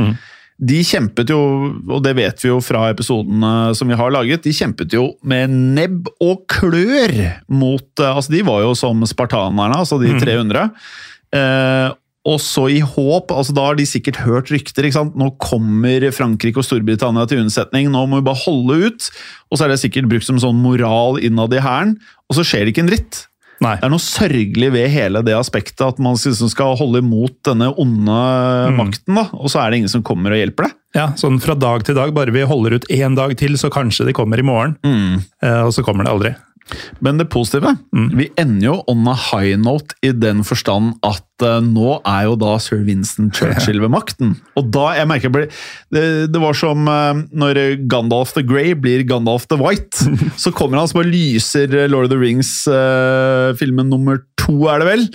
De 0.57 0.79
kjempet 0.87 1.29
jo, 1.29 1.39
og 1.85 1.99
det 2.05 2.15
vet 2.17 2.41
vi 2.41 2.49
jo 2.49 2.61
fra 2.65 2.87
episodene 2.89 3.75
som 3.77 3.91
vi 3.91 3.99
har 3.99 4.13
laget, 4.15 4.45
de 4.47 4.55
kjempet 4.55 4.95
jo 4.95 5.11
med 5.27 5.53
nebb 5.77 6.07
og 6.23 6.47
klør 6.49 7.13
mot 7.51 7.87
eh, 7.99 8.13
Altså, 8.13 8.33
de 8.33 8.45
var 8.47 8.63
jo 8.63 8.73
som 8.79 9.03
spartanerne, 9.09 9.83
altså 9.83 9.99
de 10.01 10.15
300. 10.15 10.71
Eh, 11.35 11.89
og 12.27 12.41
så 12.43 12.65
i 12.73 12.81
håp, 12.83 13.31
altså 13.31 13.55
da 13.55 13.69
har 13.69 13.77
de 13.79 13.85
sikkert 13.87 14.19
hørt 14.25 14.51
rykter. 14.51 14.83
ikke 14.83 14.97
sant? 14.97 15.15
Nå 15.15 15.29
kommer 15.39 16.03
Frankrike 16.11 16.59
og 16.59 16.67
Storbritannia 16.67 17.23
til 17.29 17.45
unnsetning, 17.45 17.87
nå 17.93 18.03
må 18.09 18.19
vi 18.19 18.27
bare 18.27 18.43
holde 18.43 18.89
ut. 18.89 19.07
Og 19.47 19.55
så 19.55 19.65
er 19.65 19.71
det 19.71 19.79
sikkert 19.79 20.09
brukt 20.11 20.27
som 20.27 20.41
sånn 20.43 20.59
moral 20.59 21.21
innad 21.23 21.55
i 21.55 21.63
hæren, 21.63 21.95
og 22.27 22.35
så 22.35 22.43
skjer 22.43 22.67
det 22.67 22.75
ikke 22.75 22.83
en 22.83 22.91
dritt. 22.91 23.23
Nei. 23.63 23.73
Det 23.79 23.87
er 23.87 23.89
noe 23.89 24.03
sørgelig 24.03 24.67
ved 24.75 24.91
hele 24.93 25.21
det 25.25 25.33
aspektet, 25.33 25.81
at 25.81 26.01
man 26.03 26.19
skal 26.19 26.75
holde 26.77 27.01
imot 27.01 27.39
denne 27.47 27.71
onde 27.81 28.17
makten, 28.77 29.17
da, 29.17 29.23
og 29.33 29.49
så 29.49 29.63
er 29.63 29.71
det 29.71 29.79
ingen 29.79 29.93
som 29.95 30.03
kommer 30.05 30.35
og 30.35 30.41
hjelper 30.41 30.67
deg. 30.67 30.75
Ja, 30.97 31.07
sånn 31.19 31.39
fra 31.41 31.55
dag 31.57 31.85
til 31.87 31.97
dag. 31.97 32.13
Bare 32.15 32.33
vi 32.33 32.43
holder 32.47 32.77
ut 32.77 32.85
én 32.93 33.15
dag 33.17 33.33
til, 33.39 33.57
så 33.57 33.71
kanskje 33.73 34.07
de 34.09 34.13
kommer 34.17 34.41
i 34.41 34.45
morgen. 34.45 34.77
Eh, 35.41 35.63
og 35.63 35.73
så 35.75 35.83
kommer 35.85 36.05
det 36.05 36.13
aldri. 36.13 36.35
Men 37.03 37.19
det 37.19 37.29
positive, 37.31 37.75
vi 38.17 38.27
ender 38.39 38.65
jo 38.65 38.75
on 38.91 39.07
a 39.07 39.15
high 39.15 39.55
note 39.59 39.95
i 40.05 40.11
den 40.15 40.43
forstand 40.47 40.97
at 41.05 41.45
uh, 41.45 41.59
nå 41.63 41.99
er 42.01 42.27
jo 42.27 42.35
da 42.39 42.55
sir 42.61 42.81
Winston 42.87 43.29
Churchill 43.35 43.81
ved 43.83 43.93
makten. 43.93 44.35
Og 44.59 44.69
da, 44.75 44.89
jeg 44.97 45.09
merker 45.09 45.33
det, 45.37 45.47
det 46.33 46.43
var 46.43 46.57
som 46.57 46.89
uh, 46.89 47.23
når 47.31 47.61
Gandalf 47.91 48.35
the 48.35 48.45
Grey 48.45 48.75
blir 48.75 49.05
Gandalf 49.07 49.47
the 49.51 49.59
White. 49.61 50.07
så 50.43 50.53
kommer 50.55 50.81
han 50.81 50.91
som 50.91 51.01
bare 51.01 51.13
lyser 51.13 51.71
Lord 51.87 52.09
of 52.09 52.15
the 52.15 52.21
Rings-filmen 52.21 53.91
nummer 53.93 54.23
to, 54.41 54.59
er 54.71 54.83
det 54.83 54.91
vel? 54.91 55.11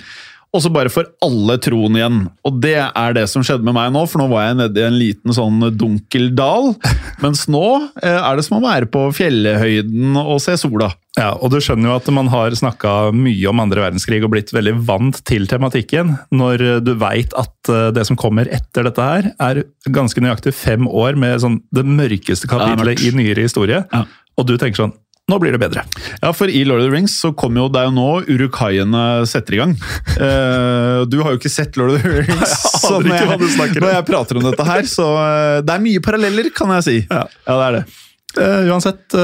Og 0.53 0.61
så 0.61 0.69
bare 0.69 0.91
får 0.93 1.07
alle 1.25 1.55
troen 1.65 1.95
igjen. 1.97 2.17
Og 2.45 2.57
det 2.61 2.77
er 2.77 3.15
det 3.17 3.25
som 3.31 3.41
skjedde 3.45 3.65
med 3.65 3.73
meg 3.73 3.89
nå, 3.93 4.03
for 4.09 4.21
nå 4.21 4.27
var 4.29 4.45
jeg 4.45 4.59
nede 4.59 4.81
i 4.81 4.85
en 4.85 4.99
liten 4.99 5.33
sånn 5.33 5.57
dunkel 5.73 6.29
dal. 6.37 6.75
Mens 7.23 7.47
nå 7.49 7.63
eh, 8.03 8.19
er 8.19 8.37
det 8.37 8.45
som 8.45 8.59
å 8.59 8.65
være 8.65 8.89
på 8.93 9.07
fjellhøyden 9.17 10.19
og 10.21 10.37
se 10.43 10.53
sola. 10.61 10.91
Ja, 11.17 11.31
og 11.33 11.49
du 11.53 11.59
skjønner 11.61 11.89
jo 11.89 11.97
at 11.97 12.07
man 12.13 12.29
har 12.33 12.53
snakka 12.57 13.11
mye 13.17 13.49
om 13.49 13.61
andre 13.65 13.81
verdenskrig 13.87 14.21
og 14.25 14.33
blitt 14.33 14.53
veldig 14.53 14.75
vant 14.85 15.19
til 15.29 15.45
tematikken, 15.49 16.15
når 16.33 16.65
du 16.85 16.93
veit 17.01 17.33
at 17.37 17.73
eh, 17.73 17.89
det 17.97 18.05
som 18.09 18.19
kommer 18.19 18.49
etter 18.53 18.85
dette 18.85 19.09
her, 19.09 19.31
er 19.41 19.63
ganske 19.89 20.21
nøyaktig 20.21 20.53
fem 20.57 20.85
år 20.89 21.17
med 21.17 21.41
sånn 21.41 21.63
det 21.73 21.85
mørkeste 21.85 22.45
Ja, 22.45 22.59
det 22.61 22.75
kapitlet 22.77 23.07
i 23.09 23.15
nyere 23.17 23.49
historie. 23.49 23.85
Ja. 23.89 24.05
Og 24.37 24.49
du 24.49 24.55
tenker 24.57 24.85
sånn 24.85 24.95
Nå 25.31 25.37
blir 25.39 25.53
det 25.55 25.59
bedre. 25.61 25.85
Ja, 26.19 26.33
for 26.35 26.51
i 26.51 26.65
Lord 26.67 26.81
of 26.83 26.89
the 26.89 26.91
Rings 26.91 27.13
så 27.15 27.29
kommer 27.31 27.61
jo 27.61 27.69
det 27.71 27.79
er 27.79 27.87
jo 27.87 27.93
nå 27.95 28.07
urukaiene 28.27 29.03
setter 29.29 29.55
i 29.55 29.61
gang. 29.61 29.75
Uh, 30.17 31.05
du 31.11 31.21
har 31.23 31.31
jo 31.31 31.39
ikke 31.39 31.51
sett 31.51 31.79
Lord 31.79 31.95
of 31.95 32.03
the 32.03 32.17
Rings, 32.17 32.55
så 32.81 32.97
når 32.99 33.21
jeg, 33.21 33.29
om. 33.31 33.77
når 33.85 33.93
jeg 33.93 34.07
prater 34.09 34.39
om 34.41 34.49
dette 34.49 34.65
her, 34.67 34.89
så 34.91 35.07
uh, 35.15 35.61
det 35.63 35.77
er 35.77 35.85
mye 35.85 36.03
paralleller, 36.03 36.51
kan 36.55 36.75
jeg 36.75 36.87
si. 36.89 36.97
Ja. 37.07 37.23
det 37.47 37.55
er 37.69 37.77
det. 37.79 37.85
Uh, 38.33 38.67
uansett, 38.73 39.15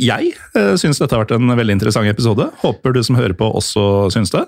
jeg 0.00 0.32
uh, 0.54 0.74
syns 0.80 1.02
dette 1.02 1.12
har 1.12 1.26
vært 1.26 1.36
en 1.36 1.52
veldig 1.60 1.76
interessant 1.76 2.08
episode. 2.08 2.48
Håper 2.64 2.96
du 2.96 3.04
som 3.04 3.20
hører 3.20 3.36
på 3.36 3.52
også 3.60 4.08
syns 4.14 4.32
det. 4.32 4.46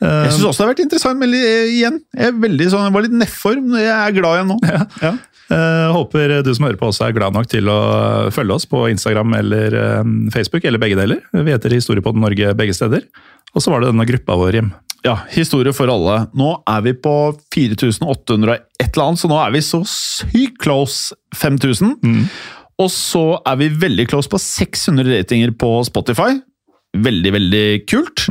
Jeg 0.00 0.32
syns 0.32 0.44
også 0.48 0.62
det 0.62 0.64
har 0.64 0.72
vært 0.72 0.84
interessant, 0.86 1.20
men 1.20 1.36
igjen, 1.36 2.00
jeg, 2.16 2.32
sånn, 2.72 2.88
jeg 2.88 2.96
var 2.96 3.04
litt 3.04 3.20
nedfor, 3.20 3.60
men 3.60 3.80
jeg 3.84 3.92
er 3.92 4.16
glad 4.16 4.40
igjen 4.40 4.54
nå. 4.54 4.60
Ja. 4.72 4.84
Ja. 5.10 5.16
Eh, 5.52 5.86
håper 5.94 6.40
du 6.42 6.50
som 6.56 6.66
hører 6.66 6.78
på 6.80 6.88
også 6.90 7.06
er 7.06 7.14
glad 7.14 7.36
nok 7.36 7.46
til 7.50 7.68
å 7.70 7.78
følge 8.34 8.56
oss 8.56 8.66
på 8.66 8.86
Instagram 8.90 9.36
eller 9.38 9.76
eh, 9.78 10.02
Facebook, 10.34 10.66
eller 10.66 10.82
begge 10.82 10.98
deler. 10.98 11.22
Vi 11.30 11.52
heter 11.54 11.74
Historiepodden 11.76 12.24
Norge 12.24 12.54
begge 12.58 12.74
steder. 12.74 13.06
Og 13.54 13.62
så 13.62 13.72
var 13.72 13.82
det 13.82 13.92
denne 13.92 14.08
gruppa 14.08 14.36
vår, 14.36 14.58
Jim. 14.58 14.72
Ja, 15.06 15.20
historie 15.30 15.72
for 15.76 15.90
alle. 15.92 16.24
Nå 16.36 16.50
er 16.66 16.82
vi 16.82 16.92
på 16.98 17.14
4800 17.54 18.50
og 18.50 18.82
et 18.82 18.88
eller 18.90 19.04
annet, 19.04 19.22
så 19.22 19.30
nå 19.30 19.38
er 19.38 19.54
vi 19.54 19.62
så 19.62 19.80
sykt 19.86 20.58
close 20.64 21.14
5000. 21.38 21.94
Og 22.82 22.90
så 22.92 23.22
er 23.46 23.60
vi 23.62 23.70
veldig 23.86 24.08
close 24.10 24.28
på 24.28 24.40
600 24.42 25.06
ratinger 25.14 25.54
på 25.56 25.70
Spotify. 25.86 26.34
Veldig, 27.06 27.32
veldig 27.36 27.66
kult. 27.88 28.26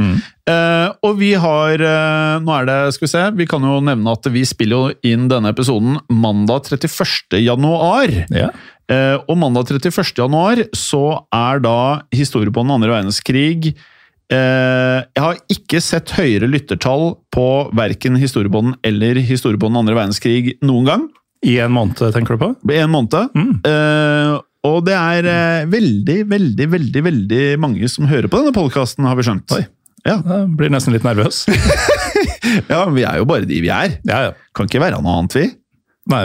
Eh, 0.45 0.89
og 1.01 1.15
vi 1.17 1.31
har 1.41 1.81
uh, 1.81 2.37
Nå 2.45 2.51
er 2.53 2.67
det, 2.69 2.77
skal 2.93 3.07
vi 3.07 3.09
se, 3.09 3.21
vi 3.39 3.47
kan 3.49 3.63
jo 3.65 3.79
nevne 3.81 4.13
at 4.13 4.27
vi 4.29 4.43
spiller 4.45 4.91
jo 4.91 5.09
inn 5.09 5.25
denne 5.31 5.49
episoden 5.49 5.97
mandag 6.13 6.69
31. 6.69 7.39
januar. 7.41 8.13
Ja. 8.29 8.51
Uh, 8.85 9.17
og 9.25 9.39
mandag 9.41 9.71
31. 9.73 10.13
januar 10.19 10.61
så 10.77 11.01
er 11.33 11.63
da 11.65 11.79
historie 12.13 12.53
på 12.53 12.61
den 12.61 12.75
andre 12.75 12.93
verdenskrig 12.93 13.73
Jeg 14.25 15.21
har 15.21 15.39
ikke 15.53 15.77
sett 15.85 16.09
høyere 16.17 16.47
lyttertall 16.49 17.11
på 17.33 17.45
verken 17.77 18.17
historiebånden 18.17 18.73
eller 18.85 19.19
historie 19.21 19.59
på 19.61 19.69
den 19.69 19.77
andre 19.77 19.93
verdenskrig 19.93 20.55
noen 20.65 20.89
gang. 20.89 21.03
I 21.45 21.59
en 21.61 21.75
måned, 21.75 22.01
tenker 22.13 22.33
du 22.33 22.41
på? 22.41 22.49
I 22.73 22.81
en 22.81 22.89
måned. 22.89 23.37
Mm. 23.37 24.41
Og 24.65 24.79
det 24.87 24.97
er 24.97 25.69
veldig, 25.69 26.17
veldig, 26.33 26.67
veldig 26.73 27.05
veldig 27.05 27.45
mange 27.61 27.89
som 27.93 28.09
hører 28.09 28.25
på 28.25 28.41
denne 28.41 28.57
podkasten, 28.57 29.05
har 29.05 29.21
vi 29.21 29.29
skjønt. 29.29 29.57
Oi. 29.59 29.67
Ja. 30.05 30.19
Jeg 30.21 30.49
blir 30.57 30.69
nesten 30.73 30.93
litt 30.93 31.05
nervøs. 31.05 31.43
ja, 32.71 32.81
men 32.85 32.95
vi 32.97 33.05
er 33.07 33.21
jo 33.21 33.27
bare 33.29 33.47
de 33.49 33.61
vi 33.63 33.71
er. 33.73 33.97
Ja, 34.05 34.27
ja. 34.27 34.33
Kan 34.55 34.69
ikke 34.69 34.83
være 34.83 35.01
noe 35.01 35.19
annet, 35.19 35.37
vi. 35.37 35.45
Nei, 36.05 36.19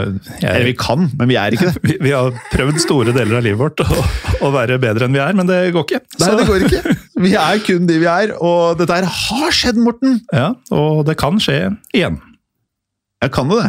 Eller 0.44 0.66
vi 0.68 0.74
kan, 0.76 1.06
men 1.16 1.30
vi 1.30 1.38
er 1.40 1.54
ikke 1.56 1.70
det. 1.70 1.80
vi, 1.88 1.94
vi 2.04 2.10
har 2.12 2.34
prøvd 2.52 2.80
store 2.82 3.14
deler 3.16 3.38
av 3.38 3.46
livet 3.46 3.60
vårt 3.62 3.80
å, 3.80 4.02
å 4.44 4.50
være 4.52 4.76
bedre 4.82 5.08
enn 5.08 5.16
vi 5.16 5.22
er, 5.24 5.32
men 5.38 5.48
det 5.48 5.60
går 5.72 5.86
ikke. 5.86 6.02
Nei, 6.20 6.32
det 6.36 6.48
går 6.50 6.66
ikke. 6.68 6.96
Vi 7.20 7.34
er 7.36 7.58
kun 7.60 7.84
de 7.84 7.98
vi 8.00 8.06
er, 8.08 8.30
og 8.40 8.78
dette 8.80 8.96
her 8.96 9.04
har 9.04 9.50
skjedd, 9.52 9.76
Morten! 9.76 10.22
Ja, 10.32 10.54
og 10.72 11.02
det 11.04 11.18
kan 11.20 11.36
skje 11.42 11.56
igjen. 11.92 12.16
Ja, 13.20 13.28
kan 13.28 13.50
det 13.52 13.58
det. 13.58 13.66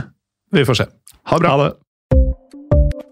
Vi 0.55 0.63
får 0.69 0.77
se. 0.79 0.85
Ha 1.27 1.39
bra. 1.41 1.51
Ha 1.51 1.65
det. 1.65 1.73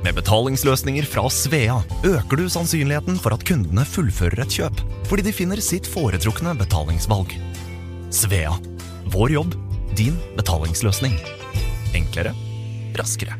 Med 0.00 0.16
betalingsløsninger 0.16 1.04
fra 1.04 1.26
Svea 1.28 1.76
øker 2.08 2.40
du 2.40 2.46
sannsynligheten 2.48 3.18
for 3.20 3.36
at 3.36 3.44
kundene 3.44 3.84
fullfører 3.84 4.46
et 4.46 4.54
kjøp, 4.56 4.80
fordi 5.10 5.26
de 5.26 5.34
finner 5.36 5.60
sitt 5.60 5.88
foretrukne 5.88 6.54
betalingsvalg. 6.56 7.34
Svea 8.08 8.54
vår 9.12 9.34
jobb, 9.34 9.56
din 9.98 10.16
betalingsløsning. 10.38 11.18
Enklere, 11.98 12.32
raskere. 12.96 13.36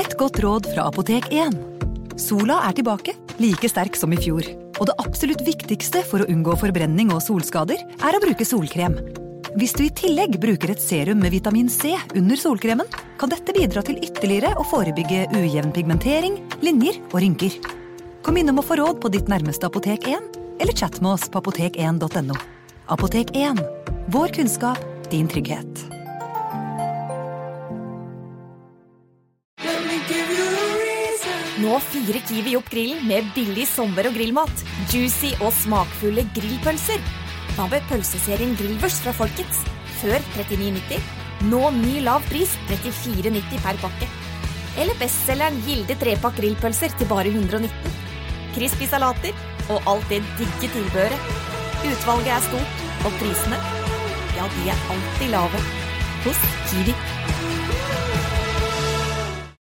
Et 0.00 0.16
godt 0.16 0.40
råd 0.44 0.70
fra 0.72 0.88
Apotek 0.88 1.28
1. 1.34 1.58
Sola 2.20 2.62
er 2.68 2.76
tilbake, 2.78 3.16
like 3.42 3.68
sterk 3.68 3.98
som 4.00 4.14
i 4.16 4.20
fjor. 4.20 4.46
Og 4.78 4.88
det 4.88 4.96
absolutt 5.02 5.44
viktigste 5.44 6.04
for 6.08 6.24
å 6.24 6.30
unngå 6.32 6.56
forbrenning 6.60 7.12
og 7.12 7.24
solskader, 7.24 7.84
er 8.00 8.16
å 8.16 8.22
bruke 8.22 8.48
solkrem. 8.48 8.96
Hvis 9.56 9.72
du 9.72 9.86
i 9.86 9.92
tillegg 9.96 10.34
bruker 10.36 10.74
et 10.74 10.82
serum 10.84 11.22
med 11.24 11.32
vitamin 11.32 11.70
C 11.72 11.94
under 12.12 12.36
solkremen, 12.36 12.90
kan 13.16 13.30
dette 13.32 13.54
bidra 13.56 13.80
til 13.86 13.96
ytterligere 14.04 14.50
å 14.60 14.66
forebygge 14.68 15.22
ujevn 15.32 15.72
pigmentering, 15.72 16.36
linjer 16.60 16.98
og 17.06 17.22
rynker. 17.24 17.56
Kom 18.20 18.36
innom 18.36 18.60
og 18.60 18.66
få 18.68 18.76
råd 18.82 19.00
på 19.00 19.08
ditt 19.16 19.32
nærmeste 19.32 19.70
Apotek 19.70 20.10
1, 20.12 20.28
eller 20.60 20.76
chat 20.76 21.00
med 21.00 21.14
oss 21.14 21.24
på 21.32 21.40
apotek1.no. 21.40 22.36
Apotek 22.92 23.32
1. 23.32 23.64
Vår 24.12 24.36
kunnskap, 24.36 24.82
din 25.08 25.24
trygghet. 25.32 25.86
Nå 31.56 31.78
fyrer 31.88 32.20
Kiwi 32.28 32.58
opp 32.60 32.68
grillen 32.68 33.06
med 33.08 33.32
billig 33.32 33.64
sommer- 33.72 34.10
og 34.10 34.20
grillmat. 34.20 34.66
Juicy 34.92 35.32
og 35.40 35.48
smakfulle 35.64 36.28
grillpølser. 36.36 37.00
Med 37.56 37.80
pølseserien 37.88 38.52
Grillvers 38.58 38.98
fra 39.00 39.14
Folkets? 39.16 39.62
Før 40.02 40.20
39,90. 40.36 41.00
Nå 41.48 41.62
ny 41.72 42.02
lav 42.04 42.24
pris 42.28 42.52
34,90 42.68 43.62
per 43.64 43.80
pakke. 43.80 44.08
Eller 44.76 44.98
bestselgeren 45.00 45.56
Gilde 45.64 45.96
trepakk 45.96 46.36
grillpølser 46.36 46.92
til 47.00 47.08
bare 47.08 47.32
119. 47.32 47.96
Crispy 48.52 48.88
salater 48.92 49.32
og 49.72 49.88
alt 49.88 50.04
det 50.12 50.20
digge 50.36 50.68
tilbehøret. 50.68 51.32
Utvalget 51.86 52.34
er 52.36 52.44
stort, 52.44 52.82
og 53.08 53.20
prisene, 53.20 53.60
ja, 54.36 54.48
de 54.56 54.68
er 54.72 54.88
alltid 54.92 55.32
lave. 55.32 55.64
Hos 56.26 56.44
Kiwi. 56.68 57.25